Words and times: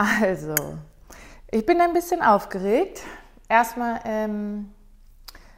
Also, 0.00 0.54
ich 1.50 1.66
bin 1.66 1.80
ein 1.80 1.92
bisschen 1.92 2.22
aufgeregt. 2.22 3.02
Erstmal, 3.48 3.98
ähm, 4.04 4.72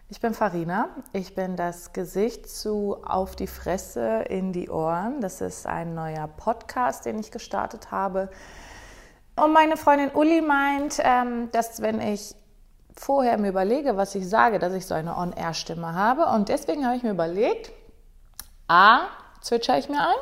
ich 0.08 0.18
bin 0.22 0.32
Farina. 0.32 0.88
Ich 1.12 1.34
bin 1.34 1.56
das 1.56 1.92
Gesicht 1.92 2.48
zu 2.48 2.96
Auf 3.04 3.36
die 3.36 3.46
Fresse 3.46 4.24
in 4.30 4.54
die 4.54 4.70
Ohren. 4.70 5.20
Das 5.20 5.42
ist 5.42 5.66
ein 5.66 5.94
neuer 5.94 6.26
Podcast, 6.26 7.04
den 7.04 7.18
ich 7.18 7.30
gestartet 7.30 7.90
habe. 7.90 8.30
Und 9.36 9.52
meine 9.52 9.76
Freundin 9.76 10.10
Uli 10.10 10.40
meint, 10.40 10.96
ähm, 11.00 11.50
dass 11.50 11.82
wenn 11.82 12.00
ich 12.00 12.34
vorher 12.96 13.36
mir 13.36 13.50
überlege, 13.50 13.98
was 13.98 14.14
ich 14.14 14.26
sage, 14.26 14.58
dass 14.58 14.72
ich 14.72 14.86
so 14.86 14.94
eine 14.94 15.18
On-Air-Stimme 15.18 15.92
habe. 15.92 16.24
Und 16.34 16.48
deswegen 16.48 16.86
habe 16.86 16.96
ich 16.96 17.02
mir 17.02 17.10
überlegt, 17.10 17.72
A, 18.68 19.00
zwitscher 19.42 19.76
ich 19.76 19.90
mir 19.90 20.00
ein. 20.00 20.16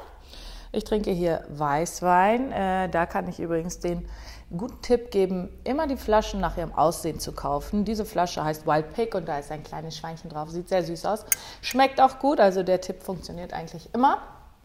Ich 0.72 0.84
trinke 0.84 1.10
hier 1.10 1.44
Weißwein. 1.48 2.52
Äh, 2.52 2.88
da 2.88 3.06
kann 3.06 3.28
ich 3.28 3.40
übrigens 3.40 3.80
den 3.80 4.08
guten 4.56 4.80
Tipp 4.80 5.10
geben, 5.10 5.50
immer 5.64 5.86
die 5.86 5.96
Flaschen 5.96 6.40
nach 6.40 6.56
ihrem 6.56 6.72
Aussehen 6.72 7.20
zu 7.20 7.32
kaufen. 7.32 7.84
Diese 7.84 8.04
Flasche 8.04 8.42
heißt 8.42 8.66
Wild 8.66 8.94
Pig 8.94 9.14
und 9.14 9.28
da 9.28 9.38
ist 9.38 9.50
ein 9.50 9.62
kleines 9.62 9.96
Schweinchen 9.96 10.30
drauf. 10.30 10.50
Sieht 10.50 10.68
sehr 10.68 10.82
süß 10.82 11.04
aus. 11.04 11.26
Schmeckt 11.60 12.00
auch 12.00 12.18
gut, 12.18 12.40
also 12.40 12.62
der 12.62 12.80
Tipp 12.80 13.02
funktioniert 13.02 13.52
eigentlich 13.52 13.90
immer. 13.94 14.18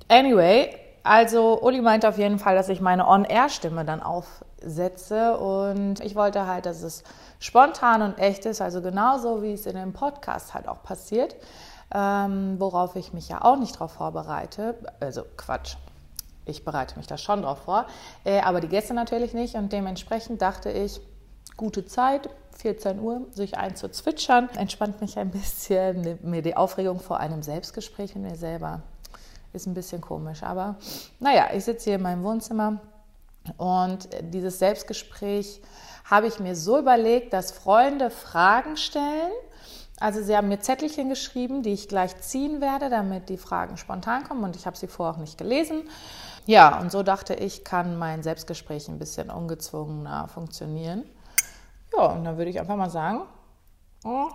Anyway, 0.07 0.73
also 1.03 1.61
Uli 1.61 1.81
meinte 1.81 2.07
auf 2.07 2.17
jeden 2.17 2.39
Fall, 2.39 2.55
dass 2.55 2.69
ich 2.69 2.79
meine 2.79 3.07
On-Air-Stimme 3.07 3.83
dann 3.83 4.01
aufsetze 4.01 5.37
und 5.37 5.99
ich 5.99 6.15
wollte 6.15 6.47
halt, 6.47 6.65
dass 6.65 6.81
es 6.81 7.03
spontan 7.39 8.01
und 8.01 8.19
echt 8.19 8.45
ist, 8.45 8.61
also 8.61 8.81
genauso 8.81 9.43
wie 9.43 9.53
es 9.53 9.65
in 9.65 9.75
dem 9.75 9.91
Podcast 9.91 10.53
halt 10.53 10.69
auch 10.69 10.81
passiert, 10.81 11.35
ähm, 11.93 12.55
worauf 12.57 12.95
ich 12.95 13.11
mich 13.11 13.27
ja 13.27 13.43
auch 13.43 13.57
nicht 13.57 13.77
drauf 13.77 13.91
vorbereite. 13.93 14.75
Also 15.01 15.23
Quatsch, 15.35 15.75
ich 16.45 16.65
bereite 16.65 16.97
mich 16.97 17.07
da 17.07 17.17
schon 17.17 17.41
drauf 17.41 17.59
vor, 17.59 17.87
äh, 18.23 18.39
aber 18.41 18.61
die 18.61 18.67
Gäste 18.67 18.93
natürlich 18.93 19.33
nicht. 19.33 19.55
Und 19.55 19.71
dementsprechend 19.71 20.41
dachte 20.41 20.71
ich, 20.71 21.01
gute 21.57 21.85
Zeit, 21.85 22.29
14 22.57 22.99
Uhr, 22.99 23.27
sich 23.31 23.57
einzuzwitschern, 23.57 24.49
entspannt 24.57 25.01
mich 25.01 25.17
ein 25.17 25.31
bisschen, 25.31 26.19
mir 26.21 26.41
die 26.41 26.55
Aufregung 26.55 26.99
vor 26.99 27.19
einem 27.19 27.43
Selbstgespräch 27.43 28.15
mit 28.15 28.31
mir 28.31 28.35
selber. 28.35 28.81
Ist 29.53 29.67
ein 29.67 29.73
bisschen 29.73 30.01
komisch, 30.01 30.43
aber 30.43 30.77
naja, 31.19 31.49
ich 31.53 31.63
sitze 31.65 31.85
hier 31.85 31.95
in 31.95 32.01
meinem 32.01 32.23
Wohnzimmer 32.23 32.79
und 33.57 34.09
dieses 34.21 34.59
Selbstgespräch 34.59 35.61
habe 36.05 36.27
ich 36.27 36.39
mir 36.39 36.55
so 36.55 36.79
überlegt, 36.79 37.33
dass 37.33 37.51
Freunde 37.51 38.09
Fragen 38.09 38.77
stellen. 38.77 39.31
Also 39.99 40.21
sie 40.21 40.35
haben 40.35 40.47
mir 40.47 40.59
Zettelchen 40.59 41.09
geschrieben, 41.09 41.63
die 41.63 41.73
ich 41.73 41.87
gleich 41.87 42.19
ziehen 42.19 42.61
werde, 42.61 42.89
damit 42.89 43.29
die 43.29 43.37
Fragen 43.37 43.77
spontan 43.77 44.23
kommen 44.23 44.43
und 44.43 44.55
ich 44.55 44.65
habe 44.65 44.75
sie 44.75 44.87
vorher 44.87 45.15
auch 45.15 45.19
nicht 45.19 45.37
gelesen. 45.37 45.83
Ja, 46.45 46.79
und 46.79 46.91
so 46.91 47.03
dachte 47.03 47.35
ich, 47.35 47.63
kann 47.63 47.97
mein 47.97 48.23
Selbstgespräch 48.23 48.89
ein 48.89 48.99
bisschen 48.99 49.29
ungezwungener 49.29 50.27
funktionieren. 50.27 51.05
Ja, 51.95 52.07
und 52.07 52.25
dann 52.25 52.37
würde 52.37 52.49
ich 52.49 52.59
einfach 52.59 52.75
mal 52.75 52.89
sagen, 52.89 53.21
oh, 54.03 54.29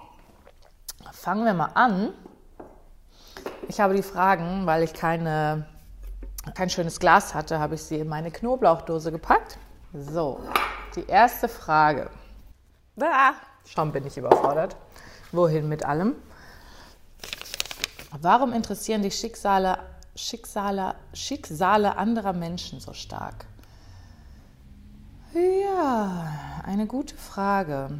fangen 1.13 1.45
wir 1.45 1.55
mal 1.55 1.73
an. 1.75 2.13
Ich 3.69 3.81
habe 3.81 3.95
die 3.95 4.03
Fragen, 4.03 4.65
weil 4.65 4.83
ich 4.83 4.95
keine, 4.95 5.67
kein 6.55 6.71
schönes 6.71 7.01
Glas 7.01 7.35
hatte, 7.35 7.59
habe 7.59 7.75
ich 7.75 7.83
sie 7.83 7.99
in 7.99 8.09
meine 8.09 8.31
Knoblauchdose 8.31 9.13
gepackt. 9.13 9.59
So, 9.93 10.41
die 10.95 11.07
erste 11.07 11.49
Frage. 11.49 12.11
Ah, 13.01 13.33
schon 13.67 13.93
bin 13.93 14.07
ich 14.07 14.17
überfordert. 14.17 14.77
Wohin 15.33 15.69
mit 15.69 15.85
allem? 15.85 16.15
Warum 18.21 18.53
interessieren 18.53 19.03
die 19.03 19.11
Schicksale 19.11 19.79
Schicksale, 20.19 20.97
Schicksale 21.13 21.97
anderer 21.97 22.33
Menschen 22.33 22.81
so 22.81 22.93
stark? 22.93 23.47
Ja, 25.33 26.61
eine 26.65 26.87
gute 26.87 27.15
Frage. 27.15 27.91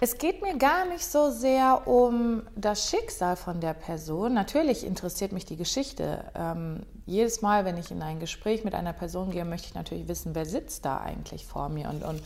Es 0.00 0.18
geht 0.18 0.42
mir 0.42 0.56
gar 0.56 0.86
nicht 0.86 1.04
so 1.04 1.30
sehr 1.30 1.86
um 1.86 2.42
das 2.56 2.88
Schicksal 2.88 3.36
von 3.36 3.60
der 3.60 3.74
Person. 3.74 4.34
Natürlich 4.34 4.84
interessiert 4.84 5.32
mich 5.32 5.44
die 5.44 5.56
Geschichte. 5.56 6.24
Ähm, 6.34 6.86
jedes 7.06 7.42
Mal, 7.42 7.64
wenn 7.64 7.76
ich 7.76 7.90
in 7.90 8.02
ein 8.02 8.18
Gespräch 8.18 8.64
mit 8.64 8.74
einer 8.74 8.92
Person 8.92 9.30
gehe, 9.30 9.44
möchte 9.44 9.68
ich 9.68 9.74
natürlich 9.74 10.08
wissen, 10.08 10.34
wer 10.34 10.46
sitzt 10.46 10.84
da 10.84 10.98
eigentlich 10.98 11.46
vor 11.46 11.68
mir 11.68 11.90
und, 11.90 12.02
und 12.02 12.22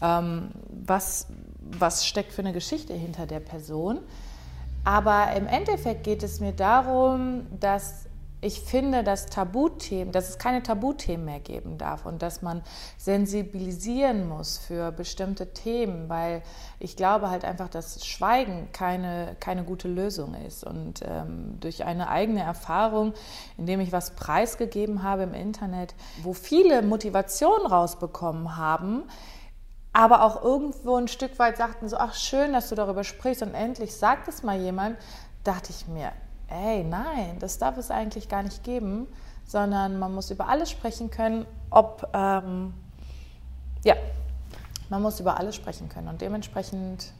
ähm, 0.00 0.50
was, 0.68 1.28
was 1.60 2.06
steckt 2.06 2.32
für 2.32 2.42
eine 2.42 2.52
Geschichte 2.52 2.94
hinter 2.94 3.26
der 3.26 3.40
Person. 3.40 4.00
Aber 4.84 5.32
im 5.36 5.46
Endeffekt 5.46 6.04
geht 6.04 6.22
es 6.22 6.40
mir 6.40 6.52
darum, 6.52 7.46
dass 7.58 8.06
ich 8.42 8.60
finde, 8.60 9.02
dass 9.02 9.26
Tabuthemen, 9.26 10.12
dass 10.12 10.28
es 10.28 10.38
keine 10.38 10.62
Tabuthemen 10.62 11.24
mehr 11.24 11.40
geben 11.40 11.78
darf 11.78 12.04
und 12.04 12.22
dass 12.22 12.42
man 12.42 12.62
sensibilisieren 12.98 14.28
muss 14.28 14.58
für 14.58 14.92
bestimmte 14.92 15.52
Themen, 15.52 16.08
weil 16.08 16.42
ich 16.78 16.96
glaube 16.96 17.30
halt 17.30 17.44
einfach, 17.44 17.68
dass 17.68 18.06
Schweigen 18.06 18.68
keine, 18.72 19.36
keine 19.40 19.64
gute 19.64 19.88
Lösung 19.88 20.34
ist. 20.34 20.64
Und 20.64 21.00
ähm, 21.02 21.58
durch 21.60 21.84
eine 21.84 22.08
eigene 22.08 22.42
Erfahrung, 22.42 23.14
indem 23.56 23.80
ich 23.80 23.90
was 23.90 24.10
preisgegeben 24.10 25.02
habe 25.02 25.22
im 25.22 25.34
Internet, 25.34 25.94
wo 26.22 26.34
viele 26.34 26.82
Motivation 26.82 27.66
rausbekommen 27.66 28.56
haben, 28.56 29.04
aber 29.96 30.22
auch 30.24 30.42
irgendwo 30.42 30.96
ein 30.96 31.08
Stück 31.08 31.38
weit 31.38 31.56
sagten 31.56 31.88
so, 31.88 31.96
ach 31.96 32.12
schön, 32.12 32.52
dass 32.52 32.68
du 32.68 32.74
darüber 32.74 33.02
sprichst 33.02 33.42
und 33.42 33.54
endlich 33.54 33.96
sagt 33.96 34.28
es 34.28 34.42
mal 34.42 34.60
jemand, 34.60 34.98
dachte 35.42 35.70
ich 35.70 35.88
mir, 35.88 36.12
ey, 36.48 36.84
nein, 36.84 37.38
das 37.38 37.56
darf 37.56 37.78
es 37.78 37.90
eigentlich 37.90 38.28
gar 38.28 38.42
nicht 38.42 38.62
geben, 38.62 39.06
sondern 39.46 39.98
man 39.98 40.14
muss 40.14 40.30
über 40.30 40.48
alles 40.48 40.70
sprechen 40.70 41.10
können, 41.10 41.46
ob, 41.70 42.10
ähm, 42.12 42.74
ja, 43.84 43.94
man 44.90 45.00
muss 45.00 45.18
über 45.18 45.38
alles 45.38 45.54
sprechen 45.54 45.88
können. 45.88 46.08
Und 46.08 46.20
dementsprechend 46.20 47.14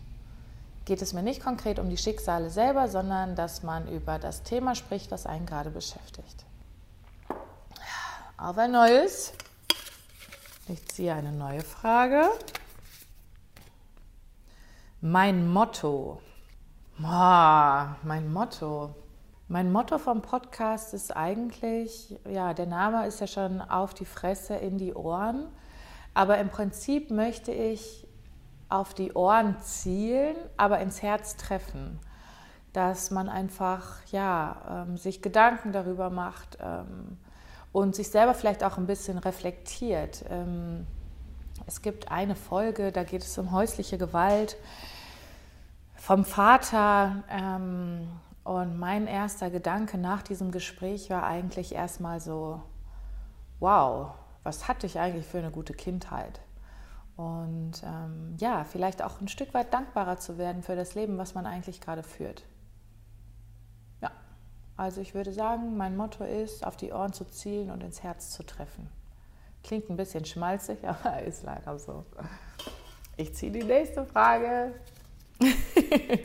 geht 0.84 1.00
es 1.00 1.14
mir 1.14 1.22
nicht 1.22 1.42
konkret 1.42 1.78
um 1.78 1.88
die 1.88 1.96
Schicksale 1.96 2.50
selber, 2.50 2.88
sondern 2.88 3.36
dass 3.36 3.62
man 3.62 3.88
über 3.88 4.18
das 4.18 4.42
Thema 4.42 4.74
spricht, 4.74 5.10
was 5.10 5.24
einen 5.24 5.46
gerade 5.46 5.70
beschäftigt. 5.70 6.44
Auf 8.36 8.58
ein 8.58 8.72
neues. 8.72 9.32
Ich 10.68 10.86
ziehe 10.88 11.14
eine 11.14 11.32
neue 11.32 11.62
Frage. 11.62 12.28
Mein 15.08 15.48
Motto. 15.48 16.20
Boah, 16.98 17.94
mein 18.02 18.32
Motto. 18.32 18.92
Mein 19.46 19.70
Motto 19.70 19.98
vom 19.98 20.20
Podcast 20.20 20.94
ist 20.94 21.16
eigentlich, 21.16 22.18
ja, 22.28 22.54
der 22.54 22.66
Name 22.66 23.06
ist 23.06 23.20
ja 23.20 23.28
schon 23.28 23.60
auf 23.60 23.94
die 23.94 24.04
Fresse, 24.04 24.56
in 24.56 24.78
die 24.78 24.94
Ohren. 24.94 25.46
Aber 26.12 26.38
im 26.38 26.48
Prinzip 26.48 27.12
möchte 27.12 27.52
ich 27.52 28.08
auf 28.68 28.94
die 28.94 29.12
Ohren 29.12 29.60
zielen, 29.60 30.34
aber 30.56 30.80
ins 30.80 31.02
Herz 31.02 31.36
treffen. 31.36 32.00
Dass 32.72 33.12
man 33.12 33.28
einfach, 33.28 34.04
ja, 34.10 34.86
ähm, 34.88 34.96
sich 34.96 35.22
Gedanken 35.22 35.70
darüber 35.70 36.10
macht 36.10 36.58
ähm, 36.60 37.16
und 37.70 37.94
sich 37.94 38.10
selber 38.10 38.34
vielleicht 38.34 38.64
auch 38.64 38.76
ein 38.76 38.88
bisschen 38.88 39.18
reflektiert. 39.18 40.24
Ähm, 40.28 40.84
es 41.64 41.80
gibt 41.80 42.10
eine 42.10 42.34
Folge, 42.34 42.90
da 42.90 43.04
geht 43.04 43.22
es 43.22 43.38
um 43.38 43.52
häusliche 43.52 43.98
Gewalt 43.98 44.56
vom 46.06 46.24
Vater. 46.24 47.24
Ähm, 47.28 48.08
und 48.44 48.78
mein 48.78 49.08
erster 49.08 49.50
Gedanke 49.50 49.98
nach 49.98 50.22
diesem 50.22 50.52
Gespräch 50.52 51.10
war 51.10 51.24
eigentlich 51.24 51.74
erstmal 51.74 52.20
so, 52.20 52.62
wow, 53.58 54.12
was 54.44 54.68
hatte 54.68 54.86
ich 54.86 55.00
eigentlich 55.00 55.26
für 55.26 55.38
eine 55.38 55.50
gute 55.50 55.74
Kindheit? 55.74 56.40
Und 57.16 57.82
ähm, 57.82 58.36
ja, 58.38 58.62
vielleicht 58.62 59.02
auch 59.02 59.20
ein 59.20 59.26
Stück 59.26 59.52
weit 59.52 59.74
dankbarer 59.74 60.18
zu 60.18 60.38
werden 60.38 60.62
für 60.62 60.76
das 60.76 60.94
Leben, 60.94 61.18
was 61.18 61.34
man 61.34 61.44
eigentlich 61.44 61.80
gerade 61.80 62.04
führt. 62.04 62.44
Ja, 64.00 64.12
also 64.76 65.00
ich 65.00 65.12
würde 65.12 65.32
sagen, 65.32 65.76
mein 65.76 65.96
Motto 65.96 66.22
ist, 66.22 66.64
auf 66.64 66.76
die 66.76 66.92
Ohren 66.92 67.14
zu 67.14 67.24
zielen 67.24 67.68
und 67.72 67.82
ins 67.82 68.04
Herz 68.04 68.30
zu 68.30 68.44
treffen. 68.44 68.88
Klingt 69.64 69.90
ein 69.90 69.96
bisschen 69.96 70.24
schmalzig, 70.24 70.78
aber 70.86 71.22
ist 71.22 71.42
leider 71.42 71.76
so. 71.80 72.04
Ich 73.16 73.34
ziehe 73.34 73.50
die 73.50 73.64
nächste 73.64 74.04
Frage. 74.04 74.72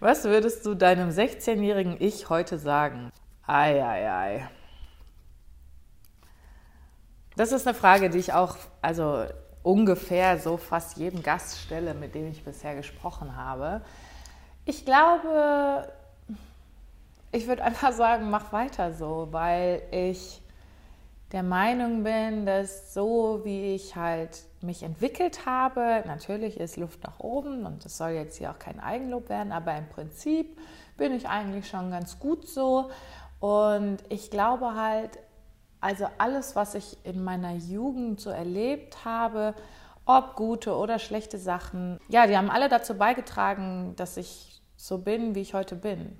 Was 0.00 0.24
würdest 0.24 0.64
du 0.64 0.74
deinem 0.74 1.10
16-jährigen 1.10 1.96
Ich 1.98 2.28
heute 2.28 2.58
sagen? 2.58 3.10
Ei, 3.46 3.82
ei, 3.82 4.10
ei. 4.10 4.48
Das 7.36 7.52
ist 7.52 7.66
eine 7.66 7.74
Frage, 7.74 8.10
die 8.10 8.18
ich 8.18 8.32
auch, 8.32 8.56
also 8.82 9.24
ungefähr 9.62 10.38
so 10.38 10.56
fast 10.56 10.96
jedem 10.96 11.22
Gast 11.22 11.60
stelle, 11.60 11.94
mit 11.94 12.14
dem 12.14 12.28
ich 12.28 12.44
bisher 12.44 12.74
gesprochen 12.74 13.36
habe. 13.36 13.82
Ich 14.64 14.84
glaube, 14.84 15.92
ich 17.32 17.46
würde 17.46 17.62
einfach 17.64 17.92
sagen, 17.92 18.30
mach 18.30 18.52
weiter 18.52 18.92
so, 18.92 19.28
weil 19.30 19.82
ich 19.90 20.42
der 21.32 21.42
Meinung 21.42 22.04
bin, 22.04 22.46
dass 22.46 22.94
so 22.94 23.42
wie 23.44 23.74
ich 23.74 23.96
halt 23.96 24.44
mich 24.62 24.82
entwickelt 24.82 25.46
habe, 25.46 26.02
natürlich 26.06 26.58
ist 26.58 26.76
Luft 26.76 27.04
nach 27.04 27.20
oben 27.20 27.66
und 27.66 27.84
das 27.84 27.98
soll 27.98 28.10
jetzt 28.10 28.38
hier 28.38 28.50
auch 28.50 28.58
kein 28.58 28.80
Eigenlob 28.80 29.28
werden, 29.28 29.52
aber 29.52 29.76
im 29.76 29.88
Prinzip 29.88 30.58
bin 30.96 31.12
ich 31.12 31.28
eigentlich 31.28 31.68
schon 31.68 31.90
ganz 31.90 32.18
gut 32.18 32.48
so 32.48 32.90
und 33.40 33.98
ich 34.08 34.30
glaube 34.30 34.74
halt, 34.74 35.18
Also 35.80 36.06
alles, 36.18 36.56
was 36.56 36.74
ich 36.74 36.96
in 37.04 37.22
meiner 37.22 37.54
Jugend 37.54 38.20
so 38.20 38.30
erlebt 38.30 39.04
habe, 39.04 39.54
ob 40.06 40.34
gute 40.34 40.74
oder 40.74 40.98
schlechte 40.98 41.38
Sachen, 41.38 42.00
ja, 42.08 42.26
die 42.26 42.36
haben 42.36 42.50
alle 42.50 42.68
dazu 42.68 42.94
beigetragen, 42.96 43.94
dass 43.96 44.16
ich 44.16 44.60
so 44.76 44.98
bin, 44.98 45.34
wie 45.36 45.42
ich 45.42 45.54
heute 45.54 45.76
bin. 45.76 46.18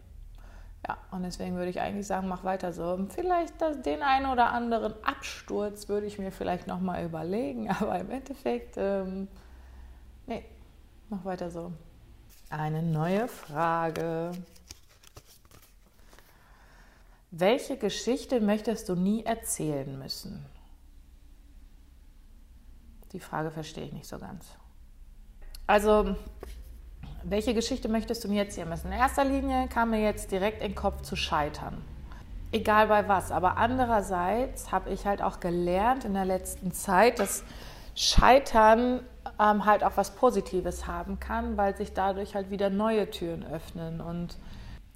Ja, 0.89 0.97
und 1.11 1.23
deswegen 1.23 1.57
würde 1.57 1.69
ich 1.69 1.81
eigentlich 1.81 2.07
sagen, 2.07 2.29
mach 2.29 2.45
weiter 2.45 2.73
so. 2.73 3.07
Vielleicht 3.11 3.55
den 3.85 4.03
einen 4.03 4.27
oder 4.27 4.53
anderen 4.53 4.95
Absturz 5.05 5.87
würde 5.89 6.07
ich 6.07 6.19
mir 6.19 6.33
vielleicht 6.33 6.67
nochmal 6.67 7.05
überlegen, 7.05 7.71
aber 7.81 7.99
im 7.99 8.11
Endeffekt, 8.11 8.77
ähm, 8.79 9.29
nee, 10.27 10.45
mach 11.11 11.25
weiter 11.27 11.51
so. 11.51 11.73
Eine 12.49 12.83
neue 12.83 13.29
Frage. 13.29 14.33
Welche 17.31 17.77
Geschichte 17.77 18.41
möchtest 18.41 18.89
du 18.89 18.95
nie 18.95 19.23
erzählen 19.25 19.99
müssen? 19.99 20.47
Die 23.13 23.21
Frage 23.21 23.51
verstehe 23.51 23.85
ich 23.85 23.93
nicht 23.93 24.07
so 24.07 24.19
ganz. 24.19 24.47
Also, 25.67 26.17
welche 27.31 27.55
Geschichte 27.55 27.89
möchtest 27.89 28.25
du 28.25 28.29
mir 28.29 28.43
erzählen 28.43 28.69
müssen? 28.69 28.93
In 28.93 28.99
erster 28.99 29.25
Linie 29.25 29.69
kam 29.69 29.91
mir 29.91 30.01
jetzt 30.01 30.31
direkt 30.31 30.63
in 30.63 30.73
den 30.73 30.75
Kopf 30.75 31.03
zu 31.03 31.17
scheitern. 31.17 31.83
Egal 32.51 32.89
bei 32.89 33.07
was. 33.09 33.31
Aber 33.31 33.59
andererseits 33.59 34.73
habe 34.73 34.91
ich 34.91 35.05
halt 35.07 35.23
auch 35.23 35.41
gelernt 35.41 36.05
in 36.05 36.15
der 36.15 36.25
letzten 36.25 36.73
Zeit, 36.73 37.19
dass 37.19 37.45
Scheitern 37.95 39.01
ähm, 39.39 39.65
halt 39.67 39.85
auch 39.85 39.97
was 39.97 40.15
Positives 40.15 40.87
haben 40.87 41.21
kann, 41.21 41.57
weil 41.57 41.77
sich 41.77 41.93
dadurch 41.93 42.35
halt 42.35 42.51
wieder 42.51 42.71
neue 42.71 43.11
Türen 43.11 43.45
öffnen. 43.45 44.01
Und 44.01 44.39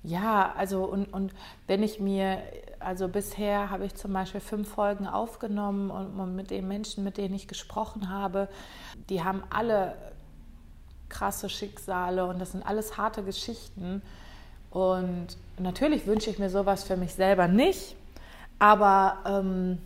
ja, 0.03 0.53
also 0.57 0.85
und, 0.85 1.13
und 1.13 1.35
wenn 1.67 1.83
ich 1.83 2.01
mir, 2.01 2.39
also 2.81 3.09
bisher 3.09 3.71
habe 3.71 3.85
ich 3.85 3.95
zum 3.95 4.13
Beispiel 4.13 4.41
fünf 4.41 4.69
Folgen 4.69 5.07
aufgenommen 5.07 5.91
und 5.91 6.35
mit 6.35 6.51
den 6.51 6.67
Menschen, 6.67 7.05
mit 7.05 7.19
denen 7.19 7.35
ich 7.35 7.49
gesprochen 7.49 8.09
habe, 8.09 8.49
die 9.11 9.23
haben 9.23 9.43
alle 9.51 9.95
krasse 11.13 11.49
Schicksale 11.49 12.27
und 12.27 12.41
das 12.41 12.53
sind 12.53 12.67
alles 12.67 12.97
harte 12.97 13.23
Geschichten. 13.23 14.03
Und 14.71 15.29
natürlich 15.59 16.07
wünsche 16.07 16.31
ich 16.31 16.39
mir 16.39 16.51
sowas 16.51 16.83
für 16.83 16.97
mich 16.97 17.15
selber 17.15 17.47
nicht, 17.47 17.95
aber 18.59 19.19
ähm, 19.27 19.79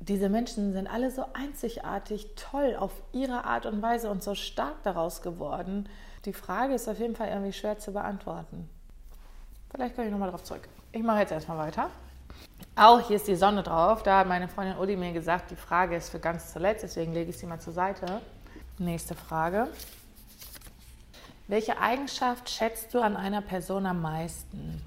diese 0.00 0.28
Menschen 0.28 0.74
sind 0.74 0.86
alle 0.86 1.10
so 1.10 1.24
einzigartig, 1.32 2.28
toll 2.36 2.76
auf 2.78 2.92
ihre 3.12 3.44
Art 3.44 3.64
und 3.64 3.80
Weise 3.80 4.10
und 4.10 4.22
so 4.22 4.34
stark 4.34 4.82
daraus 4.82 5.22
geworden. 5.22 5.88
Die 6.26 6.34
Frage 6.34 6.74
ist 6.74 6.88
auf 6.88 6.98
jeden 6.98 7.16
Fall 7.16 7.28
irgendwie 7.28 7.52
schwer 7.52 7.78
zu 7.78 7.92
beantworten. 7.92 8.68
Vielleicht 9.70 9.94
komme 9.94 10.06
ich 10.06 10.12
nochmal 10.12 10.30
drauf 10.30 10.44
zurück. 10.44 10.68
Ich 10.92 11.02
mache 11.02 11.20
jetzt 11.20 11.32
erstmal 11.32 11.58
weiter. 11.58 11.90
Auch 12.76 13.00
hier 13.00 13.16
ist 13.16 13.28
die 13.28 13.34
Sonne 13.34 13.62
drauf. 13.62 14.02
Da 14.02 14.18
hat 14.18 14.28
meine 14.28 14.48
Freundin 14.48 14.76
Uli 14.78 14.96
mir 14.96 15.12
gesagt, 15.12 15.50
die 15.50 15.56
Frage 15.56 15.96
ist 15.96 16.10
für 16.10 16.18
ganz 16.18 16.52
zuletzt, 16.52 16.82
deswegen 16.82 17.12
lege 17.12 17.30
ich 17.30 17.38
sie 17.38 17.46
mal 17.46 17.60
zur 17.60 17.72
Seite. 17.72 18.20
Nächste 18.78 19.14
Frage. 19.14 19.68
Welche 21.46 21.78
Eigenschaft 21.78 22.48
schätzt 22.48 22.94
du 22.94 23.00
an 23.00 23.16
einer 23.16 23.42
Person 23.42 23.86
am 23.86 24.00
meisten? 24.00 24.82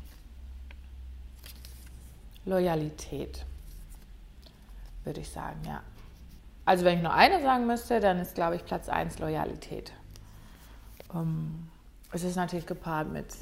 Loyalität, 2.45 3.45
würde 5.04 5.19
ich 5.19 5.30
sagen, 5.30 5.62
ja. 5.65 5.81
Also 6.65 6.83
wenn 6.83 6.98
ich 6.98 7.04
nur 7.04 7.13
eine 7.13 7.42
sagen 7.42 7.68
müsste, 7.68 8.00
dann 8.00 8.19
ist, 8.19 8.36
glaube 8.36 8.56
ich, 8.56 8.65
Platz 8.65 8.89
1 8.89 9.19
Loyalität. 9.19 9.94
Um, 11.09 11.19
ähm, 11.19 11.69
es 12.12 12.24
ist 12.24 12.36
natürlich 12.36 12.65
gepaart 12.65 13.10
mit 13.10 13.36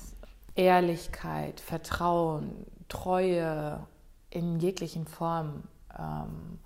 Ehrlichkeit, 0.56 1.59
Vertrauen, 1.59 2.65
Treue 2.88 3.85
in 4.29 4.59
jeglichen 4.59 5.07
Formen, 5.07 5.68
ähm, 5.97 6.59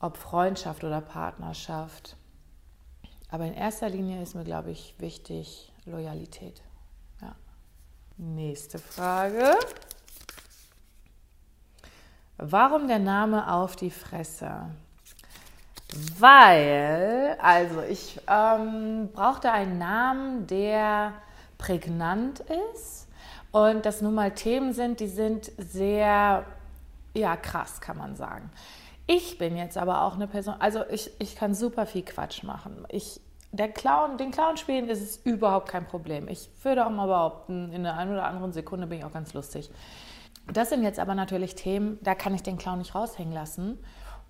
ob 0.00 0.16
Freundschaft 0.16 0.82
oder 0.84 1.00
Partnerschaft. 1.00 2.16
Aber 3.30 3.44
in 3.44 3.54
erster 3.54 3.88
Linie 3.88 4.22
ist 4.22 4.34
mir, 4.34 4.44
glaube 4.44 4.70
ich, 4.70 4.94
wichtig 4.98 5.72
Loyalität. 5.84 6.62
Ja. 7.22 7.34
Nächste 8.16 8.78
Frage. 8.78 9.54
Warum 12.36 12.88
der 12.88 12.98
Name 12.98 13.52
auf 13.52 13.76
die 13.76 13.90
Fresse? 13.90 14.70
Weil, 16.18 17.36
also 17.40 17.82
ich 17.82 18.20
ähm, 18.28 19.10
brauchte 19.12 19.50
einen 19.50 19.78
Namen, 19.78 20.46
der 20.46 21.12
prägnant 21.58 22.40
ist 22.70 23.08
und 23.50 23.84
das 23.84 24.00
nun 24.00 24.14
mal 24.14 24.30
Themen 24.32 24.72
sind, 24.72 25.00
die 25.00 25.08
sind 25.08 25.50
sehr, 25.58 26.44
ja, 27.14 27.36
krass, 27.36 27.80
kann 27.80 27.98
man 27.98 28.16
sagen. 28.16 28.50
Ich 29.12 29.38
bin 29.38 29.56
jetzt 29.56 29.76
aber 29.76 30.04
auch 30.04 30.14
eine 30.14 30.28
Person, 30.28 30.54
also 30.60 30.84
ich, 30.88 31.10
ich 31.18 31.34
kann 31.34 31.52
super 31.52 31.84
viel 31.84 32.02
Quatsch 32.02 32.44
machen. 32.44 32.86
Ich, 32.90 33.20
der 33.50 33.68
Clown, 33.68 34.18
den 34.18 34.30
Clown 34.30 34.56
spielen 34.56 34.88
ist 34.88 35.02
es 35.02 35.16
überhaupt 35.24 35.68
kein 35.68 35.84
Problem. 35.84 36.28
Ich 36.28 36.48
würde 36.62 36.86
auch 36.86 36.90
mal 36.90 37.08
behaupten, 37.08 37.72
in 37.72 37.82
der 37.82 37.96
einen 37.96 38.12
oder 38.12 38.24
anderen 38.24 38.52
Sekunde 38.52 38.86
bin 38.86 38.98
ich 38.98 39.04
auch 39.04 39.12
ganz 39.12 39.34
lustig. 39.34 39.68
Das 40.52 40.68
sind 40.68 40.84
jetzt 40.84 41.00
aber 41.00 41.16
natürlich 41.16 41.56
Themen, 41.56 41.98
da 42.02 42.14
kann 42.14 42.36
ich 42.36 42.44
den 42.44 42.56
Clown 42.56 42.78
nicht 42.78 42.94
raushängen 42.94 43.32
lassen. 43.32 43.80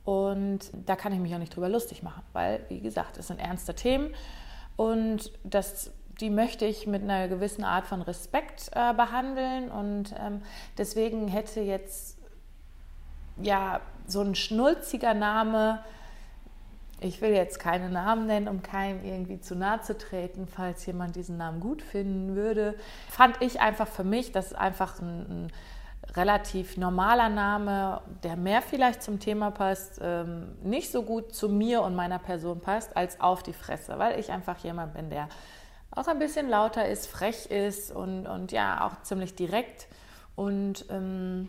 Und 0.07 0.71
da 0.87 0.97
kann 0.97 1.13
ich 1.13 1.19
mich 1.19 1.35
auch 1.35 1.39
nicht 1.39 1.55
drüber 1.55 1.69
lustig 1.69 2.03
machen, 2.03 2.23
weil, 2.33 2.65
wie 2.71 2.81
gesagt, 2.81 3.19
es 3.19 3.27
sind 3.27 3.39
ernste 3.39 3.75
Themen 3.75 4.15
und 4.77 5.31
das, 5.45 5.91
die 6.23 6.31
möchte 6.31 6.65
ich 6.65 6.87
mit 6.87 7.03
einer 7.03 7.29
gewissen 7.29 7.65
Art 7.65 7.87
von 7.87 8.01
Respekt 8.01 8.71
äh, 8.73 8.95
behandeln. 8.95 9.71
Und 9.71 10.15
ähm, 10.19 10.41
deswegen 10.79 11.29
hätte 11.29 11.61
jetzt 11.61 12.17
ja 13.43 13.83
so 14.11 14.21
ein 14.21 14.35
schnulziger 14.35 15.15
Name, 15.15 15.83
ich 17.01 17.21
will 17.21 17.31
jetzt 17.31 17.59
keine 17.59 17.89
Namen 17.89 18.27
nennen, 18.27 18.49
um 18.49 18.63
keinem 18.63 19.05
irgendwie 19.05 19.41
zu 19.41 19.55
nahe 19.55 19.81
zu 19.81 19.97
treten, 19.97 20.47
falls 20.47 20.85
jemand 20.85 21.17
diesen 21.17 21.39
Namen 21.39 21.61
gut 21.61 21.83
finden 21.83 22.37
würde, 22.37 22.75
fand 23.09 23.41
ich 23.41 23.61
einfach 23.61 23.89
für 23.89 24.05
mich, 24.05 24.33
das 24.33 24.49
ist 24.49 24.55
einfach 24.55 25.01
ein, 25.01 25.47
ein 25.47 25.53
relativ 26.17 26.77
normaler 26.77 27.29
Name, 27.29 28.03
der 28.23 28.37
mehr 28.37 28.63
vielleicht 28.63 29.03
zum 29.03 29.21
Thema 29.21 29.51
passt, 29.51 30.01
ähm, 30.03 30.57
nicht 30.63 30.91
so 30.91 31.03
gut 31.03 31.35
zu 31.35 31.49
mir 31.49 31.83
und 31.83 31.95
meiner 31.95 32.19
Person 32.19 32.61
passt, 32.61 32.97
als 32.97 33.21
auf 33.21 33.43
die 33.43 33.53
Fresse, 33.53 33.99
weil 33.99 34.19
ich 34.19 34.31
einfach 34.31 34.59
jemand 34.59 34.95
bin, 34.95 35.11
der 35.11 35.29
auch 35.93 36.07
ein 36.07 36.19
bisschen 36.19 36.49
lauter 36.49 36.87
ist, 36.89 37.07
frech 37.07 37.47
ist 37.47 37.91
und, 37.93 38.27
und 38.27 38.53
ja, 38.53 38.87
auch 38.87 39.03
ziemlich 39.03 39.35
direkt. 39.35 39.89
Und 40.37 40.85
ähm, 40.91 41.49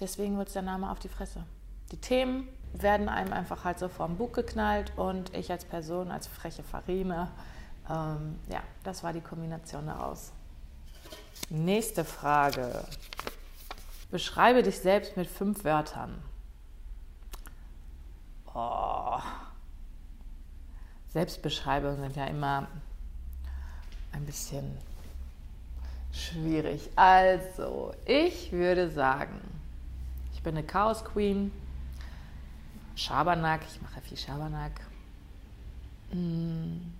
Deswegen 0.00 0.36
wird 0.38 0.54
der 0.54 0.62
Name 0.62 0.90
auf 0.90 0.98
die 0.98 1.08
Fresse. 1.08 1.44
Die 1.92 1.96
Themen 1.96 2.48
werden 2.72 3.08
einem 3.08 3.32
einfach 3.32 3.64
halt 3.64 3.78
so 3.78 3.88
vor 3.88 4.06
dem 4.06 4.16
Bug 4.16 4.34
geknallt 4.34 4.92
und 4.96 5.34
ich 5.34 5.50
als 5.50 5.64
Person, 5.64 6.10
als 6.10 6.26
freche 6.26 6.62
Farine, 6.62 7.30
ähm, 7.88 8.38
ja, 8.48 8.62
das 8.82 9.02
war 9.02 9.12
die 9.12 9.20
Kombination 9.20 9.86
daraus. 9.86 10.32
Nächste 11.48 12.04
Frage. 12.04 12.84
Beschreibe 14.10 14.62
dich 14.62 14.78
selbst 14.78 15.16
mit 15.16 15.28
fünf 15.28 15.64
Wörtern. 15.64 16.22
Oh. 18.54 19.18
Selbstbeschreibungen 21.08 22.00
sind 22.00 22.16
ja 22.16 22.26
immer 22.26 22.68
ein 24.12 24.26
bisschen 24.26 24.76
schwierig. 26.12 26.90
Also, 26.96 27.94
ich 28.04 28.52
würde 28.52 28.90
sagen, 28.90 29.40
bin 30.46 30.56
eine 30.56 30.64
Chaos 30.64 31.04
Queen. 31.04 31.50
Schabernack, 32.94 33.62
ich 33.66 33.82
mache 33.82 34.00
viel 34.00 34.16
Schabernack. 34.16 34.80
Mm, 36.12 36.94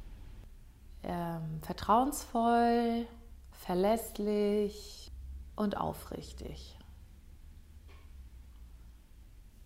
ähm, 1.05 1.61
vertrauensvoll, 1.63 3.07
verlässlich 3.53 5.13
und 5.55 5.77
aufrichtig. 5.77 6.77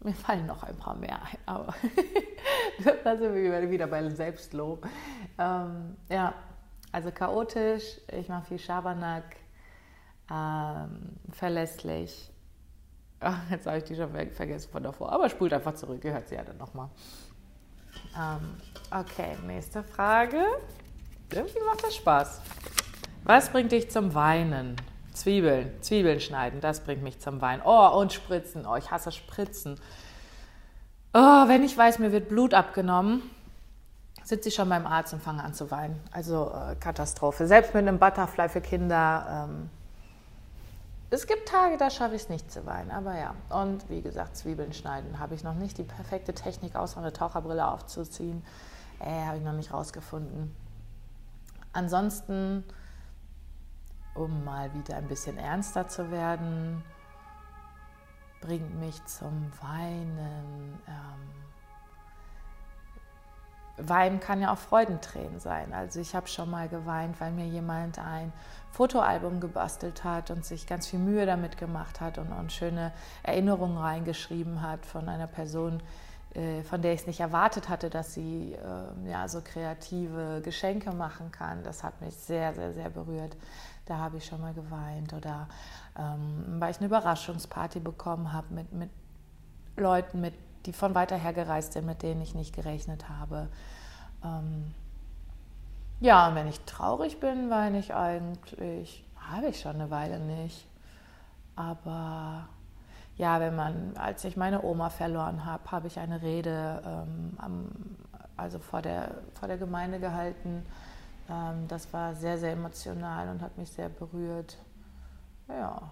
Mir 0.01 0.13
fallen 0.13 0.45
noch 0.45 0.63
ein 0.63 0.77
paar 0.77 0.97
mehr 0.97 1.19
ein, 1.23 1.39
aber 1.47 1.75
da 3.05 3.17
sind 3.17 3.35
wir 3.35 3.71
wieder 3.71 3.87
bei 3.87 3.97
Selbstlob. 4.11 4.87
Ähm, 5.39 5.97
ja, 6.11 6.35
also 6.93 7.11
chaotisch, 7.13 7.99
ich 8.13 8.29
mache 8.29 8.45
viel 8.45 8.59
Schabernack, 8.59 9.37
ähm, 10.31 11.17
verlässlich 11.31 12.31
Ach, 13.21 13.39
jetzt 13.51 13.67
habe 13.67 13.79
ich 13.79 13.85
die 13.85 13.95
schon 13.95 14.11
vergessen 14.11 14.71
von 14.71 14.83
davor. 14.83 15.13
Aber 15.13 15.29
spult 15.29 15.53
einfach 15.53 15.75
zurück, 15.75 16.03
ihr 16.05 16.13
hört 16.13 16.29
sie 16.29 16.37
ja 16.37 16.43
dann 16.43 16.57
nochmal. 16.57 16.89
Ähm, 18.19 18.57
okay, 18.91 19.37
nächste 19.47 19.83
Frage. 19.83 20.43
Irgendwie 21.31 21.61
macht 21.67 21.85
das 21.85 21.97
Spaß. 21.97 22.41
Was 23.25 23.51
bringt 23.51 23.73
dich 23.73 23.91
zum 23.91 24.15
Weinen? 24.15 24.77
Zwiebeln, 25.13 25.71
Zwiebeln 25.83 26.21
schneiden, 26.21 26.61
das 26.61 26.81
bringt 26.81 27.03
mich 27.03 27.21
zum 27.21 27.43
Weinen. 27.43 27.63
Oh, 27.65 27.89
und 27.99 28.13
Spritzen. 28.13 28.67
Oh, 28.67 28.77
ich 28.77 28.91
hasse 28.91 29.13
Spritzen. 29.13 29.79
Oh, 31.13 31.19
wenn 31.19 31.63
ich 31.63 31.77
weiß, 31.77 31.99
mir 31.99 32.13
wird 32.13 32.29
Blut 32.29 32.55
abgenommen, 32.55 33.23
sitze 34.25 34.49
ich 34.49 34.55
schon 34.55 34.69
beim 34.69 34.87
Arzt 34.87 35.13
und 35.13 35.23
fange 35.23 35.45
an 35.45 35.53
zu 35.53 35.71
weinen. 35.71 36.01
Also 36.13 36.53
äh, 36.55 36.77
Katastrophe. 36.77 37.47
Selbst 37.47 37.75
mit 37.75 37.87
einem 37.87 37.99
Butterfly 37.99 38.49
für 38.49 38.61
Kinder. 38.61 39.49
Ähm, 39.51 39.71
es 41.11 41.27
gibt 41.27 41.49
Tage, 41.49 41.77
da 41.77 41.91
schaffe 41.91 42.15
ich 42.15 42.23
es 42.23 42.29
nicht 42.29 42.53
zu 42.53 42.65
weinen, 42.67 42.93
aber 42.93 43.19
ja. 43.19 43.35
Und 43.49 43.89
wie 43.91 44.01
gesagt, 44.01 44.37
Zwiebeln 44.37 44.73
schneiden 44.73 45.19
habe 45.19 45.35
ich 45.35 45.43
noch 45.43 45.55
nicht 45.55 45.77
die 45.79 45.83
perfekte 45.85 46.33
Technik, 46.33 46.77
außer 46.77 46.99
eine 46.99 47.13
Taucherbrille 47.13 47.67
aufzuziehen. 47.67 48.45
Äh, 49.01 49.25
habe 49.25 49.39
ich 49.39 49.45
noch 49.45 49.53
nicht 49.53 49.73
rausgefunden. 49.73 50.55
Ansonsten, 51.73 52.65
um 54.15 54.45
mal 54.45 54.73
wieder 54.75 54.97
ein 54.97 55.09
bisschen 55.09 55.37
ernster 55.37 55.89
zu 55.89 56.11
werden, 56.13 56.85
bringt 58.41 58.79
mich 58.79 59.05
zum 59.07 59.51
Weinen. 59.61 60.79
Ähm, 60.87 61.31
Weinen 63.89 64.21
kann 64.21 64.41
ja 64.41 64.53
auch 64.53 64.59
Freudentränen 64.59 65.41
sein. 65.41 65.73
Also 65.73 66.01
ich 66.01 66.15
habe 66.15 66.29
schon 66.29 66.51
mal 66.51 66.69
geweint, 66.69 67.21
weil 67.21 67.33
mir 67.33 67.47
jemand 67.47 67.99
ein 67.99 68.33
Fotoalbum 68.71 69.41
gebastelt 69.41 70.05
hat 70.05 70.31
und 70.31 70.45
sich 70.45 70.67
ganz 70.67 70.87
viel 70.87 70.99
Mühe 70.99 71.27
damit 71.27 71.59
gemacht 71.59 72.01
hat 72.01 72.19
und, 72.19 72.33
und 72.33 72.53
schöne 72.53 72.93
Erinnerungen 73.23 73.77
reingeschrieben 73.77 74.63
hat 74.63 74.87
von 74.87 75.09
einer 75.09 75.27
Person, 75.27 75.83
äh, 76.35 76.63
von 76.63 76.81
der 76.81 76.95
ich 76.95 77.01
es 77.01 77.07
nicht 77.07 77.21
erwartet 77.21 77.69
hatte, 77.69 77.91
dass 77.91 78.15
sie 78.15 78.55
äh, 78.55 79.11
ja, 79.11 79.27
so 79.29 79.41
kreative 79.43 80.41
Geschenke 80.43 80.93
machen 80.93 81.33
kann. 81.33 81.65
Das 81.65 81.83
hat 81.83 82.01
mich 82.01 82.15
sehr, 82.15 82.55
sehr, 82.55 82.73
sehr 82.73 82.91
berührt. 82.91 83.37
Da 83.87 83.99
habe 83.99 84.19
ich 84.19 84.25
schon 84.25 84.41
mal 84.41 84.55
geweint. 84.55 85.13
Oder 85.13 85.49
ähm, 85.99 86.61
weil 86.61 86.71
ich 86.71 86.79
eine 86.79 86.87
Überraschungsparty 86.87 87.81
bekommen 87.81 88.33
habe 88.33 88.55
mit, 88.55 88.73
mit 88.73 88.91
Leuten, 89.77 90.21
mit 90.21 90.35
die 90.67 90.73
von 90.73 90.95
weiter 90.95 91.17
her 91.17 91.33
gereist 91.33 91.73
sind, 91.73 91.87
mit 91.87 92.03
denen 92.03 92.21
ich 92.21 92.35
nicht 92.35 92.55
gerechnet 92.55 93.09
habe. 93.09 93.49
Ähm 94.23 94.75
ja, 96.01 96.29
und 96.29 96.35
wenn 96.35 96.49
ich 96.49 96.61
traurig 96.61 97.21
bin, 97.21 97.51
weine 97.51 97.79
ich 97.79 97.95
eigentlich, 97.95 99.05
habe 99.17 99.49
ich 99.49 99.61
schon 99.61 99.77
eine 99.77 99.91
Weile 99.91 100.19
nicht. 100.19 100.67
Aber 101.57 102.49
ja, 103.17 103.39
wenn 103.39 103.55
man, 103.55 103.97
als 103.97 104.25
ich 104.25 104.37
meine 104.37 104.63
Oma 104.63 104.89
verloren 104.89 105.45
habe, 105.45 105.71
habe 105.71 105.89
ich 105.89 105.99
eine 105.99 106.23
Rede 106.23 106.83
ähm, 106.87 107.37
am, 107.37 107.69
also 108.37 108.59
vor 108.59 108.81
der, 108.81 109.19
vor 109.39 109.47
der 109.47 109.59
Gemeinde 109.59 110.01
gehalten. 110.01 110.65
Ähm, 111.29 111.69
das 111.69 111.93
war 111.93 112.15
sehr, 112.15 112.39
sehr 112.39 112.53
emotional 112.53 113.29
und 113.29 113.43
hat 113.43 113.59
mich 113.59 113.71
sehr 113.71 113.91
berührt. 113.91 114.57
Ja. 115.49 115.83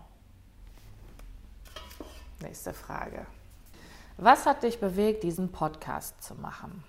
Nächste 2.40 2.72
Frage. 2.72 3.26
Was 4.16 4.46
hat 4.46 4.62
dich 4.62 4.80
bewegt, 4.80 5.22
diesen 5.22 5.52
Podcast 5.52 6.22
zu 6.22 6.34
machen? 6.34 6.82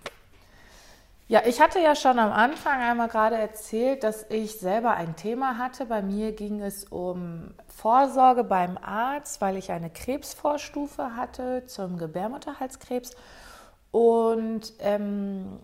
Ja, 1.31 1.43
ich 1.45 1.61
hatte 1.61 1.79
ja 1.79 1.93
schon 1.93 2.17
am 2.17 2.31
Anfang 2.31 2.81
einmal 2.81 3.07
gerade 3.07 3.37
erzählt, 3.37 4.03
dass 4.03 4.25
ich 4.31 4.57
selber 4.59 4.95
ein 4.95 5.15
Thema 5.15 5.59
hatte. 5.59 5.85
Bei 5.85 6.01
mir 6.01 6.31
ging 6.31 6.59
es 6.59 6.85
um 6.85 7.53
Vorsorge 7.67 8.43
beim 8.43 8.79
Arzt, 8.79 9.39
weil 9.39 9.55
ich 9.55 9.69
eine 9.71 9.91
Krebsvorstufe 9.91 11.15
hatte 11.15 11.67
zum 11.67 11.99
Gebärmutterhalskrebs. 11.99 13.11
Und 13.91 14.73
ähm, 14.79 15.59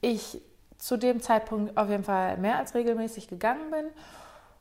ich 0.00 0.42
zu 0.78 0.96
dem 0.96 1.22
Zeitpunkt 1.22 1.76
auf 1.76 1.88
jeden 1.88 2.02
Fall 2.02 2.36
mehr 2.38 2.58
als 2.58 2.74
regelmäßig 2.74 3.28
gegangen 3.28 3.70
bin 3.70 3.86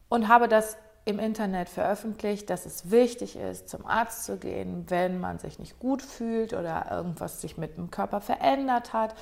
und 0.07 0.27
habe 0.27 0.47
das 0.47 0.77
im 1.05 1.17
Internet 1.17 1.67
veröffentlicht, 1.67 2.51
dass 2.51 2.67
es 2.67 2.91
wichtig 2.91 3.37
ist, 3.37 3.69
zum 3.69 3.87
Arzt 3.87 4.25
zu 4.25 4.37
gehen, 4.37 4.85
wenn 4.89 5.19
man 5.19 5.39
sich 5.39 5.57
nicht 5.57 5.79
gut 5.79 6.03
fühlt 6.03 6.53
oder 6.53 6.91
irgendwas 6.91 7.41
sich 7.41 7.57
mit 7.57 7.75
dem 7.75 7.89
Körper 7.89 8.21
verändert 8.21 8.93
hat, 8.93 9.15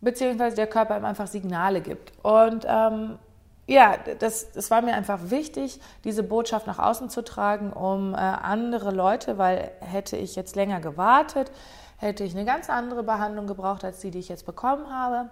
beziehungsweise 0.00 0.56
der 0.56 0.66
Körper 0.66 0.96
ihm 0.96 1.04
einfach 1.04 1.26
Signale 1.26 1.80
gibt. 1.80 2.12
Und 2.24 2.66
ähm, 2.68 3.18
ja, 3.66 3.96
das, 4.18 4.50
das 4.52 4.70
war 4.70 4.82
mir 4.82 4.94
einfach 4.94 5.18
wichtig, 5.30 5.80
diese 6.04 6.22
Botschaft 6.22 6.66
nach 6.66 6.78
außen 6.78 7.08
zu 7.08 7.22
tragen, 7.22 7.72
um 7.72 8.14
äh, 8.14 8.16
andere 8.16 8.90
Leute, 8.90 9.38
weil 9.38 9.70
hätte 9.80 10.16
ich 10.16 10.34
jetzt 10.34 10.56
länger 10.56 10.80
gewartet, 10.80 11.52
hätte 11.96 12.24
ich 12.24 12.34
eine 12.34 12.44
ganz 12.44 12.68
andere 12.68 13.02
Behandlung 13.02 13.46
gebraucht 13.46 13.84
als 13.84 14.00
die, 14.00 14.10
die 14.10 14.18
ich 14.18 14.28
jetzt 14.28 14.46
bekommen 14.46 14.90
habe. 14.92 15.28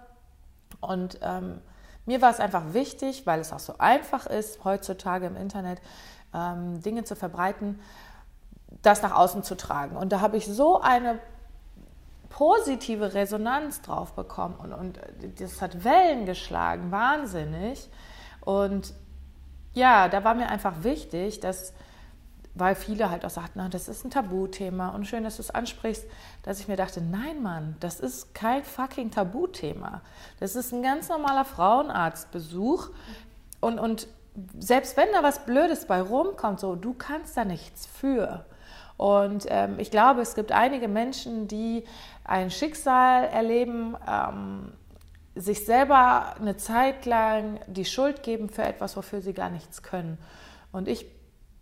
Und 0.79 1.19
ähm, 1.21 1.59
mir 2.05 2.21
war 2.21 2.31
es 2.31 2.39
einfach 2.39 2.73
wichtig, 2.73 3.27
weil 3.27 3.39
es 3.39 3.51
auch 3.51 3.59
so 3.59 3.73
einfach 3.77 4.25
ist, 4.25 4.63
heutzutage 4.63 5.25
im 5.25 5.35
Internet 5.35 5.81
ähm, 6.33 6.81
Dinge 6.81 7.03
zu 7.03 7.15
verbreiten, 7.15 7.79
das 8.81 9.01
nach 9.01 9.15
außen 9.15 9.43
zu 9.43 9.57
tragen. 9.57 9.97
Und 9.97 10.11
da 10.11 10.21
habe 10.21 10.37
ich 10.37 10.45
so 10.45 10.79
eine 10.79 11.19
positive 12.29 13.13
Resonanz 13.13 13.81
drauf 13.81 14.13
bekommen 14.13 14.55
und, 14.55 14.73
und 14.73 14.99
das 15.39 15.61
hat 15.61 15.83
Wellen 15.83 16.25
geschlagen, 16.25 16.91
wahnsinnig. 16.91 17.89
Und 18.41 18.93
ja, 19.73 20.07
da 20.07 20.23
war 20.23 20.35
mir 20.35 20.49
einfach 20.49 20.83
wichtig, 20.83 21.39
dass 21.39 21.73
weil 22.55 22.75
viele 22.75 23.09
halt 23.09 23.25
auch 23.25 23.29
sagten, 23.29 23.69
das 23.71 23.87
ist 23.87 24.03
ein 24.03 24.11
Tabuthema 24.11 24.89
und 24.89 25.05
schön, 25.05 25.23
dass 25.23 25.37
du 25.37 25.41
es 25.41 25.51
ansprichst, 25.51 26.05
dass 26.43 26.59
ich 26.59 26.67
mir 26.67 26.75
dachte, 26.75 27.01
nein, 27.01 27.41
Mann, 27.41 27.75
das 27.79 27.99
ist 27.99 28.33
kein 28.35 28.63
fucking 28.63 29.11
Tabuthema. 29.11 30.01
Das 30.39 30.55
ist 30.55 30.73
ein 30.73 30.83
ganz 30.83 31.09
normaler 31.09 31.45
Frauenarztbesuch 31.45 32.89
und, 33.61 33.79
und 33.79 34.07
selbst 34.57 34.97
wenn 34.97 35.11
da 35.13 35.23
was 35.23 35.45
Blödes 35.45 35.85
bei 35.85 36.01
rumkommt, 36.01 36.59
so, 36.59 36.75
du 36.75 36.93
kannst 36.93 37.37
da 37.37 37.45
nichts 37.45 37.85
für. 37.85 38.45
Und 38.99 39.45
ähm, 39.47 39.79
ich 39.79 39.91
glaube, 39.91 40.19
es 40.19 40.35
gibt 40.35 40.51
einige 40.51 40.89
Menschen, 40.89 41.47
die 41.47 41.85
ein 42.25 42.51
Schicksal 42.51 43.23
erleben, 43.29 43.95
ähm, 44.05 44.73
sich 45.35 45.65
selber 45.65 46.35
eine 46.37 46.57
Zeit 46.57 47.05
lang 47.05 47.61
die 47.65 47.85
Schuld 47.85 48.23
geben 48.23 48.49
für 48.49 48.63
etwas, 48.63 48.97
wofür 48.97 49.21
sie 49.21 49.33
gar 49.33 49.49
nichts 49.51 49.83
können. 49.83 50.17
Und 50.73 50.89
ich 50.89 51.05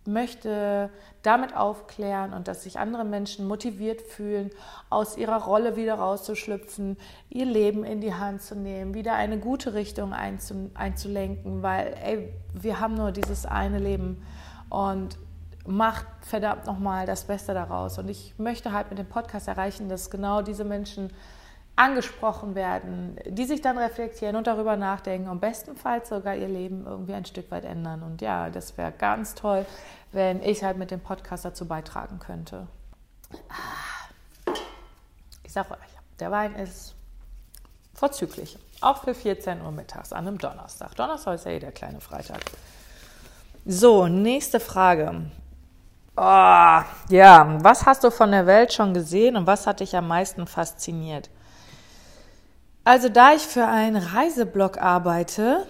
möchte 0.07 0.89
damit 1.21 1.55
aufklären 1.55 2.33
und 2.33 2.47
dass 2.47 2.63
sich 2.63 2.79
andere 2.79 3.05
Menschen 3.05 3.47
motiviert 3.47 4.01
fühlen, 4.01 4.49
aus 4.89 5.15
ihrer 5.15 5.43
Rolle 5.43 5.75
wieder 5.75 5.93
rauszuschlüpfen, 5.93 6.97
ihr 7.29 7.45
Leben 7.45 7.83
in 7.83 8.01
die 8.01 8.15
Hand 8.15 8.41
zu 8.41 8.55
nehmen, 8.55 8.95
wieder 8.95 9.13
eine 9.13 9.37
gute 9.37 9.75
Richtung 9.75 10.11
einzulenken, 10.11 11.61
weil 11.61 11.93
ey, 12.03 12.33
wir 12.55 12.79
haben 12.79 12.95
nur 12.95 13.11
dieses 13.11 13.45
eine 13.45 13.77
Leben 13.77 14.23
und 14.71 15.19
macht 15.67 16.05
verdammt 16.21 16.65
nochmal 16.65 17.05
das 17.05 17.25
Beste 17.25 17.53
daraus. 17.53 17.97
Und 17.97 18.09
ich 18.09 18.33
möchte 18.37 18.71
halt 18.71 18.89
mit 18.89 18.99
dem 18.99 19.07
Podcast 19.07 19.47
erreichen, 19.47 19.89
dass 19.89 20.09
genau 20.09 20.41
diese 20.41 20.63
Menschen 20.63 21.11
angesprochen 21.75 22.55
werden, 22.55 23.17
die 23.27 23.45
sich 23.45 23.61
dann 23.61 23.77
reflektieren 23.77 24.35
und 24.35 24.47
darüber 24.47 24.77
nachdenken 24.77 25.29
und 25.29 25.39
bestenfalls 25.39 26.09
sogar 26.09 26.35
ihr 26.35 26.47
Leben 26.47 26.85
irgendwie 26.85 27.13
ein 27.13 27.25
Stück 27.25 27.51
weit 27.51 27.65
ändern. 27.65 28.01
Und 28.01 28.21
ja, 28.21 28.49
das 28.49 28.77
wäre 28.77 28.91
ganz 28.91 29.35
toll, 29.35 29.65
wenn 30.11 30.41
ich 30.41 30.63
halt 30.63 30.77
mit 30.77 30.89
dem 30.89 31.01
Podcast 31.01 31.45
dazu 31.45 31.67
beitragen 31.67 32.17
könnte. 32.17 32.67
Ich 35.43 35.53
sage 35.53 35.71
euch, 35.71 35.77
der 36.19 36.31
Wein 36.31 36.55
ist 36.55 36.95
vorzüglich, 37.93 38.57
auch 38.81 39.03
für 39.03 39.13
14 39.13 39.61
Uhr 39.61 39.71
mittags 39.71 40.13
an 40.13 40.27
einem 40.27 40.37
Donnerstag. 40.39 40.95
Donnerstag 40.95 41.35
ist 41.35 41.45
ja 41.45 41.51
eh 41.51 41.59
der 41.59 41.71
kleine 41.71 42.01
Freitag. 42.01 42.39
So, 43.65 44.07
nächste 44.07 44.59
Frage. 44.59 45.29
Oh, 46.19 46.81
ja, 47.09 47.57
was 47.61 47.85
hast 47.85 48.03
du 48.03 48.09
von 48.09 48.31
der 48.31 48.47
Welt 48.47 48.73
schon 48.73 48.95
gesehen 48.95 49.35
und 49.35 49.45
was 49.45 49.67
hat 49.67 49.81
dich 49.81 49.95
am 49.95 50.07
meisten 50.07 50.47
fasziniert? 50.47 51.29
Also 52.83 53.07
da 53.07 53.33
ich 53.33 53.43
für 53.43 53.67
einen 53.67 54.01
Reiseblog 54.01 54.79
arbeite, 54.79 55.67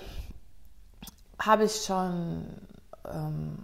habe 1.38 1.66
ich 1.66 1.84
schon 1.84 2.46
ähm, 3.14 3.58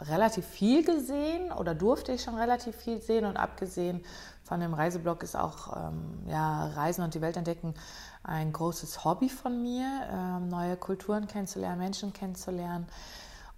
relativ 0.00 0.44
viel 0.44 0.84
gesehen 0.84 1.52
oder 1.52 1.76
durfte 1.76 2.10
ich 2.10 2.24
schon 2.24 2.34
relativ 2.34 2.74
viel 2.74 3.00
sehen 3.00 3.24
und 3.24 3.36
abgesehen 3.36 4.04
von 4.42 4.58
dem 4.58 4.74
Reiseblog 4.74 5.22
ist 5.22 5.36
auch 5.36 5.76
ähm, 5.76 6.24
ja, 6.26 6.66
Reisen 6.74 7.04
und 7.04 7.14
die 7.14 7.20
Welt 7.20 7.36
entdecken 7.36 7.74
ein 8.24 8.52
großes 8.52 9.04
Hobby 9.04 9.28
von 9.28 9.62
mir, 9.62 9.86
ähm, 10.12 10.48
neue 10.48 10.76
Kulturen 10.76 11.28
kennenzulernen, 11.28 11.78
Menschen 11.78 12.12
kennenzulernen 12.12 12.88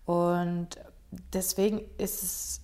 und 0.05 0.79
deswegen 1.11 1.81
ist 1.99 2.23
es 2.23 2.61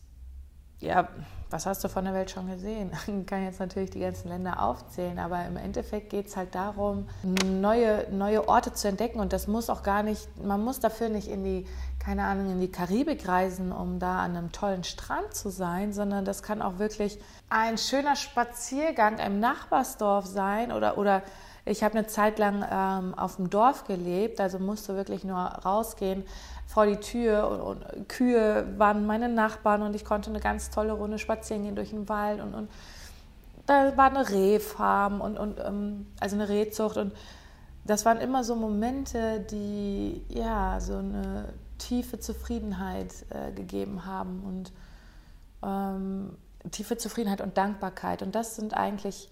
ja 0.80 1.08
was 1.54 1.66
hast 1.66 1.84
du 1.84 1.88
von 1.88 2.04
der 2.04 2.14
Welt 2.14 2.32
schon 2.32 2.48
gesehen? 2.48 2.90
Ich 3.06 3.26
kann 3.26 3.44
jetzt 3.44 3.60
natürlich 3.60 3.90
die 3.90 4.00
ganzen 4.00 4.28
Länder 4.28 4.60
aufzählen, 4.60 5.20
aber 5.20 5.44
im 5.46 5.56
Endeffekt 5.56 6.10
geht 6.10 6.26
es 6.26 6.36
halt 6.36 6.52
darum, 6.56 7.08
neue, 7.44 8.08
neue 8.10 8.48
Orte 8.48 8.72
zu 8.72 8.88
entdecken 8.88 9.20
und 9.20 9.32
das 9.32 9.46
muss 9.46 9.70
auch 9.70 9.84
gar 9.84 10.02
nicht, 10.02 10.26
man 10.42 10.62
muss 10.64 10.80
dafür 10.80 11.10
nicht 11.10 11.28
in 11.28 11.44
die, 11.44 11.64
keine 12.00 12.24
Ahnung, 12.24 12.50
in 12.50 12.60
die 12.60 12.72
Karibik 12.72 13.28
reisen, 13.28 13.70
um 13.70 14.00
da 14.00 14.18
an 14.18 14.36
einem 14.36 14.50
tollen 14.50 14.82
Strand 14.82 15.32
zu 15.32 15.48
sein, 15.48 15.92
sondern 15.92 16.24
das 16.24 16.42
kann 16.42 16.60
auch 16.60 16.80
wirklich 16.80 17.20
ein 17.50 17.78
schöner 17.78 18.16
Spaziergang 18.16 19.18
im 19.18 19.38
Nachbarsdorf 19.38 20.26
sein 20.26 20.72
oder, 20.72 20.98
oder 20.98 21.22
ich 21.66 21.84
habe 21.84 21.96
eine 21.96 22.08
Zeit 22.08 22.38
lang 22.40 22.64
ähm, 22.68 23.14
auf 23.14 23.36
dem 23.36 23.48
Dorf 23.48 23.84
gelebt, 23.84 24.40
also 24.40 24.58
musste 24.58 24.96
wirklich 24.96 25.22
nur 25.22 25.38
rausgehen 25.38 26.24
vor 26.66 26.86
die 26.86 26.96
Tür 26.96 27.48
und, 27.48 27.60
und, 27.60 28.08
Kühe 28.08 28.66
waren 28.78 29.06
meine 29.06 29.28
Nachbarn 29.28 29.82
und 29.82 29.94
ich 29.94 30.04
konnte 30.04 30.30
eine 30.30 30.40
ganz 30.40 30.70
tolle 30.70 30.92
Runde 30.92 31.18
spazieren 31.18 31.62
gehen 31.62 31.76
durch 31.76 31.90
den 31.90 32.08
Wald 32.08 32.40
und, 32.40 32.54
und 32.54 32.70
da 33.66 33.96
war 33.96 34.10
eine 34.10 34.28
Rehfarm 34.28 35.20
und, 35.20 35.38
und 35.38 35.58
ähm, 35.60 36.06
also 36.20 36.36
eine 36.36 36.48
Rehzucht 36.48 36.96
und 36.96 37.12
das 37.86 38.04
waren 38.04 38.18
immer 38.18 38.44
so 38.44 38.56
Momente, 38.56 39.40
die 39.40 40.24
ja 40.28 40.80
so 40.80 40.96
eine 40.96 41.52
tiefe 41.78 42.18
Zufriedenheit 42.18 43.12
äh, 43.30 43.52
gegeben 43.52 44.06
haben 44.06 44.42
und 44.42 44.72
ähm, 45.62 46.36
tiefe 46.70 46.96
Zufriedenheit 46.96 47.40
und 47.40 47.56
Dankbarkeit. 47.56 48.22
Und 48.22 48.34
das 48.34 48.56
sind 48.56 48.74
eigentlich 48.74 49.28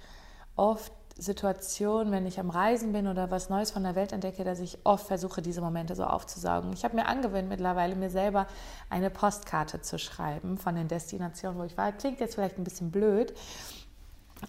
oft 0.57 0.93
Situationen, 1.23 2.13
wenn 2.13 2.27
ich 2.27 2.39
am 2.41 2.51
Reisen 2.51 2.93
bin 2.93 3.07
oder 3.07 3.31
was 3.31 3.49
Neues 3.49 3.71
von 3.71 3.85
der 3.85 3.95
Welt 3.95 4.13
entdecke, 4.13 4.45
dass 4.45 4.61
ich 4.61 4.79
oft 4.85 5.07
versuche, 5.07 5.41
diese 5.41 5.61
Momente 5.61 5.95
so 5.95 6.05
aufzusaugen. 6.05 6.73
Ich 6.73 6.85
habe 6.85 6.97
mir 6.97 7.07
angewöhnt, 7.07 7.49
mittlerweile 7.49 7.95
mir 7.95 8.11
selber 8.11 8.47
eine 8.91 9.09
Postkarte 9.09 9.81
zu 9.81 9.99
schreiben 9.99 10.59
von 10.59 10.75
den 10.75 10.89
Destinationen, 10.89 11.59
wo 11.59 11.65
ich 11.65 11.77
war. 11.79 11.93
Klingt 11.93 12.21
jetzt 12.21 12.35
vielleicht 12.35 12.59
ein 12.59 12.65
bisschen 12.65 12.91
blöd, 12.91 13.33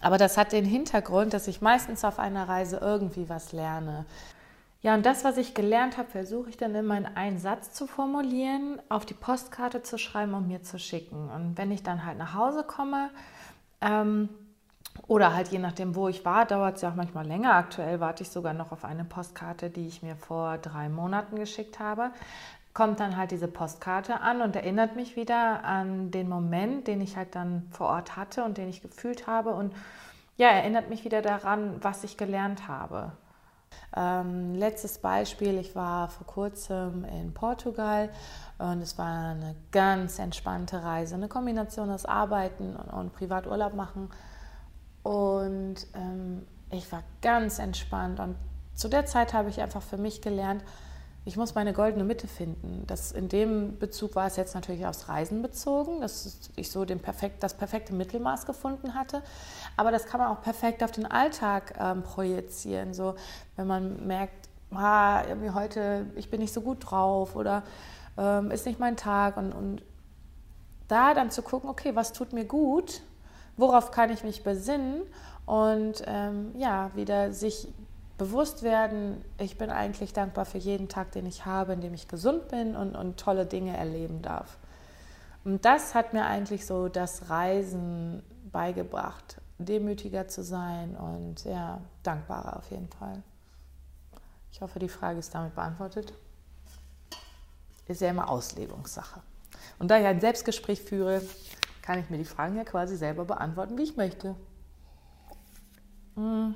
aber 0.00 0.18
das 0.18 0.36
hat 0.36 0.52
den 0.52 0.64
Hintergrund, 0.64 1.32
dass 1.32 1.46
ich 1.48 1.60
meistens 1.60 2.04
auf 2.04 2.18
einer 2.18 2.48
Reise 2.48 2.78
irgendwie 2.78 3.28
was 3.28 3.52
lerne. 3.52 4.04
Ja, 4.82 4.94
und 4.94 5.06
das, 5.06 5.24
was 5.24 5.38
ich 5.38 5.54
gelernt 5.54 5.96
habe, 5.96 6.10
versuche 6.10 6.50
ich 6.50 6.58
dann 6.58 6.74
immer 6.74 6.98
in 6.98 7.06
einen 7.06 7.38
Satz 7.38 7.72
zu 7.72 7.86
formulieren, 7.86 8.82
auf 8.90 9.06
die 9.06 9.14
Postkarte 9.14 9.82
zu 9.82 9.96
schreiben 9.96 10.34
und 10.34 10.46
mir 10.46 10.62
zu 10.62 10.78
schicken. 10.78 11.30
Und 11.30 11.56
wenn 11.56 11.70
ich 11.70 11.82
dann 11.82 12.04
halt 12.04 12.18
nach 12.18 12.34
Hause 12.34 12.64
komme, 12.64 13.08
ähm, 13.80 14.28
oder 15.06 15.34
halt 15.34 15.48
je 15.48 15.58
nachdem, 15.58 15.94
wo 15.94 16.08
ich 16.08 16.24
war, 16.24 16.46
dauert 16.46 16.76
es 16.76 16.82
ja 16.82 16.90
auch 16.90 16.94
manchmal 16.94 17.26
länger. 17.26 17.54
Aktuell 17.54 18.00
warte 18.00 18.22
ich 18.22 18.30
sogar 18.30 18.54
noch 18.54 18.72
auf 18.72 18.84
eine 18.84 19.04
Postkarte, 19.04 19.70
die 19.70 19.86
ich 19.86 20.02
mir 20.02 20.16
vor 20.16 20.58
drei 20.58 20.88
Monaten 20.88 21.36
geschickt 21.36 21.78
habe. 21.78 22.10
Kommt 22.72 23.00
dann 23.00 23.16
halt 23.16 23.30
diese 23.30 23.48
Postkarte 23.48 24.20
an 24.20 24.40
und 24.40 24.56
erinnert 24.56 24.96
mich 24.96 25.16
wieder 25.16 25.62
an 25.64 26.10
den 26.10 26.28
Moment, 26.28 26.88
den 26.88 27.00
ich 27.00 27.16
halt 27.16 27.34
dann 27.34 27.68
vor 27.70 27.88
Ort 27.88 28.16
hatte 28.16 28.44
und 28.44 28.58
den 28.58 28.68
ich 28.68 28.82
gefühlt 28.82 29.26
habe. 29.26 29.50
Und 29.50 29.74
ja, 30.36 30.48
erinnert 30.48 30.88
mich 30.88 31.04
wieder 31.04 31.22
daran, 31.22 31.76
was 31.82 32.02
ich 32.02 32.16
gelernt 32.16 32.66
habe. 32.66 33.12
Ähm, 33.96 34.54
letztes 34.54 34.98
Beispiel, 34.98 35.58
ich 35.58 35.76
war 35.76 36.08
vor 36.08 36.26
kurzem 36.26 37.04
in 37.04 37.32
Portugal 37.32 38.10
und 38.58 38.80
es 38.80 38.98
war 38.98 39.30
eine 39.30 39.54
ganz 39.70 40.18
entspannte 40.18 40.82
Reise, 40.82 41.14
eine 41.14 41.28
Kombination 41.28 41.90
aus 41.90 42.04
Arbeiten 42.04 42.74
und, 42.74 42.92
und 42.92 43.12
Privaturlaub 43.12 43.74
machen. 43.74 44.10
Und 45.04 45.76
ähm, 45.94 46.44
ich 46.70 46.90
war 46.90 47.04
ganz 47.22 47.60
entspannt 47.60 48.18
und 48.18 48.34
zu 48.74 48.88
der 48.88 49.06
Zeit 49.06 49.34
habe 49.34 49.50
ich 49.50 49.60
einfach 49.60 49.82
für 49.82 49.98
mich 49.98 50.20
gelernt, 50.20 50.64
ich 51.26 51.36
muss 51.36 51.54
meine 51.54 51.72
goldene 51.72 52.04
Mitte 52.04 52.26
finden. 52.26 52.84
Das, 52.86 53.12
in 53.12 53.28
dem 53.28 53.78
Bezug 53.78 54.14
war 54.14 54.26
es 54.26 54.36
jetzt 54.36 54.54
natürlich 54.54 54.84
aufs 54.84 55.08
Reisen 55.08 55.40
bezogen, 55.40 56.00
dass 56.02 56.50
ich 56.56 56.70
so 56.70 56.84
den 56.84 57.00
perfekt, 57.00 57.42
das 57.42 57.54
perfekte 57.54 57.94
Mittelmaß 57.94 58.44
gefunden 58.44 58.94
hatte. 58.94 59.22
Aber 59.76 59.90
das 59.90 60.04
kann 60.04 60.20
man 60.20 60.28
auch 60.28 60.42
perfekt 60.42 60.82
auf 60.82 60.90
den 60.90 61.06
Alltag 61.06 61.74
ähm, 61.78 62.02
projizieren. 62.02 62.92
So, 62.92 63.14
wenn 63.56 63.66
man 63.66 64.06
merkt, 64.06 64.48
ah, 64.70 65.22
irgendwie 65.26 65.50
heute, 65.50 66.06
ich 66.16 66.30
bin 66.30 66.40
nicht 66.40 66.52
so 66.52 66.60
gut 66.60 66.90
drauf 66.90 67.36
oder 67.36 67.62
ähm, 68.18 68.50
ist 68.50 68.66
nicht 68.66 68.78
mein 68.78 68.96
Tag. 68.96 69.38
Und, 69.38 69.52
und 69.52 69.82
da 70.88 71.14
dann 71.14 71.30
zu 71.30 71.40
gucken, 71.40 71.70
okay, 71.70 71.94
was 71.94 72.12
tut 72.12 72.34
mir 72.34 72.44
gut, 72.44 73.00
worauf 73.56 73.90
kann 73.90 74.10
ich 74.10 74.24
mich 74.24 74.42
besinnen 74.42 75.02
und 75.46 76.02
ähm, 76.06 76.52
ja, 76.56 76.90
wieder 76.94 77.32
sich 77.32 77.68
bewusst 78.16 78.62
werden, 78.62 79.24
ich 79.38 79.58
bin 79.58 79.70
eigentlich 79.70 80.12
dankbar 80.12 80.44
für 80.44 80.58
jeden 80.58 80.88
Tag, 80.88 81.12
den 81.12 81.26
ich 81.26 81.44
habe, 81.46 81.72
in 81.72 81.80
dem 81.80 81.94
ich 81.94 82.08
gesund 82.08 82.48
bin 82.48 82.76
und, 82.76 82.94
und 82.94 83.18
tolle 83.18 83.44
Dinge 83.44 83.76
erleben 83.76 84.22
darf. 84.22 84.56
Und 85.44 85.64
das 85.64 85.94
hat 85.94 86.14
mir 86.14 86.24
eigentlich 86.24 86.64
so 86.64 86.88
das 86.88 87.28
Reisen 87.28 88.22
beigebracht, 88.50 89.40
demütiger 89.58 90.28
zu 90.28 90.42
sein 90.42 90.96
und 90.96 91.44
ja, 91.44 91.80
dankbarer 92.02 92.56
auf 92.56 92.70
jeden 92.70 92.88
Fall. 92.88 93.22
Ich 94.52 94.60
hoffe, 94.60 94.78
die 94.78 94.88
Frage 94.88 95.18
ist 95.18 95.34
damit 95.34 95.54
beantwortet. 95.54 96.14
Ist 97.86 98.00
ja 98.00 98.08
immer 98.08 98.30
Auslegungssache. 98.30 99.20
Und 99.78 99.88
da 99.88 99.98
ich 99.98 100.06
ein 100.06 100.20
Selbstgespräch 100.20 100.80
führe, 100.80 101.20
kann 101.84 101.98
ich 101.98 102.08
mir 102.08 102.16
die 102.16 102.24
Fragen 102.24 102.56
ja 102.56 102.64
quasi 102.64 102.96
selber 102.96 103.26
beantworten, 103.26 103.76
wie 103.76 103.82
ich 103.82 103.94
möchte. 103.94 104.34
Hm. 106.14 106.54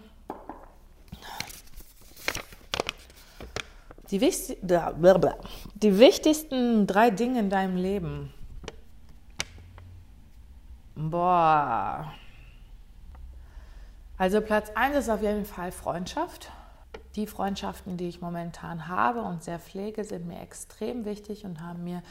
Die, 4.11 4.19
die 4.19 5.99
wichtigsten 5.99 6.87
drei 6.87 7.11
Dinge 7.11 7.41
in 7.41 7.51
deinem 7.51 7.77
Leben. 7.77 8.33
Boah. 10.95 12.11
Also 14.17 14.41
Platz 14.41 14.71
1 14.75 14.97
ist 14.97 15.11
auf 15.11 15.21
jeden 15.21 15.45
Fall 15.45 15.73
Freundschaft. 15.73 16.51
Die 17.17 17.27
Freundschaften, 17.27 17.99
die 17.99 18.09
ich 18.09 18.23
momentan 18.23 18.89
habe 18.89 19.21
und 19.21 19.45
sehr 19.45 19.59
pflege, 19.59 20.05
sind 20.05 20.27
mir 20.27 20.41
extrem 20.41 21.05
wichtig 21.05 21.45
und 21.45 21.61
haben 21.61 21.85
mir 21.85 22.03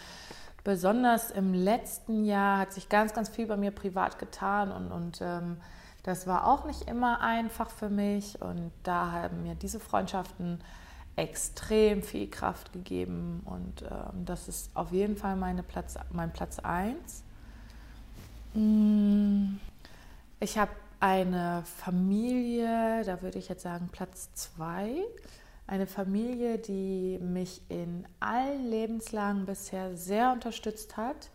besonders 0.67 1.32
im 1.32 1.53
letzten 1.53 2.25
Jahr 2.25 2.60
hat 2.60 2.73
sich 2.73 2.89
ganz, 2.89 3.13
ganz 3.13 3.30
viel 3.30 3.47
bei 3.47 3.56
mir 3.56 3.71
privat 3.71 4.19
getan 4.19 4.69
und, 4.69 4.91
und 4.91 5.19
ähm, 5.21 5.62
das 6.03 6.27
war 6.27 6.45
auch 6.45 6.65
nicht 6.65 6.89
immer 6.89 7.21
einfach 7.21 7.69
für 7.69 7.88
mich 7.88 8.41
und 8.41 8.73
da 8.84 9.13
haben 9.13 9.43
mir 9.43 9.56
diese 9.56 9.80
Freundschaften 9.80 10.60
extrem 11.15 12.03
viel 12.03 12.30
Kraft 12.30 12.73
gegeben 12.73 13.43
und 13.45 13.84
ähm, 13.84 14.25
das 14.25 14.49
ist 14.49 14.69
auf 14.75 14.91
jeden 14.91 15.15
Fall 15.15 15.38
meine 15.38 15.63
Platz, 15.63 15.95
mein 16.12 16.34
Platz 16.34 16.60
1. 16.60 17.23
Mm, 18.53 19.60
ich 20.41 20.58
habe 20.58 20.71
eine 20.99 21.63
Familie, 21.77 23.06
da 23.06 23.21
würde 23.21 23.39
ich 23.39 23.47
jetzt 23.47 23.63
sagen 23.63 23.88
Platz 23.89 24.34
2. 24.34 24.97
Eine 25.67 25.86
Familie, 25.86 26.58
die 26.58 27.19
mich 27.21 27.62
in 27.69 28.08
allen 28.21 28.69
Lebenslagen 28.69 29.45
bisher 29.45 29.97
sehr 29.97 30.32
unterstützt 30.32 30.95
hat, 30.95 31.30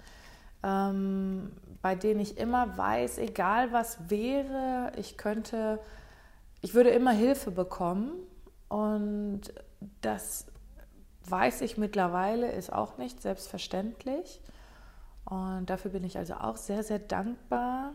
ähm, 0.62 1.52
bei 1.82 1.94
denen 1.94 2.20
ich 2.20 2.38
immer 2.38 2.78
weiß, 2.78 3.18
egal 3.18 3.72
was 3.72 4.08
wäre, 4.08 4.92
ich 4.96 5.18
könnte, 5.18 5.78
ich 6.62 6.72
würde 6.72 6.90
immer 6.90 7.12
Hilfe 7.12 7.50
bekommen 7.50 8.12
und 8.68 9.42
das 10.00 10.46
weiß 11.28 11.60
ich 11.60 11.76
mittlerweile, 11.76 12.50
ist 12.50 12.72
auch 12.72 12.98
nicht 12.98 13.20
selbstverständlich. 13.20 14.40
Und 15.24 15.70
dafür 15.70 15.90
bin 15.90 16.04
ich 16.04 16.18
also 16.18 16.34
auch 16.34 16.56
sehr, 16.56 16.82
sehr 16.82 16.98
dankbar. 16.98 17.92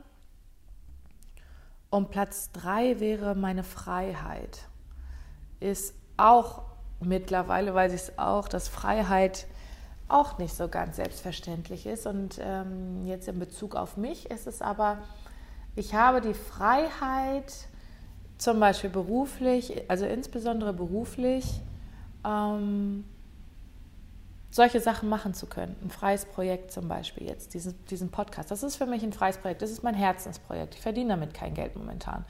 Und 1.90 2.10
Platz 2.12 2.52
drei 2.52 3.00
wäre 3.00 3.36
meine 3.36 3.64
Freiheit. 3.64 4.68
Ist 5.60 5.96
auch 6.18 6.64
mittlerweile 7.00 7.74
weiß 7.74 7.94
ich 7.94 8.02
es 8.02 8.20
auch, 8.20 8.48
dass 8.48 8.68
Freiheit 8.68 9.46
auch 10.10 10.38
nicht 10.38 10.56
so 10.56 10.68
ganz 10.68 10.96
selbstverständlich 10.96 11.86
ist. 11.86 12.08
Und 12.08 12.40
ähm, 12.42 13.06
jetzt 13.06 13.28
in 13.28 13.40
Bezug 13.40 13.76
auf 13.76 13.98
mich 13.98 14.30
ist 14.32 14.48
es 14.48 14.62
aber, 14.62 15.00
ich 15.76 15.94
habe 15.94 16.22
die 16.22 16.34
Freiheit, 16.34 17.54
zum 18.38 18.60
Beispiel 18.60 18.90
beruflich, 18.90 19.90
also 19.90 20.06
insbesondere 20.06 20.74
beruflich, 20.74 21.62
ähm, 22.24 23.04
solche 24.50 24.80
Sachen 24.80 25.10
machen 25.10 25.34
zu 25.34 25.46
können. 25.46 25.76
Ein 25.84 25.90
freies 25.90 26.26
Projekt 26.26 26.72
zum 26.72 26.88
Beispiel 26.88 27.28
jetzt, 27.28 27.54
diesen, 27.54 27.84
diesen 27.86 28.10
Podcast. 28.10 28.50
Das 28.50 28.64
ist 28.64 28.76
für 28.76 28.86
mich 28.86 29.04
ein 29.04 29.14
freies 29.14 29.38
Projekt, 29.38 29.62
das 29.62 29.72
ist 29.72 29.84
mein 29.84 29.94
Herzensprojekt. 29.94 30.76
Ich 30.76 30.82
verdiene 30.82 31.10
damit 31.10 31.34
kein 31.34 31.54
Geld 31.54 31.76
momentan. 31.76 32.26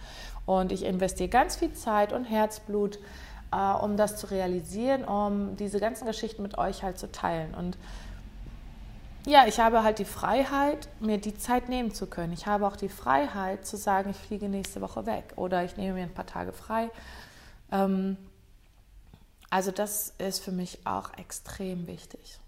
Und 0.46 0.72
ich 0.72 0.84
investiere 0.84 1.30
ganz 1.30 1.56
viel 1.56 1.74
Zeit 1.74 2.14
und 2.14 2.26
Herzblut, 2.26 3.00
äh, 3.52 3.74
um 3.74 3.98
das 3.98 4.18
zu 4.18 4.30
realisieren, 4.30 5.04
um 5.04 5.56
diese 5.56 5.80
ganzen 5.80 6.06
Geschichten 6.06 6.42
mit 6.42 6.58
euch 6.58 6.84
halt 6.84 6.98
zu 6.98 7.12
teilen. 7.12 7.54
Und 7.54 7.78
ja, 9.26 9.46
ich 9.46 9.60
habe 9.60 9.84
halt 9.84 10.00
die 10.00 10.06
Freiheit, 10.06 10.88
mir 11.02 11.18
die 11.18 11.38
Zeit 11.38 11.68
nehmen 11.68 11.94
zu 11.94 12.08
können. 12.08 12.32
Ich 12.32 12.48
habe 12.48 12.66
auch 12.66 12.78
die 12.78 12.90
Freiheit 12.90 13.66
zu 13.66 13.76
sagen, 13.76 14.12
ich 14.12 14.18
fliege 14.18 14.48
nächste 14.48 14.80
Woche 14.80 15.06
weg 15.06 15.34
oder 15.36 15.66
ich 15.66 15.76
nehme 15.76 15.96
mir 15.96 16.04
ein 16.04 16.14
paar 16.14 16.26
Tage 16.26 16.54
frei. 16.54 16.90
Ähm, 17.72 18.18
also 19.50 19.72
das 19.72 20.14
ist 20.18 20.44
für 20.44 20.52
mich 20.52 20.86
auch 20.86 21.14
extrem 21.18 21.88
wichtig. 21.88 22.40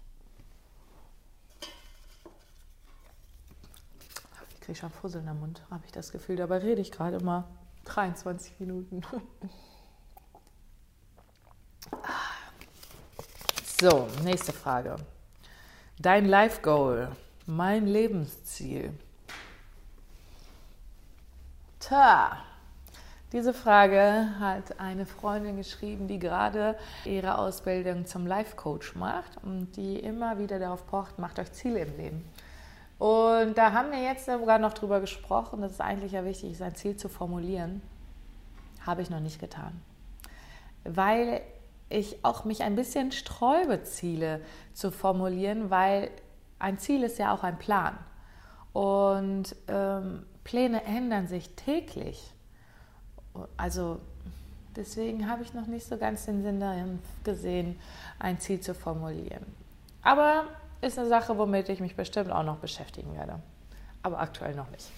Ich 4.54 4.60
kriege 4.60 4.78
schon 4.78 4.90
Fussel 4.90 5.22
im 5.26 5.40
Mund, 5.40 5.62
habe 5.70 5.82
ich 5.84 5.92
das 5.92 6.12
Gefühl. 6.12 6.36
Dabei 6.36 6.58
rede 6.58 6.80
ich 6.80 6.92
gerade 6.92 7.22
mal 7.22 7.44
23 7.84 8.58
Minuten. 8.58 9.02
So, 13.80 14.08
nächste 14.22 14.52
Frage. 14.52 14.96
Dein 15.98 16.26
Life 16.26 16.60
Goal, 16.60 17.12
mein 17.46 17.86
Lebensziel. 17.86 18.92
Tja, 21.78 22.36
diese 23.32 23.54
Frage 23.54 24.34
hat 24.38 24.78
eine 24.78 25.06
Freundin 25.06 25.56
geschrieben, 25.56 26.08
die 26.08 26.18
gerade 26.18 26.76
ihre 27.06 27.38
Ausbildung 27.38 28.04
zum 28.04 28.26
Life 28.26 28.54
Coach 28.54 28.96
macht 28.96 29.42
und 29.44 29.74
die 29.78 29.98
immer 29.98 30.38
wieder 30.38 30.58
darauf 30.58 30.86
pocht, 30.86 31.18
macht 31.18 31.38
euch 31.38 31.50
Ziele 31.52 31.80
im 31.80 31.96
Leben. 31.96 32.28
Und 32.98 33.56
da 33.56 33.72
haben 33.72 33.92
wir 33.92 34.02
jetzt 34.02 34.26
sogar 34.26 34.58
noch 34.58 34.74
drüber 34.74 35.00
gesprochen, 35.00 35.62
dass 35.62 35.72
es 35.72 35.80
eigentlich 35.80 36.12
ja 36.12 36.26
wichtig 36.26 36.52
ist, 36.52 36.60
ein 36.60 36.74
Ziel 36.74 36.98
zu 36.98 37.08
formulieren. 37.08 37.80
Habe 38.84 39.00
ich 39.00 39.08
noch 39.08 39.20
nicht 39.20 39.40
getan. 39.40 39.80
Weil 40.84 41.40
ich 41.90 42.24
auch 42.24 42.44
mich 42.44 42.62
ein 42.62 42.76
bisschen 42.76 43.12
sträube, 43.12 43.82
Ziele 43.82 44.40
zu 44.72 44.90
formulieren, 44.90 45.68
weil 45.68 46.10
ein 46.58 46.78
Ziel 46.78 47.02
ist 47.02 47.18
ja 47.18 47.34
auch 47.34 47.42
ein 47.42 47.58
Plan. 47.58 47.98
Und 48.72 49.56
ähm, 49.68 50.24
Pläne 50.44 50.84
ändern 50.84 51.26
sich 51.26 51.50
täglich. 51.56 52.32
Also 53.56 54.00
deswegen 54.76 55.28
habe 55.28 55.42
ich 55.42 55.52
noch 55.52 55.66
nicht 55.66 55.86
so 55.86 55.98
ganz 55.98 56.26
den 56.26 56.42
Sinn 56.42 56.60
darin 56.60 57.00
gesehen, 57.24 57.78
ein 58.18 58.38
Ziel 58.38 58.60
zu 58.60 58.74
formulieren. 58.74 59.44
Aber 60.02 60.44
ist 60.80 60.98
eine 60.98 61.08
Sache, 61.08 61.36
womit 61.36 61.68
ich 61.68 61.80
mich 61.80 61.96
bestimmt 61.96 62.30
auch 62.30 62.44
noch 62.44 62.56
beschäftigen 62.56 63.14
werde. 63.14 63.40
Aber 64.02 64.20
aktuell 64.20 64.54
noch 64.54 64.70
nicht. 64.70 64.88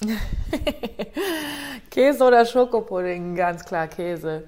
Käse 1.90 2.24
oder 2.24 2.44
Schokopudding? 2.46 3.34
Ganz 3.34 3.64
klar 3.64 3.88
Käse. 3.88 4.44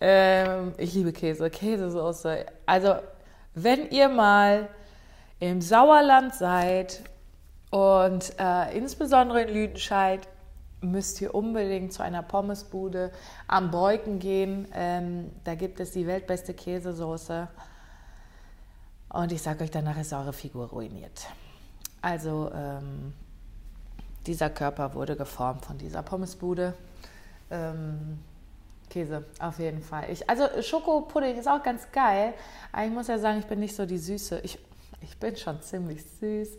Ähm, 0.00 0.72
ich 0.78 0.94
liebe 0.94 1.12
Käse, 1.12 1.50
Käsesoße. 1.50 2.46
Also, 2.66 2.96
wenn 3.54 3.90
ihr 3.90 4.08
mal 4.08 4.68
im 5.40 5.60
Sauerland 5.60 6.34
seid 6.34 7.02
und 7.70 8.34
äh, 8.38 8.76
insbesondere 8.76 9.42
in 9.42 9.54
Lüdenscheid, 9.54 10.28
müsst 10.80 11.20
ihr 11.20 11.34
unbedingt 11.34 11.92
zu 11.92 12.02
einer 12.02 12.22
Pommesbude 12.22 13.10
am 13.48 13.70
Beuken 13.70 14.18
gehen. 14.18 14.68
Ähm, 14.74 15.30
da 15.44 15.54
gibt 15.54 15.80
es 15.80 15.92
die 15.92 16.06
weltbeste 16.06 16.54
Käsesoße. 16.54 17.48
Und 19.08 19.32
ich 19.32 19.42
sage 19.42 19.64
euch, 19.64 19.70
danach 19.70 19.98
ist 19.98 20.12
eure 20.12 20.32
Figur 20.32 20.68
ruiniert. 20.68 21.26
Also 22.02 22.50
ähm, 22.54 23.14
dieser 24.26 24.50
Körper 24.50 24.94
wurde 24.94 25.16
geformt 25.16 25.64
von 25.64 25.78
dieser 25.78 26.02
Pommesbude. 26.02 26.74
Ähm, 27.50 28.18
Käse, 28.90 29.24
auf 29.40 29.58
jeden 29.58 29.82
Fall. 29.82 30.10
Ich, 30.10 30.28
also 30.28 30.44
Schokopudding 30.62 31.36
ist 31.36 31.48
auch 31.48 31.62
ganz 31.62 31.90
geil. 31.92 32.34
Aber 32.72 32.84
ich 32.84 32.92
muss 32.92 33.08
ja 33.08 33.18
sagen, 33.18 33.38
ich 33.38 33.46
bin 33.46 33.60
nicht 33.60 33.74
so 33.74 33.86
die 33.86 33.98
Süße. 33.98 34.40
Ich, 34.42 34.58
ich 35.00 35.16
bin 35.18 35.36
schon 35.36 35.60
ziemlich 35.62 36.04
süß. 36.20 36.50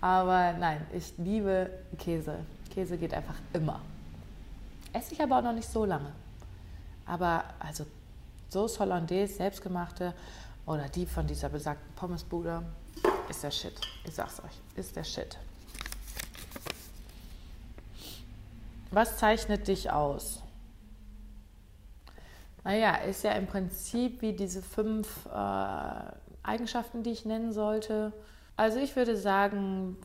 Aber 0.00 0.52
nein, 0.54 0.86
ich 0.92 1.14
liebe 1.18 1.70
Käse. 1.98 2.38
Käse 2.72 2.96
geht 2.96 3.14
einfach 3.14 3.36
immer. 3.52 3.80
Esse 4.92 5.14
ich 5.14 5.22
aber 5.22 5.38
auch 5.38 5.42
noch 5.42 5.52
nicht 5.52 5.68
so 5.68 5.84
lange. 5.84 6.12
Aber 7.06 7.44
also 7.58 7.86
Sauce 8.50 8.78
Hollandaise, 8.80 9.34
selbstgemachte 9.34 10.14
oder 10.66 10.88
die 10.88 11.06
von 11.06 11.26
dieser 11.26 11.48
besagten 11.48 11.94
Pommesbude, 11.94 12.62
ist 13.28 13.42
der 13.42 13.50
Shit. 13.50 13.74
Ich 14.04 14.14
sag's 14.14 14.40
euch, 14.40 14.60
ist 14.76 14.96
der 14.96 15.04
Shit. 15.04 15.38
Was 18.96 19.18
zeichnet 19.18 19.68
dich 19.68 19.90
aus? 19.90 20.42
Naja, 22.64 22.94
ist 22.94 23.24
ja 23.24 23.32
im 23.32 23.46
Prinzip 23.46 24.22
wie 24.22 24.32
diese 24.32 24.62
fünf 24.62 25.26
äh, 25.26 25.98
Eigenschaften, 26.42 27.02
die 27.02 27.10
ich 27.10 27.26
nennen 27.26 27.52
sollte. 27.52 28.14
Also 28.56 28.78
ich 28.78 28.96
würde 28.96 29.18
sagen, 29.18 29.98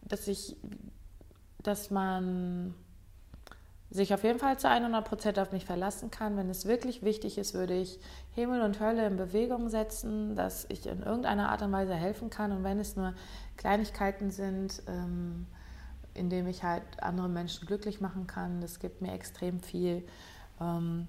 dass 0.00 0.26
ich, 0.26 0.56
dass 1.62 1.90
man 1.90 2.72
sich 3.90 4.14
auf 4.14 4.24
jeden 4.24 4.38
Fall 4.38 4.58
zu 4.58 4.70
100 4.70 5.04
Prozent 5.06 5.38
auf 5.38 5.52
mich 5.52 5.66
verlassen 5.66 6.10
kann. 6.10 6.38
Wenn 6.38 6.48
es 6.48 6.64
wirklich 6.64 7.02
wichtig 7.02 7.36
ist, 7.36 7.52
würde 7.52 7.74
ich 7.74 8.00
Himmel 8.34 8.62
und 8.62 8.80
Hölle 8.80 9.06
in 9.06 9.18
Bewegung 9.18 9.68
setzen, 9.68 10.34
dass 10.34 10.64
ich 10.70 10.86
in 10.86 11.02
irgendeiner 11.02 11.50
Art 11.50 11.60
und 11.60 11.72
Weise 11.72 11.94
helfen 11.94 12.30
kann. 12.30 12.52
Und 12.52 12.64
wenn 12.64 12.80
es 12.80 12.96
nur 12.96 13.12
Kleinigkeiten 13.58 14.30
sind, 14.30 14.82
ähm, 14.86 15.46
indem 16.14 16.46
ich 16.46 16.62
halt 16.62 16.82
andere 17.00 17.28
Menschen 17.28 17.66
glücklich 17.66 18.00
machen 18.00 18.26
kann, 18.26 18.60
das 18.60 18.80
gibt 18.80 19.02
mir 19.02 19.12
extrem 19.12 19.60
viel. 19.60 20.06
Ähm, 20.60 21.08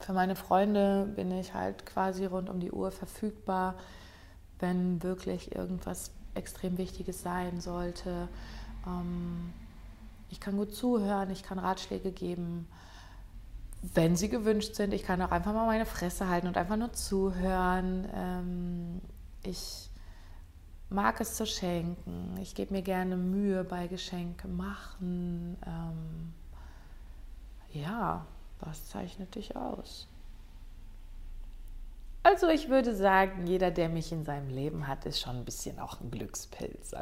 für 0.00 0.12
meine 0.12 0.36
Freunde 0.36 1.06
bin 1.14 1.30
ich 1.30 1.54
halt 1.54 1.86
quasi 1.86 2.24
rund 2.24 2.48
um 2.50 2.60
die 2.60 2.72
Uhr 2.72 2.90
verfügbar, 2.90 3.76
wenn 4.58 5.02
wirklich 5.02 5.54
irgendwas 5.54 6.10
extrem 6.34 6.78
Wichtiges 6.78 7.22
sein 7.22 7.60
sollte. 7.60 8.28
Ähm, 8.86 9.52
ich 10.30 10.40
kann 10.40 10.56
gut 10.56 10.74
zuhören, 10.74 11.30
ich 11.30 11.44
kann 11.44 11.58
Ratschläge 11.58 12.10
geben, 12.10 12.66
wenn 13.82 14.16
sie 14.16 14.28
gewünscht 14.28 14.74
sind. 14.74 14.92
Ich 14.92 15.04
kann 15.04 15.22
auch 15.22 15.30
einfach 15.30 15.52
mal 15.52 15.66
meine 15.66 15.86
Fresse 15.86 16.28
halten 16.28 16.48
und 16.48 16.56
einfach 16.56 16.76
nur 16.76 16.92
zuhören. 16.92 18.08
Ähm, 18.14 19.00
ich 19.44 19.90
mag 20.94 21.20
es 21.20 21.34
zu 21.34 21.46
schenken. 21.46 22.38
Ich 22.40 22.54
gebe 22.54 22.72
mir 22.72 22.82
gerne 22.82 23.16
Mühe 23.16 23.64
bei 23.64 23.88
Geschenke 23.88 24.48
machen. 24.48 25.58
Ähm, 25.66 26.32
ja, 27.72 28.24
was 28.60 28.88
zeichnet 28.88 29.34
dich 29.34 29.56
aus? 29.56 30.06
Also 32.22 32.48
ich 32.48 32.70
würde 32.70 32.94
sagen, 32.94 33.46
jeder, 33.46 33.70
der 33.70 33.90
mich 33.90 34.10
in 34.12 34.24
seinem 34.24 34.48
Leben 34.48 34.86
hat, 34.86 35.04
ist 35.04 35.20
schon 35.20 35.36
ein 35.36 35.44
bisschen 35.44 35.78
auch 35.78 36.00
ein 36.00 36.10
Glückspilz. 36.10 36.92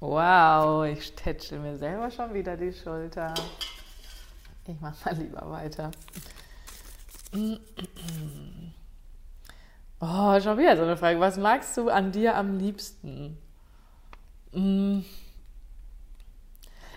wow, 0.00 0.86
ich 0.86 1.14
tätschel 1.14 1.58
mir 1.58 1.76
selber 1.76 2.10
schon 2.10 2.32
wieder 2.32 2.56
die 2.56 2.72
Schulter. 2.72 3.34
Ich 4.66 4.80
mache 4.80 4.96
mal 5.04 5.14
lieber 5.20 5.50
weiter. 5.50 5.90
Oh, 10.04 10.40
schon 10.40 10.58
wieder 10.58 10.76
so 10.76 10.82
eine 10.82 10.96
Frage. 10.96 11.20
Was 11.20 11.36
magst 11.36 11.76
du 11.76 11.88
an 11.88 12.10
dir 12.10 12.36
am 12.36 12.58
liebsten? 12.58 13.38
Mm. 14.50 15.02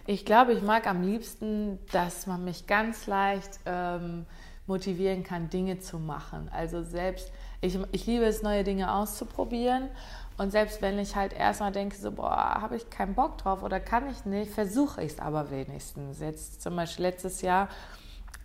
Ich 0.08 0.26
glaube, 0.26 0.54
ich 0.54 0.64
mag 0.64 0.88
am 0.88 1.04
liebsten, 1.04 1.78
dass 1.92 2.26
man 2.26 2.44
mich 2.44 2.66
ganz 2.66 3.06
leicht 3.06 3.60
ähm, 3.68 4.26
motivieren 4.66 5.24
kann, 5.24 5.52
Dinge 5.52 5.78
zu 5.78 6.00
machen. 6.00 6.50
Also 6.52 6.82
selbst, 6.82 7.32
ich, 7.62 7.78
ich 7.92 8.08
liebe 8.08 8.26
es, 8.26 8.42
neue 8.42 8.64
Dinge 8.64 8.92
auszuprobieren. 8.92 9.90
Und 10.38 10.50
selbst 10.50 10.82
wenn 10.82 10.98
ich 10.98 11.16
halt 11.16 11.32
erstmal 11.32 11.72
denke, 11.72 11.96
so, 11.96 12.12
boah, 12.12 12.60
habe 12.60 12.76
ich 12.76 12.90
keinen 12.90 13.14
Bock 13.14 13.38
drauf 13.38 13.62
oder 13.62 13.80
kann 13.80 14.10
ich 14.10 14.26
nicht, 14.26 14.52
versuche 14.52 15.04
ich 15.04 15.12
es 15.12 15.20
aber 15.20 15.52
wenigstens. 15.52 16.22
Jetzt 16.22 16.64
zum 16.64 16.76
Beispiel 16.76 17.06
letztes 17.06 17.44
Jahr 17.44 17.70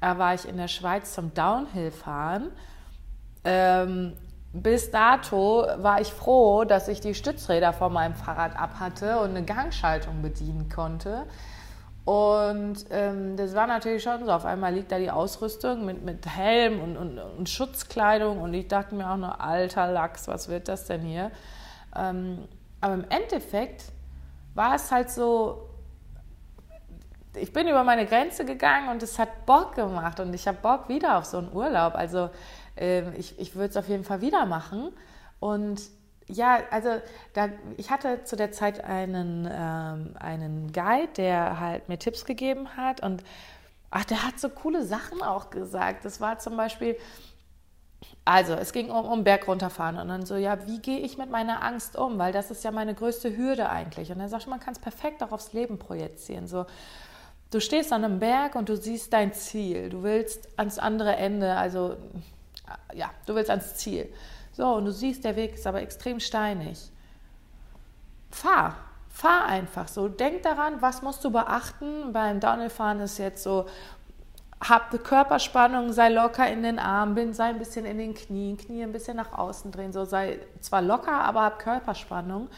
äh, 0.03 0.19
war 0.19 0.35
ich 0.35 0.47
in 0.47 0.59
der 0.59 0.69
Schweiz 0.69 1.15
zum 1.15 1.33
Downhill-Fahren. 1.33 2.53
Ähm, 3.43 4.13
bis 4.53 4.91
dato 4.91 5.65
war 5.77 6.01
ich 6.01 6.13
froh, 6.13 6.65
dass 6.65 6.89
ich 6.89 7.01
die 7.01 7.15
Stützräder 7.15 7.73
von 7.73 7.93
meinem 7.93 8.15
Fahrrad 8.15 8.59
ab 8.59 8.81
hatte 8.81 9.21
und 9.21 9.31
eine 9.31 9.45
Gangschaltung 9.45 10.23
bedienen 10.23 10.69
konnte. 10.69 11.27
Und 12.05 12.87
ähm, 12.91 13.37
das 13.37 13.55
war 13.55 13.69
natürlich 13.69 14.03
schon 14.03 14.25
so. 14.25 14.33
Auf 14.33 14.45
einmal 14.45 14.75
liegt 14.75 14.91
da 14.91 14.99
die 14.99 15.11
Ausrüstung 15.11 15.85
mit, 15.85 16.03
mit 16.03 16.27
Helm 16.27 16.81
und, 16.81 16.97
und, 16.97 17.19
und 17.19 17.49
Schutzkleidung 17.49 18.41
und 18.41 18.53
ich 18.55 18.67
dachte 18.67 18.95
mir 18.97 19.09
auch 19.09 19.17
nur, 19.17 19.41
alter 19.41 19.87
Lachs, 19.93 20.27
was 20.27 20.49
wird 20.49 20.67
das 20.67 20.87
denn 20.87 21.03
hier? 21.03 21.31
Ähm, 21.95 22.49
aber 22.81 22.95
im 22.95 23.05
Endeffekt 23.09 23.85
war 24.55 24.75
es 24.75 24.91
halt 24.91 25.11
so, 25.11 25.69
ich 27.37 27.53
bin 27.53 27.69
über 27.69 27.85
meine 27.85 28.07
Grenze 28.07 28.45
gegangen 28.45 28.89
und 28.89 29.03
es 29.03 29.19
hat 29.19 29.47
Bock 29.47 29.77
gemacht 29.77 30.19
und 30.19 30.35
ich 30.35 30.49
habe 30.49 30.59
Bock 30.61 30.89
wieder 30.89 31.19
auf 31.19 31.27
so 31.27 31.39
einen 31.39 31.53
Urlaub. 31.53 31.95
Also 31.95 32.31
äh, 32.81 33.15
ich, 33.17 33.39
ich 33.39 33.55
würde 33.55 33.71
es 33.71 33.77
auf 33.77 33.89
jeden 33.89 34.05
Fall 34.05 34.21
wieder 34.21 34.47
machen. 34.47 34.91
Und 35.39 35.81
ja, 36.27 36.61
also 36.71 37.01
da, 37.33 37.49
ich 37.77 37.91
hatte 37.91 38.25
zu 38.25 38.37
der 38.37 38.53
Zeit 38.53 38.85
einen, 38.85 39.49
ähm, 39.51 40.15
einen 40.19 40.73
Guide, 40.73 41.09
der 41.17 41.61
halt 41.61 41.89
mir 41.89 41.99
Tipps 41.99 42.25
gegeben 42.25 42.77
hat 42.77 43.03
und 43.03 43.23
ach, 43.91 44.05
der 44.05 44.25
hat 44.25 44.39
so 44.39 44.49
coole 44.49 44.85
Sachen 44.85 45.23
auch 45.23 45.51
gesagt. 45.51 46.05
Das 46.05 46.21
war 46.21 46.39
zum 46.39 46.57
Beispiel, 46.57 46.97
also 48.25 48.55
es 48.55 48.73
ging 48.73 48.91
um, 48.91 49.05
um 49.07 49.25
Berg 49.25 49.49
runterfahren 49.49 49.99
und 49.99 50.09
dann 50.09 50.25
so, 50.25 50.37
ja, 50.37 50.67
wie 50.67 50.79
gehe 50.79 51.01
ich 51.01 51.19
mit 51.19 51.31
meiner 51.31 51.63
Angst 51.65 51.97
um? 51.97 52.19
Weil 52.19 52.33
das 52.33 52.51
ist 52.51 52.65
ja 52.65 52.71
meine 52.71 52.95
größte 52.95 53.37
Hürde 53.37 53.69
eigentlich. 53.69 54.13
Und 54.13 54.21
er 54.21 54.29
sagt, 54.29 54.47
man 54.47 54.61
kann 54.61 54.73
es 54.73 54.79
perfekt 54.79 55.23
auch 55.23 55.33
aufs 55.33 55.53
Leben 55.53 55.79
projizieren. 55.79 56.47
So, 56.47 56.67
du 57.51 57.61
stehst 57.61 57.93
an 57.93 58.05
einem 58.05 58.21
Berg 58.21 58.55
und 58.55 58.69
du 58.69 58.77
siehst 58.77 59.13
dein 59.13 59.33
Ziel. 59.33 59.91
Du 59.91 60.03
willst 60.03 60.49
ans 60.57 60.79
andere 60.79 61.17
Ende, 61.17 61.57
also 61.57 61.97
ja, 62.95 63.11
du 63.27 63.35
willst 63.35 63.51
ans 63.51 63.77
Ziel. 63.77 64.13
So, 64.53 64.67
und 64.75 64.85
du 64.85 64.93
siehst, 64.93 65.25
der 65.25 65.37
Weg 65.37 65.55
ist 65.55 65.67
aber 65.67 65.81
extrem 65.81 66.21
steinig. 66.21 66.91
Fahr, 68.31 68.77
fahr 69.09 69.47
einfach 69.47 69.89
so. 69.89 70.09
Denk 70.09 70.43
daran, 70.43 70.81
was 70.83 71.03
musst 71.03 71.25
du 71.25 71.31
beachten. 71.31 72.13
Beim 72.13 72.41
Downhillfahren 72.41 73.01
ist 73.01 73.19
jetzt 73.19 73.43
so, 73.43 73.67
hab 74.63 74.91
Körperspannung, 75.05 75.93
sei 75.93 76.11
locker 76.11 76.47
in 76.51 76.63
den 76.63 76.79
Armen, 76.79 77.33
sei 77.33 77.45
ein 77.45 77.59
bisschen 77.59 77.87
in 77.87 77.99
den 77.99 78.15
Knien, 78.15 78.59
Knie 78.59 78.83
ein 78.83 78.93
bisschen 78.93 79.17
nach 79.17 79.33
außen 79.33 79.73
drehen, 79.73 79.93
so 79.93 80.05
sei 80.05 80.39
zwar 80.61 80.83
locker, 80.83 81.13
aber 81.13 81.43
hab 81.43 81.59
Körperspannung. 81.59 82.49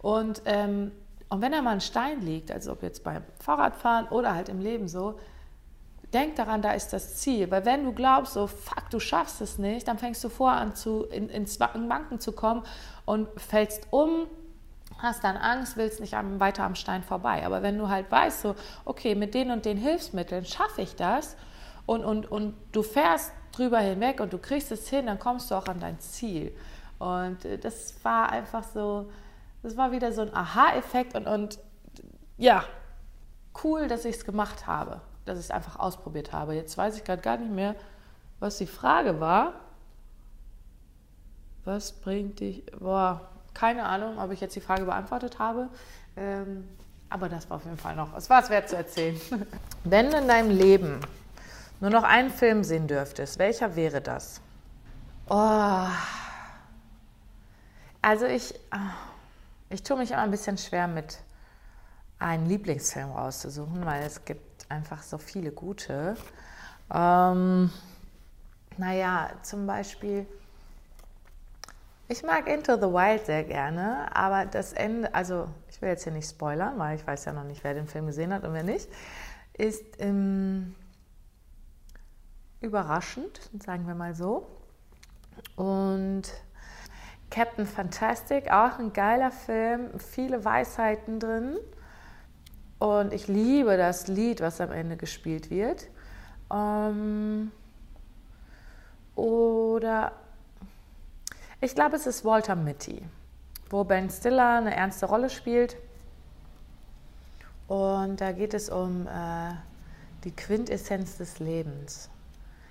Und, 0.00 0.42
ähm, 0.44 0.92
und 1.28 1.40
wenn 1.42 1.52
da 1.52 1.60
mal 1.60 1.72
ein 1.72 1.80
Stein 1.80 2.20
liegt, 2.20 2.50
also 2.50 2.72
ob 2.72 2.82
jetzt 2.82 3.02
beim 3.02 3.22
Fahrradfahren 3.40 4.06
oder 4.08 4.34
halt 4.34 4.48
im 4.48 4.60
Leben 4.60 4.86
so, 4.86 5.18
Denk 6.12 6.36
daran, 6.36 6.60
da 6.60 6.72
ist 6.72 6.92
das 6.92 7.16
Ziel. 7.16 7.50
Weil 7.50 7.64
wenn 7.64 7.84
du 7.84 7.92
glaubst, 7.92 8.34
so, 8.34 8.46
fuck, 8.46 8.90
du 8.90 8.98
schaffst 8.98 9.40
es 9.40 9.58
nicht, 9.58 9.86
dann 9.86 9.98
fängst 9.98 10.22
du 10.24 10.28
vor 10.28 10.52
an, 10.52 10.74
zu, 10.74 11.04
in, 11.04 11.28
ins 11.28 11.60
Wanken 11.60 12.18
zu 12.18 12.32
kommen 12.32 12.64
und 13.04 13.28
fällst 13.40 13.86
um, 13.90 14.26
hast 14.98 15.22
dann 15.22 15.36
Angst, 15.36 15.76
willst 15.76 16.00
nicht 16.00 16.14
am, 16.14 16.40
weiter 16.40 16.64
am 16.64 16.74
Stein 16.74 17.02
vorbei. 17.02 17.46
Aber 17.46 17.62
wenn 17.62 17.78
du 17.78 17.88
halt 17.88 18.10
weißt, 18.10 18.42
so, 18.42 18.54
okay, 18.84 19.14
mit 19.14 19.34
den 19.34 19.50
und 19.50 19.64
den 19.64 19.76
Hilfsmitteln 19.76 20.44
schaffe 20.44 20.82
ich 20.82 20.96
das 20.96 21.36
und, 21.86 22.04
und, 22.04 22.30
und 22.30 22.54
du 22.72 22.82
fährst 22.82 23.32
drüber 23.52 23.78
hinweg 23.78 24.20
und 24.20 24.32
du 24.32 24.38
kriegst 24.38 24.72
es 24.72 24.88
hin, 24.88 25.06
dann 25.06 25.18
kommst 25.18 25.50
du 25.50 25.54
auch 25.54 25.66
an 25.66 25.80
dein 25.80 25.98
Ziel. 26.00 26.52
Und 26.98 27.44
äh, 27.44 27.58
das 27.58 27.94
war 28.04 28.30
einfach 28.30 28.64
so, 28.64 29.10
das 29.62 29.76
war 29.76 29.92
wieder 29.92 30.12
so 30.12 30.22
ein 30.22 30.34
Aha-Effekt 30.34 31.14
und, 31.14 31.26
und 31.26 31.58
ja, 32.36 32.64
cool, 33.62 33.88
dass 33.88 34.04
ich 34.04 34.16
es 34.16 34.24
gemacht 34.24 34.66
habe, 34.66 35.00
dass 35.30 35.38
ich 35.38 35.46
es 35.46 35.50
einfach 35.50 35.78
ausprobiert 35.78 36.32
habe. 36.32 36.54
Jetzt 36.54 36.76
weiß 36.76 36.96
ich 36.96 37.04
gerade 37.04 37.22
gar 37.22 37.36
nicht 37.36 37.52
mehr, 37.52 37.74
was 38.40 38.58
die 38.58 38.66
Frage 38.66 39.20
war. 39.20 39.54
Was 41.64 41.92
bringt 41.92 42.40
dich? 42.40 42.64
Boah, 42.78 43.20
keine 43.54 43.84
Ahnung, 43.84 44.18
ob 44.18 44.32
ich 44.32 44.40
jetzt 44.40 44.56
die 44.56 44.60
Frage 44.60 44.84
beantwortet 44.84 45.38
habe. 45.38 45.68
Ähm, 46.16 46.68
aber 47.08 47.28
das 47.28 47.48
war 47.50 47.56
auf 47.58 47.64
jeden 47.64 47.76
Fall 47.76 47.96
noch, 47.96 48.16
es 48.16 48.30
war 48.30 48.42
es 48.42 48.50
wert 48.50 48.68
zu 48.68 48.76
erzählen. 48.76 49.20
Wenn 49.84 50.10
du 50.10 50.18
in 50.18 50.28
deinem 50.28 50.50
Leben 50.50 51.00
nur 51.80 51.90
noch 51.90 52.04
einen 52.04 52.30
Film 52.30 52.64
sehen 52.64 52.86
dürftest, 52.86 53.38
welcher 53.38 53.76
wäre 53.76 54.00
das? 54.00 54.40
Oh. 55.28 55.86
Also 58.02 58.26
ich, 58.26 58.54
ich 59.68 59.82
tue 59.82 59.96
mich 59.96 60.12
immer 60.12 60.22
ein 60.22 60.30
bisschen 60.30 60.58
schwer 60.58 60.88
mit 60.88 61.18
einen 62.18 62.46
Lieblingsfilm 62.46 63.10
rauszusuchen, 63.10 63.84
weil 63.84 64.02
es 64.02 64.24
gibt 64.24 64.49
einfach 64.70 65.02
so 65.02 65.18
viele 65.18 65.52
gute. 65.52 66.16
Ähm, 66.92 67.70
naja, 68.76 69.30
zum 69.42 69.66
Beispiel, 69.66 70.26
ich 72.08 72.22
mag 72.22 72.48
Into 72.48 72.76
the 72.76 72.82
Wild 72.82 73.26
sehr 73.26 73.44
gerne, 73.44 74.14
aber 74.14 74.46
das 74.46 74.72
Ende, 74.72 75.14
also 75.14 75.48
ich 75.68 75.80
will 75.82 75.90
jetzt 75.90 76.04
hier 76.04 76.12
nicht 76.12 76.28
spoilern, 76.28 76.78
weil 76.78 76.96
ich 76.96 77.06
weiß 77.06 77.26
ja 77.26 77.32
noch 77.32 77.44
nicht, 77.44 77.62
wer 77.62 77.74
den 77.74 77.86
Film 77.86 78.06
gesehen 78.06 78.32
hat 78.32 78.44
und 78.44 78.52
wer 78.54 78.64
nicht, 78.64 78.88
ist 79.56 79.84
ähm, 79.98 80.74
überraschend, 82.60 83.40
sagen 83.62 83.86
wir 83.86 83.94
mal 83.94 84.14
so. 84.14 84.46
Und 85.56 86.22
Captain 87.30 87.66
Fantastic, 87.66 88.50
auch 88.50 88.78
ein 88.78 88.92
geiler 88.92 89.30
Film, 89.30 89.98
viele 89.98 90.44
Weisheiten 90.44 91.20
drin. 91.20 91.58
Und 92.80 93.12
ich 93.12 93.28
liebe 93.28 93.76
das 93.76 94.08
Lied, 94.08 94.40
was 94.40 94.60
am 94.60 94.72
Ende 94.72 94.96
gespielt 94.96 95.50
wird. 95.50 95.86
Ähm, 96.52 97.52
oder 99.14 100.12
ich 101.60 101.74
glaube, 101.74 101.96
es 101.96 102.06
ist 102.06 102.24
Walter 102.24 102.56
Mitty, 102.56 103.02
wo 103.68 103.84
Ben 103.84 104.08
Stiller 104.08 104.56
eine 104.56 104.74
ernste 104.74 105.04
Rolle 105.06 105.28
spielt. 105.28 105.76
Und 107.68 108.22
da 108.22 108.32
geht 108.32 108.54
es 108.54 108.70
um 108.70 109.06
äh, 109.06 109.52
die 110.24 110.34
Quintessenz 110.34 111.18
des 111.18 111.38
Lebens. 111.38 112.08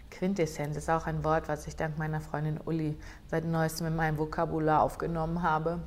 Quintessenz 0.09 0.75
ist 0.75 0.89
auch 0.89 1.05
ein 1.05 1.23
Wort, 1.23 1.47
was 1.47 1.67
ich 1.67 1.75
dank 1.75 1.99
meiner 1.99 2.19
Freundin 2.19 2.59
Uli 2.65 2.97
seit 3.27 3.45
neuestem 3.45 3.85
in 3.85 3.95
meinem 3.95 4.17
Vokabular 4.17 4.81
aufgenommen 4.81 5.43
habe. 5.43 5.79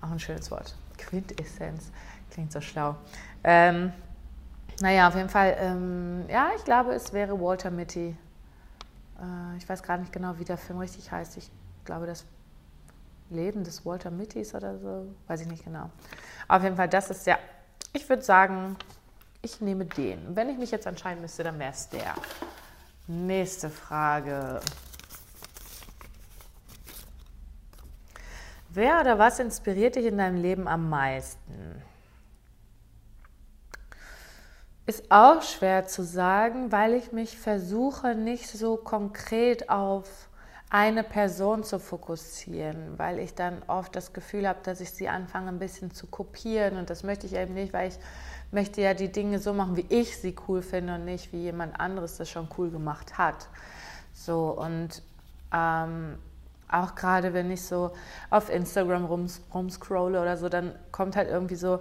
Auch 0.00 0.10
ein 0.10 0.18
schönes 0.18 0.50
Wort. 0.50 0.74
Quintessenz. 0.98 1.92
Klingt 2.30 2.52
so 2.52 2.60
schlau. 2.60 2.96
Ähm, 3.44 3.92
naja, 4.80 5.08
auf 5.08 5.14
jeden 5.14 5.28
Fall, 5.28 5.56
ähm, 5.58 6.24
ja, 6.28 6.50
ich 6.56 6.64
glaube, 6.64 6.92
es 6.92 7.12
wäre 7.12 7.40
Walter 7.40 7.70
Mitty. 7.70 8.16
Äh, 9.20 9.56
ich 9.58 9.68
weiß 9.68 9.82
gar 9.82 9.98
nicht 9.98 10.12
genau, 10.12 10.38
wie 10.38 10.44
der 10.44 10.56
Film 10.56 10.78
richtig 10.78 11.10
heißt. 11.10 11.36
Ich 11.36 11.50
glaube, 11.84 12.06
das 12.06 12.24
Leben 13.30 13.62
des 13.64 13.86
Walter 13.86 14.10
Mittys 14.10 14.54
oder 14.54 14.78
so, 14.78 15.06
weiß 15.28 15.42
ich 15.42 15.46
nicht 15.46 15.64
genau. 15.64 15.90
Auf 16.48 16.62
jeden 16.62 16.76
Fall, 16.76 16.88
das 16.88 17.10
ist 17.10 17.26
ja, 17.26 17.38
ich 17.92 18.08
würde 18.08 18.22
sagen, 18.22 18.76
ich 19.42 19.60
nehme 19.60 19.84
den. 19.84 20.36
Wenn 20.36 20.48
ich 20.48 20.58
mich 20.58 20.70
jetzt 20.70 20.86
entscheiden 20.86 21.20
müsste, 21.20 21.44
dann 21.44 21.58
wäre 21.58 21.72
es 21.72 21.88
der. 21.88 22.14
Nächste 23.06 23.70
Frage. 23.70 24.60
Wer 28.68 29.00
oder 29.00 29.18
was 29.18 29.38
inspiriert 29.40 29.96
dich 29.96 30.06
in 30.06 30.18
deinem 30.18 30.40
Leben 30.40 30.68
am 30.68 30.88
meisten? 30.88 31.82
Ist 34.86 35.10
auch 35.10 35.42
schwer 35.42 35.86
zu 35.86 36.02
sagen, 36.02 36.72
weil 36.72 36.94
ich 36.94 37.12
mich 37.12 37.38
versuche, 37.38 38.14
nicht 38.14 38.48
so 38.48 38.76
konkret 38.76 39.70
auf 39.70 40.28
eine 40.70 41.02
Person 41.02 41.64
zu 41.64 41.80
fokussieren, 41.80 42.96
weil 42.96 43.18
ich 43.18 43.34
dann 43.34 43.62
oft 43.66 43.94
das 43.94 44.12
Gefühl 44.12 44.48
habe, 44.48 44.60
dass 44.62 44.80
ich 44.80 44.92
sie 44.92 45.08
anfange 45.08 45.48
ein 45.48 45.58
bisschen 45.58 45.90
zu 45.90 46.06
kopieren 46.06 46.76
und 46.76 46.90
das 46.90 47.02
möchte 47.02 47.26
ich 47.26 47.34
eben 47.34 47.54
nicht, 47.54 47.72
weil 47.72 47.88
ich 47.88 47.98
möchte 48.52 48.80
ja 48.80 48.94
die 48.94 49.10
Dinge 49.10 49.40
so 49.40 49.52
machen, 49.52 49.76
wie 49.76 49.86
ich 49.88 50.16
sie 50.16 50.34
cool 50.48 50.62
finde 50.62 50.94
und 50.94 51.04
nicht, 51.04 51.32
wie 51.32 51.38
jemand 51.38 51.78
anderes 51.78 52.16
das 52.16 52.30
schon 52.30 52.48
cool 52.56 52.70
gemacht 52.70 53.18
hat. 53.18 53.48
So 54.14 54.50
und 54.50 55.02
ähm, 55.52 56.18
auch 56.68 56.94
gerade 56.94 57.34
wenn 57.34 57.50
ich 57.50 57.62
so 57.62 57.90
auf 58.30 58.48
Instagram 58.48 59.06
rums, 59.06 59.42
rumscrolle 59.52 60.20
oder 60.20 60.36
so, 60.36 60.48
dann 60.48 60.72
kommt 60.92 61.16
halt 61.16 61.28
irgendwie 61.28 61.56
so 61.56 61.80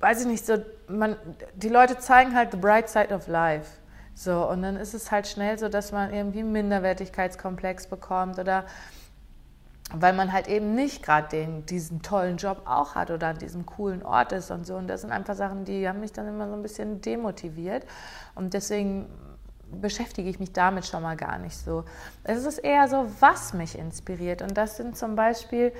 weiß 0.00 0.22
ich 0.22 0.26
nicht, 0.26 0.44
so, 0.44 0.58
man, 0.88 1.16
die 1.54 1.68
Leute 1.68 1.98
zeigen 1.98 2.34
halt 2.34 2.52
the 2.52 2.56
bright 2.56 2.88
side 2.88 3.14
of 3.14 3.26
life. 3.26 3.70
So, 4.14 4.48
und 4.48 4.62
dann 4.62 4.76
ist 4.76 4.94
es 4.94 5.10
halt 5.10 5.26
schnell 5.26 5.58
so, 5.58 5.68
dass 5.68 5.90
man 5.90 6.12
irgendwie 6.12 6.40
einen 6.40 6.52
Minderwertigkeitskomplex 6.52 7.88
bekommt 7.88 8.38
oder 8.38 8.64
weil 9.92 10.12
man 10.12 10.32
halt 10.32 10.48
eben 10.48 10.74
nicht 10.74 11.02
gerade 11.02 11.46
diesen 11.68 12.02
tollen 12.02 12.36
Job 12.36 12.62
auch 12.64 12.94
hat 12.94 13.10
oder 13.10 13.28
an 13.28 13.38
diesem 13.38 13.66
coolen 13.66 14.02
Ort 14.02 14.32
ist 14.32 14.50
und 14.50 14.66
so. 14.66 14.76
Und 14.76 14.88
das 14.88 15.02
sind 15.02 15.12
einfach 15.12 15.34
Sachen, 15.34 15.64
die 15.64 15.88
haben 15.88 16.00
mich 16.00 16.12
dann 16.12 16.26
immer 16.26 16.48
so 16.48 16.54
ein 16.54 16.62
bisschen 16.62 17.00
demotiviert. 17.00 17.84
Und 18.34 18.54
deswegen 18.54 19.06
beschäftige 19.80 20.28
ich 20.28 20.38
mich 20.38 20.52
damit 20.52 20.86
schon 20.86 21.02
mal 21.02 21.16
gar 21.16 21.38
nicht 21.38 21.56
so. 21.56 21.84
Es 22.22 22.44
ist 22.44 22.58
eher 22.58 22.88
so, 22.88 23.06
was 23.20 23.52
mich 23.52 23.78
inspiriert. 23.78 24.42
Und 24.42 24.56
das 24.56 24.76
sind 24.76 24.96
zum 24.96 25.16
Beispiel, 25.16 25.72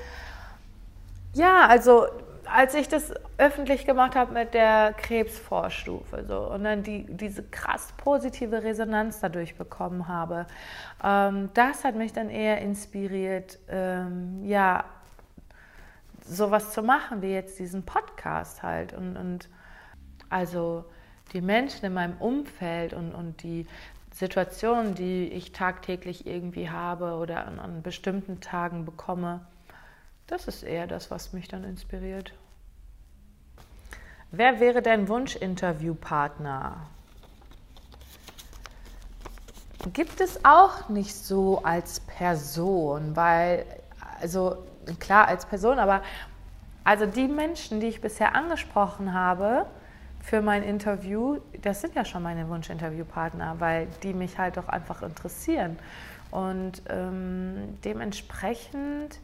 ja, 1.33 1.67
also 1.67 2.07
als 2.47 2.75
ich 2.75 2.89
das 2.89 3.13
öffentlich 3.39 3.87
gemacht 3.87 4.15
habe 4.17 4.33
mit 4.33 4.55
der 4.55 4.95
Krebsvorstufe 4.97 6.25
so, 6.27 6.51
und 6.51 6.65
dann 6.65 6.83
die, 6.83 7.05
diese 7.09 7.43
krass 7.43 7.93
positive 7.97 8.63
Resonanz 8.63 9.21
dadurch 9.21 9.57
bekommen 9.57 10.09
habe, 10.09 10.47
ähm, 11.03 11.51
das 11.55 11.85
hat 11.85 11.95
mich 11.95 12.13
dann 12.13 12.31
eher 12.31 12.59
inspiriert, 12.59 13.59
ähm, 13.69 14.45
ja, 14.45 14.85
sowas 16.27 16.73
zu 16.73 16.83
machen 16.83 17.23
wie 17.23 17.33
jetzt 17.33 17.59
diesen 17.59 17.85
Podcast 17.85 18.63
halt. 18.63 18.93
Und, 18.93 19.17
und 19.17 19.49
also 20.31 20.85
die 21.33 21.41
Menschen 21.41 21.85
in 21.85 21.95
meinem 21.95 22.17
Umfeld 22.19 22.95
und, 22.95 23.15
und 23.15 23.43
die 23.43 23.67
Situationen, 24.13 24.95
die 24.95 25.29
ich 25.29 25.53
tagtäglich 25.53 26.27
irgendwie 26.27 26.71
habe 26.71 27.15
oder 27.15 27.47
an, 27.47 27.59
an 27.59 27.83
bestimmten 27.83 28.41
Tagen 28.41 28.85
bekomme, 28.85 29.41
das 30.27 30.49
ist 30.49 30.63
eher 30.63 30.87
das, 30.87 31.11
was 31.11 31.33
mich 31.33 31.49
dann 31.49 31.65
inspiriert. 31.65 32.33
Wer 34.31 34.59
wäre 34.59 34.83
dein 34.83 35.09
Wunschinterviewpartner? 35.09 36.77
Gibt 39.93 40.21
es 40.21 40.45
auch 40.45 40.89
nicht 40.89 41.15
so 41.15 41.63
als 41.63 42.01
Person, 42.01 43.15
weil, 43.15 43.67
also 44.21 44.65
klar 44.99 45.29
als 45.29 45.45
Person, 45.47 45.79
aber 45.79 46.03
also 46.85 47.07
die 47.07 47.29
Menschen, 47.29 47.81
die 47.81 47.89
ich 47.89 48.01
bisher 48.01 48.35
angesprochen 48.35 49.15
habe 49.15 49.67
für 50.21 50.43
mein 50.43 50.63
Interview, 50.63 51.39
das 51.63 51.81
sind 51.81 51.95
ja 51.95 52.05
schon 52.05 52.23
meine 52.23 52.49
Wunschinterviewpartner, 52.49 53.57
weil 53.61 53.87
die 54.03 54.15
mich 54.15 54.39
halt 54.39 54.57
doch 54.57 54.69
einfach 54.69 55.03
interessieren. 55.03 55.79
Und 56.31 56.83
ähm, 56.89 57.79
dementsprechend 57.85 59.19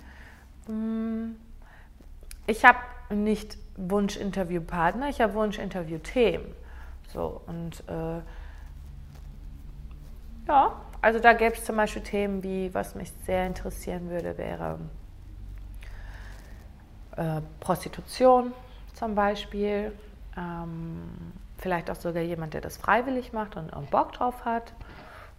ich 2.46 2.64
habe 2.64 2.78
nicht 3.10 3.58
Wunsch-Interviewpartner, 3.76 5.08
ich 5.08 5.20
habe 5.20 5.34
Wunsch-Interview-Themen. 5.34 6.54
So, 7.08 7.40
und 7.46 7.82
äh, 7.88 8.20
ja, 10.46 10.80
also 11.02 11.18
da 11.18 11.32
gäbe 11.32 11.54
es 11.54 11.64
zum 11.64 11.76
Beispiel 11.76 12.02
Themen 12.02 12.42
wie, 12.42 12.72
was 12.74 12.94
mich 12.94 13.10
sehr 13.24 13.46
interessieren 13.46 14.10
würde, 14.10 14.36
wäre 14.38 14.78
äh, 17.16 17.40
Prostitution 17.60 18.52
zum 18.94 19.14
Beispiel. 19.14 19.92
Ähm, 20.36 21.32
vielleicht 21.58 21.90
auch 21.90 21.96
sogar 21.96 22.22
jemand, 22.22 22.54
der 22.54 22.60
das 22.60 22.76
freiwillig 22.76 23.32
macht 23.32 23.56
und, 23.56 23.72
und 23.72 23.90
Bock 23.90 24.12
drauf 24.12 24.44
hat. 24.44 24.72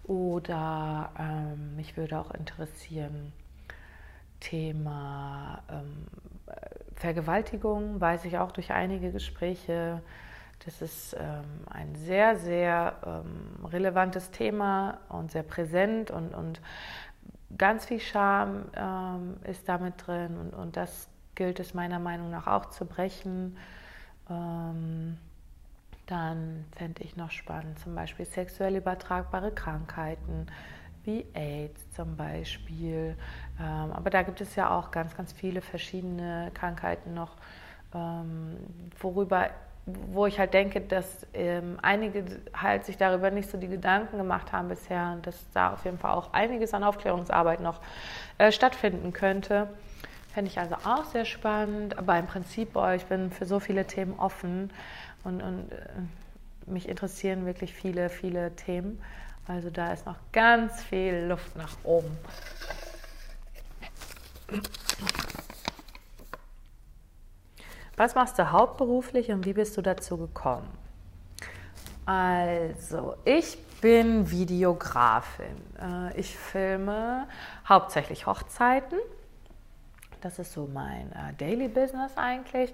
Oder 0.04 1.10
ähm, 1.20 1.76
mich 1.76 1.96
würde 1.96 2.20
auch 2.20 2.32
interessieren, 2.32 3.34
Thema 4.42 5.64
ähm, 5.70 6.08
Vergewaltigung, 6.96 8.02
weiß 8.02 8.26
ich 8.26 8.38
auch 8.38 8.52
durch 8.52 8.72
einige 8.72 9.14
Gespräche. 9.14 10.02
Das 10.66 10.82
ist 10.82 11.16
ähm, 11.18 11.46
ein 11.70 11.96
sehr, 11.96 12.36
sehr 12.36 12.98
ähm, 13.06 13.66
relevantes 13.66 14.32
Thema 14.32 15.00
und 15.08 15.32
sehr 15.32 15.44
präsent 15.44 16.12
und, 16.12 16.36
und 16.36 16.60
ganz 17.58 17.86
viel 17.86 18.02
Scham 18.02 18.66
ähm, 18.76 19.38
ist 19.46 19.70
damit 19.70 20.06
drin 20.06 20.38
und, 20.38 20.54
und 20.54 20.76
das 20.76 21.08
gilt 21.36 21.60
es 21.62 21.74
meiner 21.74 22.00
Meinung 22.00 22.30
nach 22.30 22.48
auch 22.48 22.66
zu 22.72 22.86
brechen. 22.86 23.58
Ähm, 24.30 25.18
Dann 26.08 26.66
fände 26.76 27.04
ich 27.04 27.16
noch 27.16 27.32
spannend 27.32 27.80
zum 27.80 27.96
Beispiel 27.96 28.26
sexuell 28.26 28.76
übertragbare 28.76 29.52
Krankheiten 29.52 30.48
wie 31.04 31.26
AIDS 31.34 31.92
zum 31.92 32.16
Beispiel. 32.16 33.16
Ähm, 33.60 33.92
aber 33.94 34.10
da 34.10 34.24
gibt 34.24 34.42
es 34.42 34.56
ja 34.56 34.78
auch 34.78 34.92
ganz, 34.92 35.16
ganz 35.16 35.34
viele 35.34 35.62
verschiedene 35.62 36.52
Krankheiten 36.54 37.14
noch, 37.14 37.32
ähm, 37.94 38.58
worüber 39.00 39.50
wo 39.86 40.28
ich 40.28 40.40
halt 40.40 40.54
denke, 40.54 40.80
dass 40.80 41.26
ähm, 41.34 41.78
einige 41.82 42.24
halt 42.54 42.86
sich 42.86 42.98
darüber 42.98 43.32
nicht 43.32 43.50
so 43.50 43.58
die 43.58 43.68
Gedanken 43.68 44.18
gemacht 44.18 44.52
haben 44.52 44.68
bisher 44.68 45.14
und 45.14 45.26
dass 45.26 45.36
da 45.54 45.74
auf 45.74 45.86
jeden 45.86 45.98
Fall 45.98 46.12
auch 46.12 46.34
einiges 46.34 46.74
an 46.74 46.84
Aufklärungsarbeit 46.84 47.62
noch 47.62 47.82
äh, 48.38 48.52
stattfinden 48.52 49.12
könnte. 49.12 49.68
Fände 50.34 50.50
ich 50.50 50.60
also 50.60 50.76
auch 50.86 51.06
sehr 51.06 51.26
spannend, 51.26 51.98
aber 51.98 52.18
im 52.18 52.28
Prinzip, 52.28 52.74
boah, 52.74 52.94
ich 52.94 53.06
bin 53.06 53.32
für 53.32 53.46
so 53.46 53.60
viele 53.60 53.86
Themen 53.86 54.18
offen 54.18 54.72
und, 55.24 55.42
und 55.42 55.72
äh, 55.72 56.70
mich 56.72 56.88
interessieren 56.88 57.46
wirklich 57.46 57.74
viele, 57.74 58.10
viele 58.10 58.56
Themen. 58.56 59.02
Also 59.48 59.70
da 59.70 59.94
ist 59.94 60.06
noch 60.06 60.18
ganz 60.32 60.82
viel 60.84 61.26
Luft 61.28 61.56
nach 61.56 61.76
oben. 61.84 62.18
Was 67.98 68.16
machst 68.16 68.40
du 68.40 68.52
hauptberuflich 68.52 69.32
und 69.32 69.46
wie 69.46 69.54
bist 69.54 69.78
du 69.78 69.82
dazu 69.82 70.18
gekommen? 70.18 70.68
Also, 72.06 73.16
ich 73.26 73.58
bin 73.80 74.30
Videografin. 74.32 75.56
Äh, 75.80 76.20
ich 76.20 76.36
filme 76.38 77.28
hauptsächlich 77.68 78.26
Hochzeiten. 78.26 78.98
Das 80.22 80.40
ist 80.40 80.54
so 80.54 80.70
mein 80.72 81.12
äh, 81.12 81.34
Daily 81.38 81.68
Business 81.68 82.16
eigentlich 82.16 82.74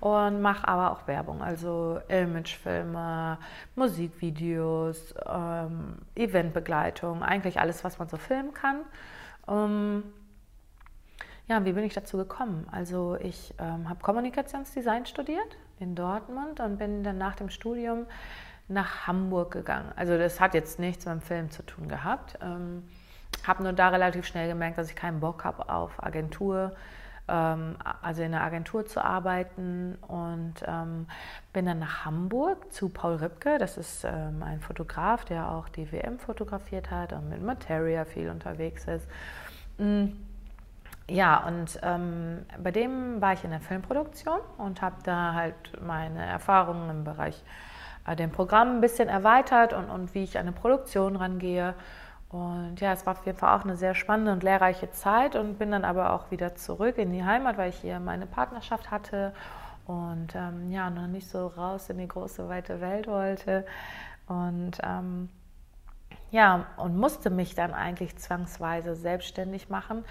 und 0.00 0.42
mache 0.42 0.66
aber 0.66 0.92
auch 0.92 1.06
Werbung, 1.06 1.42
also 1.42 2.00
Imagefilme, 2.08 3.38
Musikvideos, 3.74 5.14
ähm, 5.26 5.98
Eventbegleitung, 6.14 7.22
eigentlich 7.22 7.60
alles, 7.60 7.84
was 7.84 7.98
man 7.98 8.08
so 8.08 8.16
filmen 8.16 8.54
kann. 8.54 8.80
Ähm, 9.48 10.02
ja, 11.48 11.64
wie 11.64 11.72
bin 11.72 11.84
ich 11.84 11.94
dazu 11.94 12.16
gekommen? 12.16 12.66
Also 12.72 13.16
ich 13.20 13.54
ähm, 13.58 13.88
habe 13.88 14.00
Kommunikationsdesign 14.02 15.06
studiert 15.06 15.56
in 15.78 15.94
Dortmund 15.94 16.60
und 16.60 16.78
bin 16.78 17.04
dann 17.04 17.18
nach 17.18 17.36
dem 17.36 17.50
Studium 17.50 18.06
nach 18.68 19.06
Hamburg 19.06 19.52
gegangen. 19.52 19.92
Also 19.94 20.18
das 20.18 20.40
hat 20.40 20.54
jetzt 20.54 20.78
nichts 20.78 21.06
mit 21.06 21.14
dem 21.14 21.20
Film 21.20 21.50
zu 21.50 21.64
tun 21.64 21.88
gehabt. 21.88 22.38
Ähm, 22.42 22.82
habe 23.44 23.62
nur 23.62 23.72
da 23.72 23.88
relativ 23.88 24.26
schnell 24.26 24.48
gemerkt, 24.48 24.78
dass 24.78 24.88
ich 24.88 24.96
keinen 24.96 25.20
Bock 25.20 25.44
habe 25.44 25.68
auf 25.68 26.02
Agentur, 26.02 26.74
ähm, 27.28 27.76
also 28.02 28.22
in 28.22 28.34
einer 28.34 28.44
Agentur 28.44 28.86
zu 28.86 29.02
arbeiten 29.02 29.96
und 30.06 30.54
ähm, 30.66 31.06
bin 31.52 31.66
dann 31.66 31.78
nach 31.78 32.04
Hamburg 32.04 32.72
zu 32.72 32.88
Paul 32.88 33.16
Ripke. 33.16 33.58
Das 33.58 33.76
ist 33.76 34.04
ähm, 34.04 34.42
ein 34.42 34.60
Fotograf, 34.60 35.24
der 35.24 35.50
auch 35.50 35.68
die 35.68 35.90
WM 35.90 36.18
fotografiert 36.18 36.90
hat 36.90 37.12
und 37.12 37.28
mit 37.28 37.42
Materia 37.42 38.04
viel 38.04 38.30
unterwegs 38.30 38.86
ist. 38.86 39.08
Mhm 39.78 40.16
ja, 41.08 41.46
und 41.46 41.78
ähm, 41.82 42.44
bei 42.62 42.72
dem 42.72 43.20
war 43.20 43.32
ich 43.32 43.44
in 43.44 43.50
der 43.50 43.60
Filmproduktion 43.60 44.40
und 44.58 44.82
habe 44.82 44.96
da 45.04 45.34
halt 45.34 45.54
meine 45.80 46.24
Erfahrungen 46.24 46.90
im 46.90 47.04
Bereich 47.04 47.44
äh, 48.06 48.16
dem 48.16 48.32
Programm 48.32 48.76
ein 48.76 48.80
bisschen 48.80 49.08
erweitert 49.08 49.72
und, 49.72 49.88
und 49.88 50.14
wie 50.14 50.24
ich 50.24 50.36
an 50.36 50.46
eine 50.46 50.52
Produktion 50.52 51.14
rangehe. 51.14 51.74
Und 52.28 52.80
ja, 52.80 52.92
es 52.92 53.06
war 53.06 53.12
auf 53.12 53.24
jeden 53.24 53.38
Fall 53.38 53.56
auch 53.58 53.64
eine 53.64 53.76
sehr 53.76 53.94
spannende 53.94 54.32
und 54.32 54.42
lehrreiche 54.42 54.90
Zeit 54.90 55.36
und 55.36 55.58
bin 55.58 55.70
dann 55.70 55.84
aber 55.84 56.12
auch 56.12 56.30
wieder 56.30 56.56
zurück 56.56 56.98
in 56.98 57.12
die 57.12 57.24
Heimat, 57.24 57.56
weil 57.56 57.70
ich 57.70 57.76
hier 57.76 58.00
meine 58.00 58.26
Partnerschaft 58.26 58.90
hatte 58.90 59.32
und 59.86 60.34
ähm, 60.34 60.70
ja, 60.72 60.90
noch 60.90 61.06
nicht 61.06 61.28
so 61.28 61.46
raus 61.46 61.88
in 61.90 61.98
die 61.98 62.08
große, 62.08 62.48
weite 62.48 62.80
Welt 62.80 63.06
wollte. 63.06 63.64
Und 64.26 64.78
ähm, 64.82 65.28
ja, 66.32 66.66
und 66.76 66.96
musste 66.96 67.30
mich 67.30 67.54
dann 67.54 67.72
eigentlich 67.72 68.16
zwangsweise 68.16 68.96
selbstständig 68.96 69.68
machen, 69.68 70.04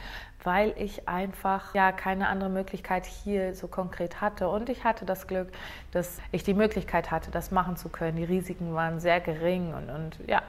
weil 0.44 0.74
ich 0.78 1.10
einfach 1.10 1.76
ja 1.76 1.92
keine 1.92 2.30
andere 2.30 2.50
Möglichkeit 2.50 3.06
hier 3.06 3.54
so 3.54 3.68
konkret 3.68 4.22
hatte. 4.22 4.48
Und 4.48 4.70
ich 4.70 4.86
hatte 4.86 5.06
das 5.06 5.28
Glück, 5.28 5.52
dass 5.92 6.20
ich 6.32 6.44
die 6.44 6.54
Möglichkeit 6.54 7.12
hatte, 7.12 7.32
das 7.32 7.52
machen 7.52 7.76
zu 7.76 7.90
können. 7.90 8.16
Die 8.16 8.24
Risiken 8.24 8.74
waren 8.74 9.02
sehr 9.02 9.20
gering 9.20 9.74
und, 9.74 9.90
und 9.90 10.20
ja, 10.26 10.42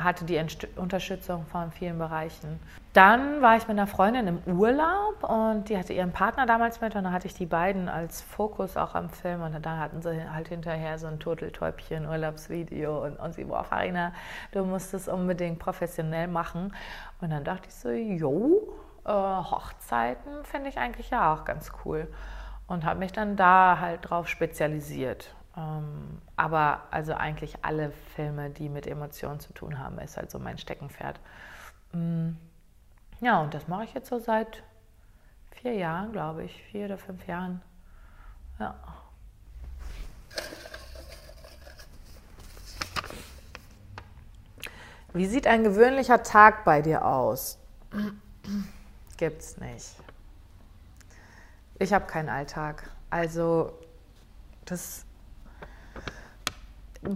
hatte 0.00 0.24
die 0.24 0.40
Unterstützung 0.76 1.46
von 1.46 1.70
vielen 1.70 1.98
Bereichen. 1.98 2.60
Dann 2.92 3.40
war 3.40 3.56
ich 3.56 3.68
mit 3.68 3.78
einer 3.78 3.86
Freundin 3.86 4.26
im 4.26 4.58
Urlaub 4.58 5.22
und 5.22 5.68
die 5.68 5.78
hatte 5.78 5.92
ihren 5.92 6.12
Partner 6.12 6.46
damals 6.46 6.80
mit 6.80 6.94
und 6.94 7.04
dann 7.04 7.12
hatte 7.12 7.26
ich 7.26 7.34
die 7.34 7.46
beiden 7.46 7.88
als 7.88 8.20
Fokus 8.20 8.76
auch 8.76 8.94
am 8.94 9.08
Film 9.08 9.42
und 9.42 9.52
dann 9.64 9.78
hatten 9.78 10.02
sie 10.02 10.30
halt 10.30 10.48
hinterher 10.48 10.98
so 10.98 11.06
ein 11.06 11.18
Turteltäubchen 11.18 12.06
Urlaubsvideo 12.06 13.04
und, 13.04 13.18
und 13.18 13.34
sie, 13.34 13.44
boah 13.44 13.64
Farina, 13.64 14.12
du 14.52 14.64
musst 14.64 14.92
es 14.94 15.08
unbedingt 15.08 15.58
professionell 15.58 16.28
machen. 16.28 16.74
Und 17.20 17.30
dann 17.30 17.44
dachte 17.44 17.68
ich 17.68 17.74
so, 17.74 17.88
jo, 17.88 18.74
äh, 19.04 19.10
Hochzeiten 19.10 20.44
finde 20.44 20.68
ich 20.68 20.78
eigentlich 20.78 21.10
ja 21.10 21.32
auch 21.34 21.44
ganz 21.44 21.72
cool 21.84 22.08
und 22.66 22.84
habe 22.84 22.98
mich 22.98 23.12
dann 23.12 23.36
da 23.36 23.78
halt 23.80 24.08
drauf 24.08 24.28
spezialisiert. 24.28 25.34
Ähm, 25.56 26.20
aber 26.36 26.82
also 26.90 27.14
eigentlich 27.14 27.64
alle 27.64 27.92
Filme, 28.14 28.50
die 28.50 28.68
mit 28.68 28.86
Emotionen 28.86 29.40
zu 29.40 29.52
tun 29.52 29.78
haben, 29.78 29.98
ist 29.98 30.16
halt 30.16 30.30
so 30.30 30.38
mein 30.38 30.58
Steckenpferd. 30.58 31.20
Mm, 31.92 32.30
ja, 33.20 33.40
und 33.40 33.54
das 33.54 33.68
mache 33.68 33.84
ich 33.84 33.94
jetzt 33.94 34.08
so 34.08 34.18
seit 34.18 34.62
vier 35.50 35.74
Jahren, 35.74 36.12
glaube 36.12 36.44
ich, 36.44 36.62
vier 36.64 36.86
oder 36.86 36.98
fünf 36.98 37.26
Jahren. 37.26 37.62
Ja. 38.58 38.74
Wie 45.12 45.26
sieht 45.26 45.46
ein 45.46 45.62
gewöhnlicher 45.62 46.22
Tag 46.22 46.64
bei 46.64 46.80
dir 46.80 47.04
aus? 47.04 47.58
Gibt's 49.18 49.58
nicht. 49.58 49.94
Ich 51.78 51.92
habe 51.92 52.06
keinen 52.06 52.30
Alltag. 52.30 52.90
Also 53.10 53.78
das 54.64 55.04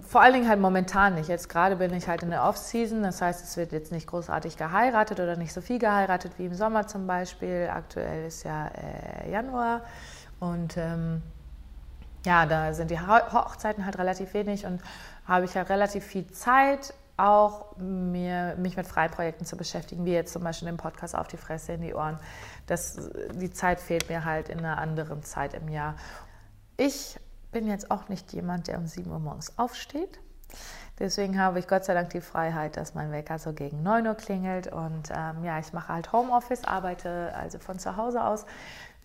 vor 0.08 0.20
allen 0.20 0.32
Dingen 0.32 0.48
halt 0.48 0.60
momentan 0.60 1.14
nicht. 1.14 1.28
Jetzt 1.28 1.48
gerade 1.48 1.76
bin 1.76 1.94
ich 1.94 2.08
halt 2.08 2.22
in 2.22 2.30
der 2.30 2.42
Off-Season, 2.44 3.02
das 3.02 3.22
heißt, 3.22 3.44
es 3.44 3.56
wird 3.56 3.72
jetzt 3.72 3.92
nicht 3.92 4.08
großartig 4.08 4.56
geheiratet 4.56 5.20
oder 5.20 5.36
nicht 5.36 5.52
so 5.52 5.60
viel 5.60 5.78
geheiratet 5.78 6.32
wie 6.38 6.46
im 6.46 6.54
Sommer 6.54 6.88
zum 6.88 7.06
Beispiel. 7.06 7.70
Aktuell 7.72 8.26
ist 8.26 8.42
ja 8.42 8.68
äh, 8.68 9.30
Januar 9.30 9.82
und 10.40 10.76
ähm, 10.76 11.22
ja, 12.24 12.46
da 12.46 12.74
sind 12.74 12.90
die 12.90 12.98
Hochzeiten 12.98 13.84
halt 13.84 13.98
relativ 13.98 14.34
wenig 14.34 14.66
und 14.66 14.80
habe 15.24 15.44
ich 15.44 15.54
halt 15.54 15.70
relativ 15.70 16.04
viel 16.04 16.26
Zeit, 16.32 16.92
auch 17.16 17.76
mir, 17.78 18.56
mich 18.58 18.76
mit 18.76 18.86
Freiprojekten 18.86 19.46
zu 19.46 19.56
beschäftigen, 19.56 20.04
wie 20.04 20.12
jetzt 20.12 20.32
zum 20.32 20.42
Beispiel 20.42 20.66
den 20.66 20.76
Podcast 20.76 21.16
auf 21.16 21.28
die 21.28 21.36
Fresse 21.36 21.72
in 21.74 21.82
die 21.82 21.94
Ohren. 21.94 22.18
Das, 22.66 23.10
die 23.32 23.52
Zeit 23.52 23.80
fehlt 23.80 24.10
mir 24.10 24.24
halt 24.24 24.48
in 24.48 24.58
einer 24.58 24.78
anderen 24.78 25.22
Zeit 25.22 25.54
im 25.54 25.68
Jahr. 25.68 25.94
Ich 26.76 27.18
bin 27.56 27.68
jetzt 27.68 27.90
auch 27.90 28.10
nicht 28.10 28.34
jemand, 28.34 28.68
der 28.68 28.76
um 28.76 28.86
7 28.86 29.10
Uhr 29.10 29.18
morgens 29.18 29.58
aufsteht. 29.58 30.20
Deswegen 30.98 31.40
habe 31.40 31.58
ich 31.58 31.66
Gott 31.66 31.86
sei 31.86 31.94
Dank 31.94 32.10
die 32.10 32.20
Freiheit, 32.20 32.76
dass 32.76 32.94
mein 32.94 33.12
Wecker 33.12 33.38
so 33.38 33.54
gegen 33.54 33.82
9 33.82 34.06
Uhr 34.06 34.14
klingelt. 34.14 34.70
Und 34.70 35.08
ähm, 35.10 35.42
ja, 35.42 35.58
ich 35.58 35.72
mache 35.72 35.94
halt 35.94 36.12
Homeoffice, 36.12 36.64
arbeite 36.64 37.32
also 37.34 37.58
von 37.58 37.78
zu 37.78 37.96
Hause 37.96 38.22
aus. 38.22 38.44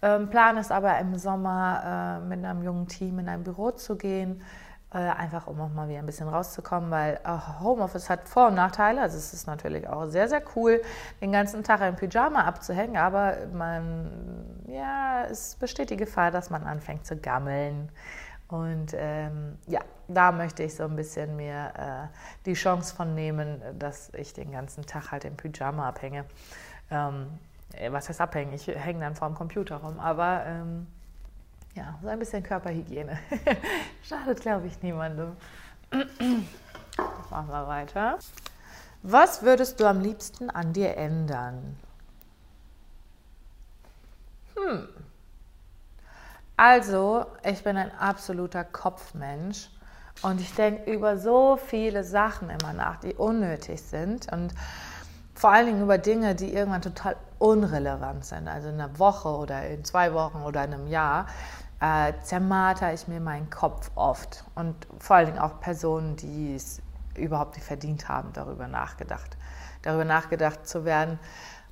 Ähm, 0.02 0.30
Plan 0.30 0.58
ist 0.58 0.70
aber 0.70 1.00
im 1.00 1.18
Sommer 1.18 2.20
äh, 2.22 2.28
mit 2.28 2.44
einem 2.44 2.62
jungen 2.62 2.88
Team 2.90 3.20
in 3.20 3.30
ein 3.30 3.46
Büro 3.46 3.72
zu 3.72 3.96
gehen, 3.96 4.42
äh, 4.94 4.98
einfach 4.98 5.48
um 5.48 5.62
auch 5.62 5.70
mal 5.70 5.88
wieder 5.88 6.00
ein 6.00 6.06
bisschen 6.06 6.28
rauszukommen, 6.28 6.92
weil 6.92 7.22
äh, 7.24 7.62
Homeoffice 7.64 8.10
hat 8.10 8.28
Vor- 8.28 8.48
und 8.48 8.56
Nachteile. 8.56 9.00
Also 9.00 9.18
es 9.18 9.34
ist 9.34 9.48
natürlich 9.48 9.88
auch 9.88 10.08
sehr, 10.08 10.28
sehr 10.28 10.44
cool, 10.58 10.82
den 11.22 11.32
ganzen 11.32 11.64
Tag 11.64 11.80
im 11.80 11.96
Pyjama 11.96 12.44
abzuhängen, 12.44 12.98
aber 12.98 13.38
man, 13.54 14.12
ja, 14.68 15.24
es 15.24 15.56
besteht 15.56 15.90
die 15.90 15.96
Gefahr, 15.96 16.32
dass 16.32 16.50
man 16.50 16.64
anfängt 16.64 17.06
zu 17.06 17.16
gammeln 17.16 17.90
und 18.52 18.94
ähm, 18.94 19.58
ja, 19.68 19.80
da 20.10 20.32
möchte 20.32 20.64
ich 20.64 20.76
so 20.76 20.84
ein 20.84 20.96
bisschen 20.96 21.36
mir 21.38 21.72
äh, 21.78 22.18
die 22.46 22.54
Chance 22.54 22.94
von 22.94 23.16
nehmen, 23.16 23.62
dass 23.80 24.14
ich 24.14 24.34
den 24.34 24.52
ganzen 24.52 24.86
Tag 24.86 25.12
halt 25.12 25.24
im 25.24 25.38
Pyjama 25.38 25.88
abhänge. 25.88 26.26
Ähm, 26.90 27.28
äh, 27.74 27.92
was 27.92 28.10
heißt 28.10 28.20
abhängen? 28.20 28.54
Ich 28.54 28.68
hänge 28.68 29.00
dann 29.00 29.16
vor 29.16 29.30
dem 29.30 29.36
Computer 29.36 29.78
rum, 29.78 30.00
aber 30.00 30.44
ähm, 30.46 30.88
ja, 31.76 31.98
so 32.02 32.10
ein 32.10 32.20
bisschen 32.20 32.44
Körperhygiene. 32.44 33.18
Schadet, 34.04 34.42
glaube 34.42 34.68
ich, 34.68 34.82
niemandem. 34.82 35.38
Machen 37.30 37.48
wir 37.48 37.68
weiter. 37.68 38.20
Was 39.04 39.44
würdest 39.44 39.80
du 39.80 39.86
am 39.86 40.02
liebsten 40.02 40.50
an 40.50 40.74
dir 40.74 40.98
ändern? 40.98 41.78
Hm. 44.56 44.90
Also, 46.64 47.26
ich 47.44 47.64
bin 47.64 47.76
ein 47.76 47.92
absoluter 47.98 48.64
Kopfmensch 48.64 49.72
und 50.22 50.40
ich 50.40 50.54
denke 50.54 50.92
über 50.92 51.18
so 51.18 51.58
viele 51.58 52.04
Sachen 52.04 52.52
immer 52.52 52.72
nach, 52.72 52.98
die 52.98 53.16
unnötig 53.16 53.82
sind 53.82 54.32
und 54.32 54.54
vor 55.34 55.52
allen 55.52 55.66
Dingen 55.66 55.82
über 55.82 55.98
Dinge, 55.98 56.36
die 56.36 56.54
irgendwann 56.54 56.84
total 56.84 57.16
unrelevant 57.40 58.26
sind, 58.26 58.48
also 58.48 58.70
in 58.70 58.76
einer 58.76 59.00
Woche 59.00 59.30
oder 59.30 59.70
in 59.70 59.84
zwei 59.84 60.14
Wochen 60.14 60.44
oder 60.44 60.64
in 60.64 60.76
einem 60.76 60.86
Jahr. 60.86 61.26
äh, 61.80 62.14
zermarter 62.22 62.94
ich 62.94 63.08
mir 63.08 63.20
meinen 63.20 63.50
Kopf 63.50 63.90
oft. 63.96 64.44
Und 64.54 64.76
vor 65.00 65.16
allen 65.16 65.26
Dingen 65.26 65.40
auch 65.40 65.62
Personen, 65.62 66.16
die 66.16 66.54
es 66.54 66.80
überhaupt 67.18 67.56
nicht 67.56 67.66
verdient 67.66 68.08
haben, 68.08 68.34
darüber 68.34 68.68
nachgedacht. 68.68 69.36
Darüber 69.82 70.06
nachgedacht 70.06 70.68
zu 70.68 70.86
werden. 70.86 71.18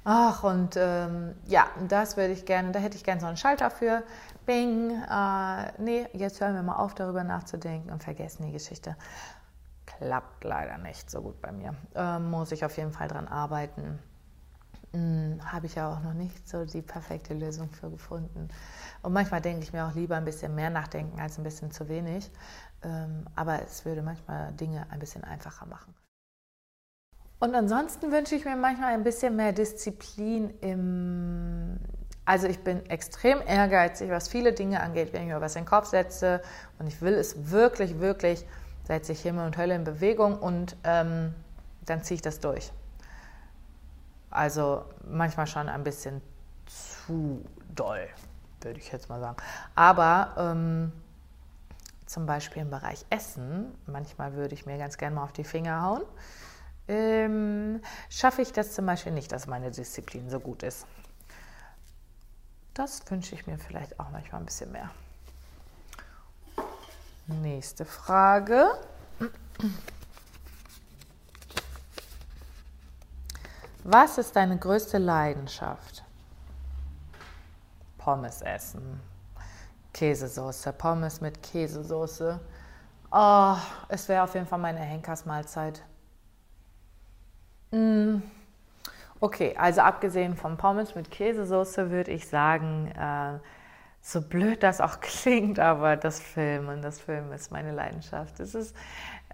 Ach, 0.06 0.44
und 0.44 0.76
ähm, 0.78 1.36
ja, 1.46 1.68
das 1.88 2.18
würde 2.18 2.34
ich 2.34 2.46
gerne, 2.46 2.72
da 2.72 2.80
hätte 2.80 2.98
ich 2.98 3.04
gerne 3.04 3.22
so 3.22 3.28
einen 3.28 3.38
Schalter 3.38 3.70
für. 3.70 4.02
Bing, 4.50 4.90
äh, 4.90 5.74
nee, 5.78 6.08
jetzt 6.14 6.42
hören 6.42 6.56
wir 6.56 6.64
mal 6.64 6.78
auf, 6.78 6.96
darüber 6.96 7.24
nachzudenken 7.24 7.92
und 7.92 8.04
vergessen 8.04 8.48
die 8.48 8.52
Geschichte. 8.52 8.96
Klappt 9.86 10.44
leider 10.44 10.80
nicht 10.80 11.12
so 11.12 11.22
gut 11.22 11.40
bei 11.40 11.52
mir. 11.52 11.76
Ähm, 11.94 12.32
muss 12.32 12.52
ich 12.52 12.66
auf 12.66 12.76
jeden 12.76 12.92
Fall 12.92 13.08
dran 13.08 13.28
arbeiten. 13.28 14.00
Hm, 14.92 15.40
Habe 15.46 15.68
ich 15.68 15.76
ja 15.76 15.94
auch 15.94 16.02
noch 16.02 16.16
nicht 16.16 16.50
so 16.50 16.66
die 16.66 16.82
perfekte 16.82 17.36
Lösung 17.36 17.70
für 17.70 17.92
gefunden. 17.92 18.48
Und 19.04 19.14
manchmal 19.14 19.40
denke 19.40 19.62
ich 19.62 19.72
mir 19.72 19.86
auch 19.86 19.94
lieber 19.94 20.16
ein 20.16 20.26
bisschen 20.26 20.56
mehr 20.56 20.72
nachdenken 20.72 21.20
als 21.20 21.38
ein 21.38 21.44
bisschen 21.44 21.70
zu 21.70 21.88
wenig. 21.88 22.32
Ähm, 22.82 23.28
aber 23.36 23.62
es 23.62 23.86
würde 23.86 24.02
manchmal 24.02 24.52
Dinge 24.54 24.88
ein 24.90 24.98
bisschen 24.98 25.24
einfacher 25.24 25.68
machen. 25.68 25.94
Und 27.40 27.54
ansonsten 27.54 28.12
wünsche 28.12 28.34
ich 28.34 28.46
mir 28.46 28.56
manchmal 28.56 28.96
ein 28.96 29.04
bisschen 29.04 29.36
mehr 29.36 29.54
Disziplin 29.54 30.50
im. 30.62 31.78
Also 32.30 32.46
ich 32.46 32.60
bin 32.60 32.88
extrem 32.92 33.42
ehrgeizig, 33.42 34.12
was 34.12 34.28
viele 34.28 34.54
Dinge 34.54 34.82
angeht, 34.82 35.14
wenn 35.14 35.24
ich 35.24 35.30
mir 35.30 35.42
was 35.42 35.56
in 35.56 35.64
den 35.64 35.68
Kopf 35.68 35.88
setze 35.88 36.44
und 36.78 36.86
ich 36.86 37.02
will 37.02 37.16
es 37.16 37.50
wirklich, 37.50 38.00
wirklich, 38.00 38.46
setze 38.84 39.14
ich 39.14 39.22
Himmel 39.24 39.48
und 39.48 39.58
Hölle 39.58 39.74
in 39.74 39.84
Bewegung 39.84 40.38
und 40.38 40.78
ähm, 40.84 41.34
dann 41.88 42.04
ziehe 42.04 42.18
ich 42.18 42.22
das 42.22 42.40
durch. 42.40 42.72
Also 44.30 44.86
manchmal 45.10 45.48
schon 45.48 45.70
ein 45.70 45.84
bisschen 45.84 46.22
zu 46.68 47.44
doll, 47.74 48.08
würde 48.62 48.80
ich 48.80 48.92
jetzt 48.92 49.10
mal 49.10 49.20
sagen. 49.20 49.38
Aber 49.74 50.36
ähm, 50.38 50.92
zum 52.06 52.28
Beispiel 52.28 52.62
im 52.62 52.70
Bereich 52.70 53.08
Essen, 53.10 53.76
manchmal 53.88 54.34
würde 54.34 54.54
ich 54.54 54.68
mir 54.68 54.78
ganz 54.78 55.00
gerne 55.00 55.16
mal 55.16 55.24
auf 55.24 55.34
die 55.34 55.44
Finger 55.44 55.82
hauen, 55.82 56.04
ähm, 56.88 57.82
schaffe 58.08 58.44
ich 58.44 58.54
das 58.54 58.74
zum 58.74 58.86
Beispiel 58.86 59.14
nicht, 59.14 59.32
dass 59.32 59.48
meine 59.48 59.72
Disziplin 59.72 60.30
so 60.30 60.40
gut 60.40 60.62
ist. 60.62 60.86
Das 62.80 63.02
wünsche 63.12 63.36
ich 63.36 63.46
mir 63.46 63.58
vielleicht 63.58 64.00
auch 64.00 64.10
manchmal 64.10 64.40
ein 64.40 64.46
bisschen 64.46 64.72
mehr. 64.72 64.90
Nächste 67.28 67.84
Frage. 67.84 68.72
Was 73.84 74.18
ist 74.18 74.34
deine 74.34 74.58
größte 74.58 74.98
Leidenschaft? 74.98 76.06
Pommes 77.98 78.42
essen. 78.44 79.02
Käsesoße, 79.92 80.72
Pommes 80.72 81.20
mit 81.20 81.44
Käsesoße. 81.44 82.40
Oh, 83.12 83.58
es 83.90 84.08
wäre 84.08 84.24
auf 84.24 84.34
jeden 84.36 84.48
Fall 84.48 84.60
meine 84.60 84.80
Henkersmahlzeit. 84.80 85.84
Mm. 87.72 88.20
Okay, 89.22 89.54
also 89.58 89.82
abgesehen 89.82 90.36
von 90.36 90.56
Pommes 90.56 90.96
mit 90.96 91.12
Käsesoße 91.12 91.92
würde 91.92 92.12
ich 92.12 92.28
sagen, 92.28 92.88
äh, 92.98 93.40
so 94.02 94.22
blöd 94.22 94.64
das 94.64 94.80
auch 94.80 95.00
klingt, 95.02 95.60
aber 95.60 95.98
das 95.98 96.22
Filmen, 96.22 96.82
das 96.82 97.02
Filmen 97.02 97.32
ist 97.34 97.52
meine 97.52 97.74
Leidenschaft. 97.74 98.40
Das 98.40 98.56
ist, 98.56 98.76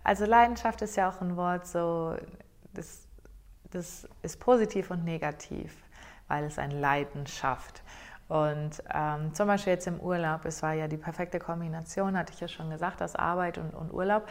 also 0.03 0.25
Leidenschaft 0.25 0.81
ist 0.81 0.95
ja 0.95 1.09
auch 1.09 1.21
ein 1.21 1.37
Wort 1.37 1.67
so, 1.67 2.15
das, 2.73 3.07
das 3.71 4.07
ist 4.23 4.39
positiv 4.39 4.89
und 4.89 5.03
negativ, 5.03 5.75
weil 6.27 6.45
es 6.45 6.57
ein 6.57 6.71
Leiden 6.71 7.27
schafft. 7.27 7.83
Und 8.27 8.81
ähm, 8.91 9.35
zum 9.35 9.45
Beispiel 9.45 9.73
jetzt 9.73 9.85
im 9.85 9.99
Urlaub, 9.99 10.45
es 10.45 10.63
war 10.63 10.73
ja 10.73 10.87
die 10.87 10.97
perfekte 10.97 11.37
Kombination, 11.37 12.17
hatte 12.17 12.33
ich 12.33 12.39
ja 12.39 12.47
schon 12.47 12.71
gesagt, 12.71 13.03
aus 13.03 13.15
Arbeit 13.15 13.59
und, 13.59 13.75
und 13.75 13.93
Urlaub. 13.93 14.27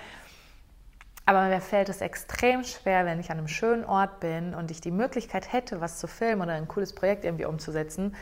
Aber 1.26 1.48
mir 1.48 1.60
fällt 1.60 1.88
es 1.88 2.00
extrem 2.00 2.64
schwer, 2.64 3.06
wenn 3.06 3.18
ich 3.18 3.30
an 3.30 3.38
einem 3.38 3.48
schönen 3.48 3.84
Ort 3.84 4.20
bin 4.20 4.54
und 4.54 4.70
ich 4.70 4.80
die 4.80 4.90
Möglichkeit 4.90 5.52
hätte, 5.52 5.80
was 5.80 5.98
zu 5.98 6.06
filmen 6.06 6.42
oder 6.42 6.52
ein 6.52 6.68
cooles 6.68 6.94
Projekt 6.94 7.24
irgendwie 7.24 7.46
umzusetzen. 7.46 8.14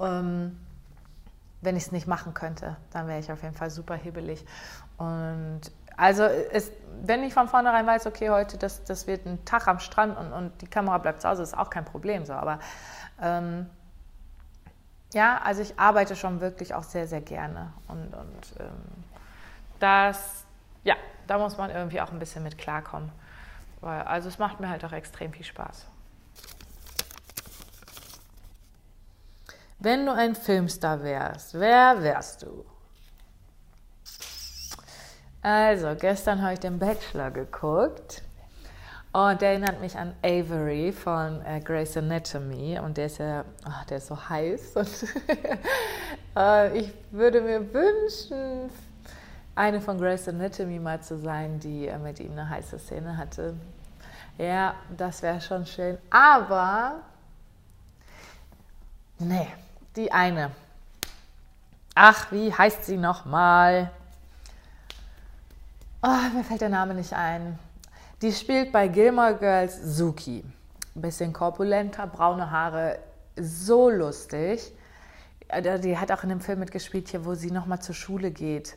Ähm, 0.00 0.58
wenn 1.60 1.76
ich 1.76 1.84
es 1.84 1.92
nicht 1.92 2.06
machen 2.06 2.32
könnte, 2.32 2.76
dann 2.92 3.08
wäre 3.08 3.18
ich 3.18 3.30
auf 3.30 3.42
jeden 3.42 3.54
Fall 3.54 3.70
super 3.70 3.94
hibbelig. 3.94 4.44
Und 4.96 5.60
also 5.96 6.22
es, 6.22 6.70
wenn 7.02 7.22
ich 7.24 7.34
von 7.34 7.48
vornherein 7.48 7.86
weiß, 7.86 8.06
okay, 8.06 8.30
heute 8.30 8.56
das, 8.56 8.84
das 8.84 9.06
wird 9.06 9.26
ein 9.26 9.44
Tag 9.44 9.68
am 9.68 9.78
Strand 9.78 10.16
und, 10.16 10.32
und 10.32 10.62
die 10.62 10.66
Kamera 10.66 10.98
bleibt 10.98 11.22
zu 11.22 11.28
Hause, 11.28 11.42
ist 11.42 11.56
auch 11.56 11.70
kein 11.70 11.84
Problem 11.84 12.24
so. 12.24 12.32
Aber 12.32 12.58
ähm, 13.20 13.66
ja, 15.12 15.40
also 15.42 15.62
ich 15.62 15.78
arbeite 15.78 16.16
schon 16.16 16.40
wirklich 16.40 16.74
auch 16.74 16.84
sehr, 16.84 17.06
sehr 17.06 17.20
gerne. 17.20 17.72
Und, 17.88 18.14
und 18.14 18.60
ähm, 18.60 19.04
das, 19.78 20.45
da 21.26 21.38
muss 21.38 21.56
man 21.56 21.70
irgendwie 21.70 22.00
auch 22.00 22.12
ein 22.12 22.18
bisschen 22.18 22.42
mit 22.42 22.58
klarkommen. 22.58 23.10
Weil, 23.80 24.02
also 24.02 24.28
es 24.28 24.38
macht 24.38 24.60
mir 24.60 24.68
halt 24.68 24.84
auch 24.84 24.92
extrem 24.92 25.32
viel 25.32 25.44
Spaß. 25.44 25.86
Wenn 29.78 30.06
du 30.06 30.12
ein 30.12 30.34
Filmstar 30.34 31.02
wärst, 31.02 31.54
wer 31.54 32.02
wärst 32.02 32.42
du? 32.42 32.64
Also, 35.42 35.94
gestern 35.94 36.42
habe 36.42 36.54
ich 36.54 36.60
den 36.60 36.78
Bachelor 36.78 37.30
geguckt 37.30 38.22
und 39.12 39.40
der 39.40 39.50
erinnert 39.50 39.80
mich 39.80 39.96
an 39.96 40.14
Avery 40.22 40.92
von 40.92 41.40
äh, 41.46 41.60
Grey's 41.60 41.96
Anatomy 41.96 42.78
und 42.78 42.96
der 42.96 43.06
ist 43.06 43.18
ja, 43.18 43.44
oh, 43.64 43.84
der 43.88 43.98
ist 43.98 44.08
so 44.08 44.28
heiß 44.28 44.76
und 44.76 44.88
äh, 46.36 46.78
ich 46.78 46.92
würde 47.12 47.40
mir 47.42 47.72
wünschen, 47.72 48.70
eine 49.56 49.80
von 49.80 49.98
Grey's 49.98 50.28
Anatomy 50.28 50.78
mal 50.78 51.00
zu 51.00 51.18
sein, 51.18 51.58
die 51.58 51.88
äh, 51.88 51.98
mit 51.98 52.20
ihm 52.20 52.32
eine 52.32 52.48
heiße 52.48 52.78
Szene 52.78 53.16
hatte. 53.16 53.54
Ja, 54.36 54.74
das 54.94 55.22
wäre 55.22 55.40
schon 55.40 55.64
schön. 55.64 55.96
Aber, 56.10 57.00
nee, 59.18 59.48
die 59.96 60.12
eine. 60.12 60.50
Ach, 61.94 62.30
wie 62.30 62.52
heißt 62.52 62.84
sie 62.84 62.98
nochmal? 62.98 63.90
Oh, 66.02 66.34
mir 66.34 66.44
fällt 66.44 66.60
der 66.60 66.68
Name 66.68 66.92
nicht 66.92 67.14
ein. 67.14 67.58
Die 68.20 68.32
spielt 68.32 68.72
bei 68.72 68.88
Gilmore 68.88 69.36
Girls 69.36 69.96
Suki. 69.96 70.44
Bisschen 70.94 71.32
korpulenter, 71.32 72.06
braune 72.06 72.50
Haare, 72.50 72.98
so 73.36 73.88
lustig. 73.88 74.70
Äh, 75.48 75.80
die 75.80 75.96
hat 75.96 76.12
auch 76.12 76.24
in 76.24 76.28
dem 76.28 76.40
Film 76.42 76.58
mitgespielt, 76.58 77.08
hier, 77.08 77.24
wo 77.24 77.34
sie 77.34 77.50
nochmal 77.50 77.80
zur 77.80 77.94
Schule 77.94 78.30
geht 78.30 78.76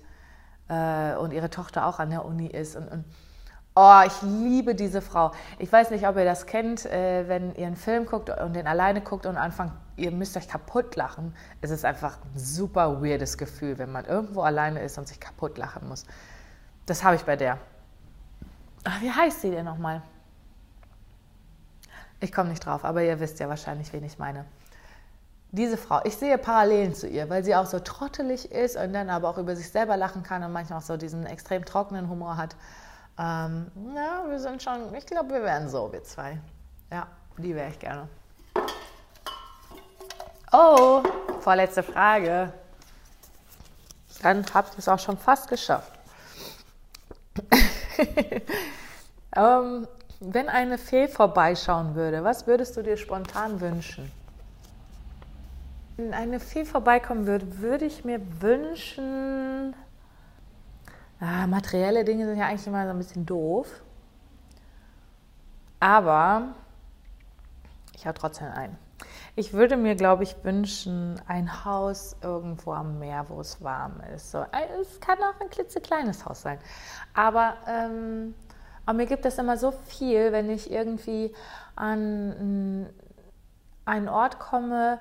äh, 0.69 1.15
und 1.15 1.33
ihre 1.33 1.49
Tochter 1.49 1.85
auch 1.85 1.99
an 1.99 2.09
der 2.09 2.25
Uni 2.25 2.47
ist. 2.47 2.75
Und, 2.75 2.87
und, 2.87 3.05
oh, 3.75 4.01
ich 4.05 4.21
liebe 4.21 4.75
diese 4.75 5.01
Frau. 5.01 5.31
Ich 5.57 5.71
weiß 5.71 5.91
nicht, 5.91 6.07
ob 6.07 6.15
ihr 6.15 6.25
das 6.25 6.45
kennt, 6.45 6.85
äh, 6.85 7.27
wenn 7.27 7.55
ihr 7.55 7.67
einen 7.67 7.75
Film 7.75 8.05
guckt 8.05 8.29
und 8.29 8.53
den 8.53 8.67
alleine 8.67 9.01
guckt 9.01 9.25
und 9.25 9.37
anfangt, 9.37 9.73
ihr 9.97 10.11
müsst 10.11 10.37
euch 10.37 10.47
kaputt 10.47 10.95
lachen. 10.95 11.35
Es 11.61 11.71
ist 11.71 11.83
einfach 11.83 12.17
ein 12.17 12.39
super 12.39 13.01
weirdes 13.01 13.37
Gefühl, 13.37 13.77
wenn 13.77 13.91
man 13.91 14.05
irgendwo 14.05 14.41
alleine 14.41 14.81
ist 14.81 14.97
und 14.97 15.07
sich 15.07 15.19
kaputt 15.19 15.57
lachen 15.57 15.87
muss. 15.87 16.05
Das 16.85 17.03
habe 17.03 17.15
ich 17.15 17.23
bei 17.23 17.35
der. 17.35 17.57
Ach, 18.85 19.01
wie 19.01 19.11
heißt 19.11 19.41
sie 19.41 19.51
denn 19.51 19.65
nochmal? 19.65 20.01
Ich 22.21 22.31
komme 22.31 22.49
nicht 22.49 22.65
drauf, 22.65 22.83
aber 22.85 23.01
ihr 23.03 23.19
wisst 23.19 23.39
ja 23.39 23.47
wahrscheinlich, 23.47 23.91
wen 23.93 24.03
ich 24.03 24.19
meine 24.19 24.45
diese 25.51 25.77
Frau, 25.77 26.01
ich 26.03 26.15
sehe 26.15 26.37
Parallelen 26.37 26.93
zu 26.93 27.07
ihr, 27.07 27.29
weil 27.29 27.43
sie 27.43 27.55
auch 27.55 27.65
so 27.65 27.79
trottelig 27.79 28.51
ist 28.51 28.75
und 28.77 28.93
dann 28.93 29.09
aber 29.09 29.29
auch 29.29 29.37
über 29.37 29.55
sich 29.55 29.69
selber 29.69 29.97
lachen 29.97 30.21
kann 30.21 30.43
und 30.43 30.51
manchmal 30.51 30.79
auch 30.79 30.83
so 30.83 30.95
diesen 30.95 31.25
extrem 31.25 31.65
trockenen 31.65 32.07
Humor 32.09 32.37
hat. 32.37 32.55
Ähm, 33.17 33.71
ja, 33.95 34.23
wir 34.27 34.39
sind 34.39 34.61
schon, 34.61 34.93
ich 34.93 35.05
glaube, 35.05 35.29
wir 35.29 35.43
wären 35.43 35.67
so, 35.67 35.91
wir 35.91 36.03
zwei. 36.03 36.39
Ja, 36.91 37.07
die 37.37 37.55
wäre 37.55 37.69
ich 37.69 37.79
gerne. 37.79 38.07
Oh, 40.51 41.01
vorletzte 41.39 41.83
Frage. 41.83 42.53
Dann 44.21 44.45
habt 44.53 44.73
ihr 44.75 44.79
es 44.79 44.87
auch 44.87 44.99
schon 44.99 45.17
fast 45.17 45.47
geschafft. 45.47 45.91
ähm, 49.35 49.87
wenn 50.19 50.49
eine 50.49 50.77
Fee 50.77 51.07
vorbeischauen 51.07 51.95
würde, 51.95 52.23
was 52.23 52.45
würdest 52.45 52.75
du 52.77 52.83
dir 52.83 52.97
spontan 52.97 53.61
wünschen? 53.61 54.11
Eine 56.11 56.39
Fee 56.39 56.63
vorbeikommen 56.63 57.27
würde, 57.27 57.59
würde 57.59 57.83
ich 57.83 58.05
mir 58.05 58.21
wünschen, 58.41 59.75
ah, 61.19 61.45
materielle 61.45 62.05
Dinge 62.05 62.25
sind 62.25 62.37
ja 62.37 62.47
eigentlich 62.47 62.67
immer 62.67 62.85
so 62.85 62.91
ein 62.91 62.97
bisschen 62.97 63.25
doof. 63.25 63.67
Aber 65.81 66.55
ich 67.93 68.07
habe 68.07 68.17
trotzdem 68.17 68.47
ein. 68.47 68.77
Ich 69.35 69.51
würde 69.51 69.75
mir, 69.75 69.95
glaube 69.95 70.23
ich, 70.23 70.41
wünschen, 70.43 71.19
ein 71.27 71.65
Haus 71.65 72.15
irgendwo 72.21 72.71
am 72.71 72.99
Meer, 72.99 73.25
wo 73.27 73.41
es 73.41 73.61
warm 73.61 74.01
ist. 74.15 74.31
So, 74.31 74.45
es 74.81 75.01
kann 75.01 75.17
auch 75.19 75.39
ein 75.41 75.49
klitzekleines 75.49 76.25
Haus 76.25 76.43
sein. 76.43 76.59
Aber, 77.13 77.55
ähm, 77.67 78.35
aber 78.85 78.95
mir 78.95 79.05
gibt 79.05 79.25
es 79.25 79.37
immer 79.37 79.57
so 79.57 79.71
viel, 79.71 80.31
wenn 80.31 80.49
ich 80.49 80.71
irgendwie 80.71 81.33
an 81.75 82.89
einen 83.85 84.07
Ort 84.07 84.39
komme, 84.39 84.99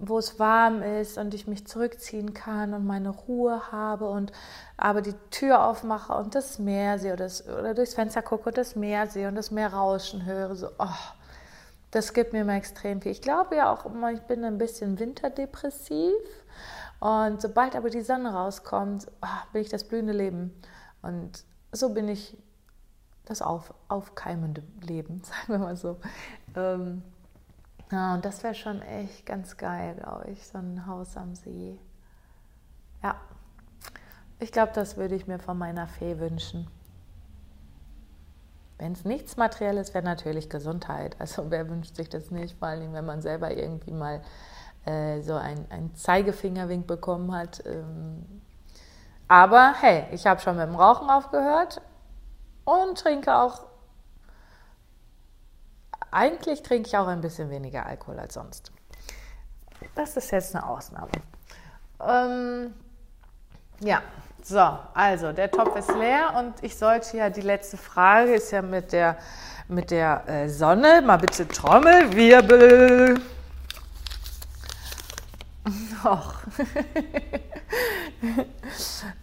wo 0.00 0.18
es 0.18 0.38
warm 0.38 0.82
ist 0.82 1.18
und 1.18 1.34
ich 1.34 1.46
mich 1.46 1.66
zurückziehen 1.66 2.32
kann 2.32 2.72
und 2.72 2.86
meine 2.86 3.10
Ruhe 3.10 3.70
habe 3.70 4.08
und 4.08 4.32
aber 4.78 5.02
die 5.02 5.14
Tür 5.30 5.64
aufmache 5.66 6.14
und 6.14 6.34
das 6.34 6.58
Meer 6.58 6.98
sehe 6.98 7.12
oder, 7.12 7.24
das, 7.24 7.46
oder 7.46 7.74
durchs 7.74 7.94
Fenster 7.94 8.22
gucke 8.22 8.48
und 8.48 8.56
das 8.56 8.74
Meer 8.76 9.06
sehe 9.06 9.28
und 9.28 9.34
das 9.34 9.50
Meer 9.50 9.74
rauschen 9.74 10.24
höre, 10.24 10.56
so, 10.56 10.68
oh, 10.78 10.88
das 11.90 12.14
gibt 12.14 12.32
mir 12.32 12.42
immer 12.42 12.54
extrem 12.54 13.02
viel. 13.02 13.12
Ich 13.12 13.20
glaube 13.20 13.56
ja 13.56 13.70
auch 13.70 13.84
immer, 13.84 14.10
ich 14.10 14.22
bin 14.22 14.42
ein 14.42 14.56
bisschen 14.56 14.98
winterdepressiv 14.98 16.14
und 17.00 17.42
sobald 17.42 17.76
aber 17.76 17.90
die 17.90 18.00
Sonne 18.00 18.32
rauskommt, 18.32 19.06
oh, 19.20 19.52
bin 19.52 19.60
ich 19.60 19.68
das 19.68 19.84
blühende 19.84 20.14
Leben 20.14 20.58
und 21.02 21.44
so 21.72 21.90
bin 21.90 22.08
ich 22.08 22.38
das 23.26 23.42
auf, 23.42 23.74
aufkeimende 23.88 24.62
Leben, 24.80 25.22
sagen 25.24 25.48
wir 25.48 25.58
mal 25.58 25.76
so. 25.76 25.98
Ähm, 26.56 27.02
ja, 27.90 28.14
und 28.14 28.24
das 28.24 28.42
wäre 28.42 28.54
schon 28.54 28.82
echt 28.82 29.26
ganz 29.26 29.56
geil, 29.56 29.96
glaube 29.96 30.30
ich, 30.30 30.46
so 30.46 30.58
ein 30.58 30.86
Haus 30.86 31.16
am 31.16 31.34
See. 31.34 31.78
Ja, 33.02 33.16
ich 34.38 34.52
glaube, 34.52 34.72
das 34.74 34.96
würde 34.96 35.14
ich 35.14 35.26
mir 35.26 35.38
von 35.38 35.58
meiner 35.58 35.86
Fee 35.86 36.18
wünschen. 36.18 36.66
Wenn 38.78 38.92
es 38.92 39.04
nichts 39.04 39.36
Materielles 39.36 39.92
wäre, 39.92 40.04
natürlich 40.04 40.48
Gesundheit. 40.48 41.14
Also 41.18 41.46
wer 41.50 41.68
wünscht 41.68 41.96
sich 41.96 42.08
das 42.08 42.30
nicht, 42.30 42.58
vor 42.58 42.68
allem 42.68 42.92
wenn 42.94 43.04
man 43.04 43.20
selber 43.20 43.50
irgendwie 43.50 43.92
mal 43.92 44.22
äh, 44.86 45.20
so 45.20 45.34
einen 45.34 45.94
Zeigefingerwink 45.94 46.86
bekommen 46.86 47.34
hat. 47.34 47.62
Ähm. 47.66 48.40
Aber 49.28 49.74
hey, 49.80 50.06
ich 50.12 50.26
habe 50.26 50.40
schon 50.40 50.56
mit 50.56 50.66
dem 50.66 50.74
Rauchen 50.74 51.10
aufgehört 51.10 51.82
und 52.64 52.98
trinke 52.98 53.36
auch 53.36 53.66
eigentlich 56.10 56.62
trinke 56.62 56.88
ich 56.88 56.96
auch 56.96 57.06
ein 57.06 57.20
bisschen 57.20 57.50
weniger 57.50 57.86
Alkohol 57.86 58.18
als 58.18 58.34
sonst. 58.34 58.72
Das 59.94 60.16
ist 60.16 60.30
jetzt 60.30 60.54
eine 60.54 60.66
Ausnahme. 60.66 61.10
Ähm, 62.00 62.74
ja, 63.80 64.02
so, 64.42 64.78
also 64.94 65.32
der 65.32 65.50
Topf 65.50 65.76
ist 65.76 65.94
leer 65.94 66.34
und 66.38 66.54
ich 66.62 66.76
sollte 66.76 67.16
ja, 67.16 67.30
die 67.30 67.40
letzte 67.40 67.76
Frage 67.76 68.34
ist 68.34 68.50
ja 68.50 68.62
mit 68.62 68.92
der, 68.92 69.16
mit 69.68 69.90
der 69.90 70.28
äh, 70.28 70.48
Sonne. 70.48 71.02
Mal 71.02 71.18
bitte 71.18 71.46
Trommelwirbel. 71.46 73.20
Och. 76.04 76.34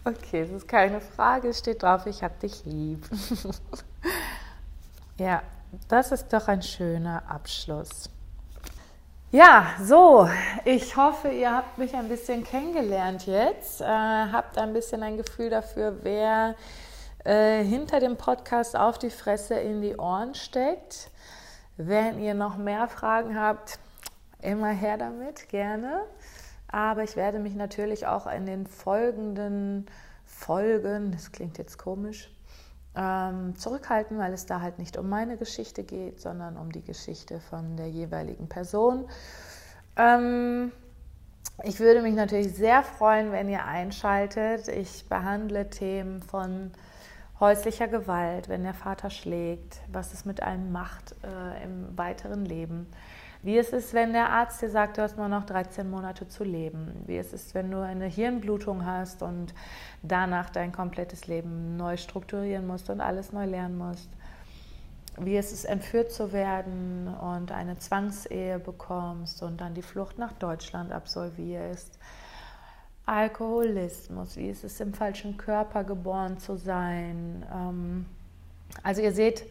okay, 0.04 0.42
das 0.42 0.50
ist 0.50 0.68
keine 0.68 1.00
Frage, 1.00 1.52
steht 1.52 1.82
drauf, 1.82 2.06
ich 2.06 2.22
hab 2.22 2.38
dich 2.38 2.64
lieb. 2.64 3.04
ja, 5.18 5.42
das 5.88 6.12
ist 6.12 6.32
doch 6.32 6.48
ein 6.48 6.62
schöner 6.62 7.22
Abschluss. 7.28 8.10
Ja, 9.30 9.74
so, 9.82 10.26
ich 10.64 10.96
hoffe, 10.96 11.28
ihr 11.28 11.54
habt 11.54 11.76
mich 11.76 11.94
ein 11.94 12.08
bisschen 12.08 12.44
kennengelernt 12.44 13.26
jetzt, 13.26 13.82
äh, 13.82 13.84
habt 13.84 14.56
ein 14.56 14.72
bisschen 14.72 15.02
ein 15.02 15.18
Gefühl 15.18 15.50
dafür, 15.50 15.98
wer 16.02 16.54
äh, 17.24 17.62
hinter 17.62 18.00
dem 18.00 18.16
Podcast 18.16 18.74
auf 18.74 18.98
die 18.98 19.10
Fresse 19.10 19.54
in 19.54 19.82
die 19.82 19.96
Ohren 19.96 20.34
steckt. 20.34 21.10
Wenn 21.76 22.18
ihr 22.20 22.32
noch 22.32 22.56
mehr 22.56 22.88
Fragen 22.88 23.38
habt, 23.38 23.78
immer 24.40 24.70
her 24.70 24.96
damit, 24.96 25.50
gerne. 25.50 26.04
Aber 26.68 27.02
ich 27.02 27.14
werde 27.14 27.38
mich 27.38 27.54
natürlich 27.54 28.06
auch 28.06 28.26
in 28.26 28.46
den 28.46 28.66
folgenden 28.66 29.86
Folgen, 30.24 31.12
das 31.12 31.32
klingt 31.32 31.58
jetzt 31.58 31.76
komisch, 31.76 32.30
ähm, 32.98 33.54
zurückhalten, 33.56 34.18
weil 34.18 34.32
es 34.32 34.46
da 34.46 34.60
halt 34.60 34.78
nicht 34.78 34.96
um 34.96 35.08
meine 35.08 35.36
Geschichte 35.36 35.84
geht, 35.84 36.20
sondern 36.20 36.56
um 36.56 36.72
die 36.72 36.82
Geschichte 36.82 37.38
von 37.38 37.76
der 37.76 37.88
jeweiligen 37.88 38.48
Person. 38.48 39.08
Ähm, 39.96 40.72
ich 41.62 41.78
würde 41.78 42.02
mich 42.02 42.14
natürlich 42.14 42.54
sehr 42.54 42.82
freuen, 42.82 43.30
wenn 43.30 43.48
ihr 43.48 43.64
einschaltet. 43.64 44.66
Ich 44.68 45.08
behandle 45.08 45.70
Themen 45.70 46.22
von 46.22 46.72
häuslicher 47.38 47.86
Gewalt, 47.86 48.48
wenn 48.48 48.64
der 48.64 48.74
Vater 48.74 49.10
schlägt, 49.10 49.80
was 49.92 50.12
es 50.12 50.24
mit 50.24 50.42
einem 50.42 50.72
macht 50.72 51.14
äh, 51.22 51.64
im 51.64 51.96
weiteren 51.96 52.44
Leben. 52.44 52.88
Wie 53.42 53.56
es 53.56 53.70
ist, 53.70 53.94
wenn 53.94 54.12
der 54.12 54.30
Arzt 54.30 54.60
dir 54.62 54.70
sagt, 54.70 54.98
du 54.98 55.02
hast 55.02 55.16
nur 55.16 55.28
noch 55.28 55.46
13 55.46 55.88
Monate 55.88 56.26
zu 56.28 56.42
leben. 56.42 57.04
Wie 57.06 57.16
es 57.16 57.32
ist, 57.32 57.54
wenn 57.54 57.70
du 57.70 57.80
eine 57.80 58.06
Hirnblutung 58.06 58.84
hast 58.84 59.22
und 59.22 59.54
danach 60.02 60.50
dein 60.50 60.72
komplettes 60.72 61.28
Leben 61.28 61.76
neu 61.76 61.96
strukturieren 61.96 62.66
musst 62.66 62.90
und 62.90 63.00
alles 63.00 63.32
neu 63.32 63.44
lernen 63.44 63.78
musst. 63.78 64.10
Wie 65.20 65.36
es 65.36 65.52
ist, 65.52 65.64
entführt 65.64 66.12
zu 66.12 66.32
werden 66.32 67.08
und 67.08 67.52
eine 67.52 67.78
Zwangsehe 67.78 68.58
bekommst 68.58 69.42
und 69.42 69.60
dann 69.60 69.74
die 69.74 69.82
Flucht 69.82 70.18
nach 70.18 70.32
Deutschland 70.32 70.92
absolvierst. 70.92 71.98
Alkoholismus, 73.06 74.36
wie 74.36 74.50
es 74.50 74.64
ist, 74.64 74.80
im 74.80 74.92
falschen 74.92 75.36
Körper 75.36 75.82
geboren 75.82 76.38
zu 76.38 76.56
sein. 76.56 77.44
Ähm, 77.52 78.06
also 78.82 79.00
ihr 79.00 79.12
seht, 79.12 79.44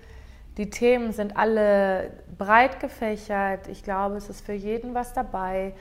die 0.58 0.70
Themen 0.70 1.12
sind 1.12 1.38
alle 1.38 2.12
breit 2.38 2.80
gefächert. 2.80 3.68
Ich 3.68 3.84
glaube, 3.84 4.16
es 4.18 4.30
ist 4.30 4.46
für 4.46 4.54
jeden 4.54 4.94
was 4.94 5.14
dabei. 5.14 5.74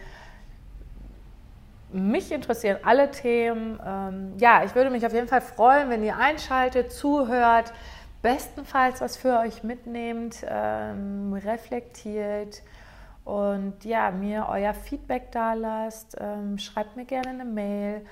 Mich 1.93 2.31
interessieren 2.31 2.79
alle 2.83 3.11
Themen. 3.11 3.81
Ähm, 3.85 4.35
ja, 4.39 4.65
ich 4.65 4.75
würde 4.75 4.91
mich 4.91 5.07
auf 5.07 5.13
jeden 5.15 5.29
Fall 5.29 5.41
freuen, 5.41 5.89
wenn 5.89 6.03
ihr 6.03 6.19
einschaltet, 6.19 6.93
zuhört, 6.93 7.73
bestenfalls 8.23 9.01
was 9.01 9.17
für 9.17 9.39
euch 9.39 9.63
mitnehmt, 9.63 10.45
ähm, 10.47 11.33
reflektiert 11.33 12.63
und 13.25 13.85
ja, 13.85 14.11
mir 14.11 14.47
euer 14.49 14.75
Feedback 14.75 15.33
da 15.33 15.55
lasst. 15.55 16.17
Ähm, 16.21 16.59
schreibt 16.59 16.97
mir 16.97 17.05
gerne 17.05 17.29
eine 17.29 17.45
Mail. 17.45 18.05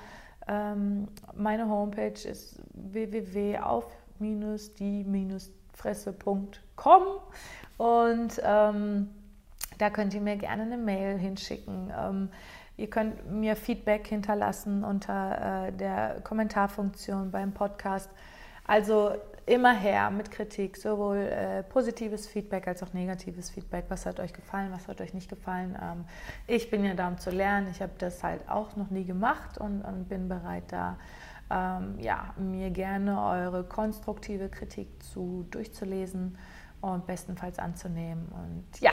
meine 1.35 1.69
Homepage 1.69 2.29
ist 2.29 2.61
www.auf-die- 2.75 3.95
fresse.com 5.75 7.03
und 7.77 8.41
ähm, 8.43 9.11
da 9.79 9.91
könnt 9.91 10.15
ihr 10.15 10.21
mir 10.21 10.37
gerne 10.37 10.63
eine 10.63 10.77
Mail 10.77 11.19
hinschicken. 11.19 11.93
Ähm, 11.97 12.29
ihr 12.77 12.89
könnt 12.89 13.31
mir 13.31 13.57
Feedback 13.57 14.07
hinterlassen 14.07 14.85
unter 14.85 15.67
äh, 15.67 15.73
der 15.73 16.21
Kommentarfunktion 16.23 17.31
beim 17.31 17.53
Podcast. 17.53 18.11
Also 18.67 19.13
immer 19.47 19.75
her 19.75 20.11
mit 20.11 20.31
Kritik, 20.31 20.77
sowohl 20.77 21.19
äh, 21.19 21.63
positives 21.65 22.27
Feedback 22.27 22.67
als 22.67 22.83
auch 22.83 22.93
negatives 22.95 23.51
Feedback. 23.51 23.87
Was 23.89 24.07
hat 24.07 24.21
euch 24.21 24.33
gefallen, 24.33 24.73
was 24.73 24.89
hat 24.89 25.01
euch 25.01 25.13
nicht 25.13 25.29
gefallen? 25.29 25.77
Ähm, 25.83 26.05
ich 26.47 26.71
bin 26.71 26.85
ja 26.85 26.95
da, 26.95 27.09
um 27.09 27.19
zu 27.19 27.31
lernen. 27.31 27.69
Ich 27.71 27.83
habe 27.83 27.93
das 27.99 28.23
halt 28.23 28.49
auch 28.49 28.77
noch 28.77 28.91
nie 28.91 29.05
gemacht 29.05 29.59
und, 29.59 29.83
und 29.83 30.09
bin 30.09 30.29
bereit, 30.29 30.65
da 30.69 30.97
ähm, 31.51 31.99
ja, 31.99 32.35
mir 32.37 32.71
gerne 32.71 33.21
eure 33.21 33.65
konstruktive 33.65 34.49
Kritik 34.49 34.89
zu 35.03 35.47
durchzulesen 35.51 36.39
und 36.81 37.07
bestenfalls 37.07 37.59
anzunehmen. 37.59 38.27
Und 38.29 38.81
ja, 38.81 38.93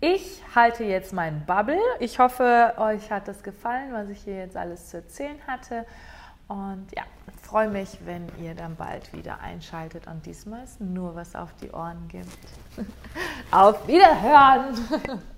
ich 0.00 0.42
halte 0.54 0.84
jetzt 0.84 1.12
meinen 1.12 1.44
Bubble. 1.46 1.80
Ich 2.00 2.18
hoffe, 2.18 2.74
euch 2.76 3.10
hat 3.10 3.28
es 3.28 3.42
gefallen, 3.42 3.92
was 3.92 4.08
ich 4.08 4.22
hier 4.22 4.36
jetzt 4.36 4.56
alles 4.56 4.88
zu 4.88 4.98
erzählen 4.98 5.38
hatte. 5.46 5.86
Und 6.48 6.86
ja, 6.94 7.04
freue 7.42 7.70
mich, 7.70 7.98
wenn 8.04 8.26
ihr 8.38 8.54
dann 8.54 8.76
bald 8.76 9.12
wieder 9.12 9.40
einschaltet 9.40 10.06
und 10.06 10.26
diesmal 10.26 10.62
es 10.62 10.78
nur 10.80 11.14
was 11.14 11.34
auf 11.34 11.54
die 11.62 11.70
Ohren 11.70 12.08
gibt. 12.08 12.28
auf 13.50 13.86
Wiederhören! 13.86 14.76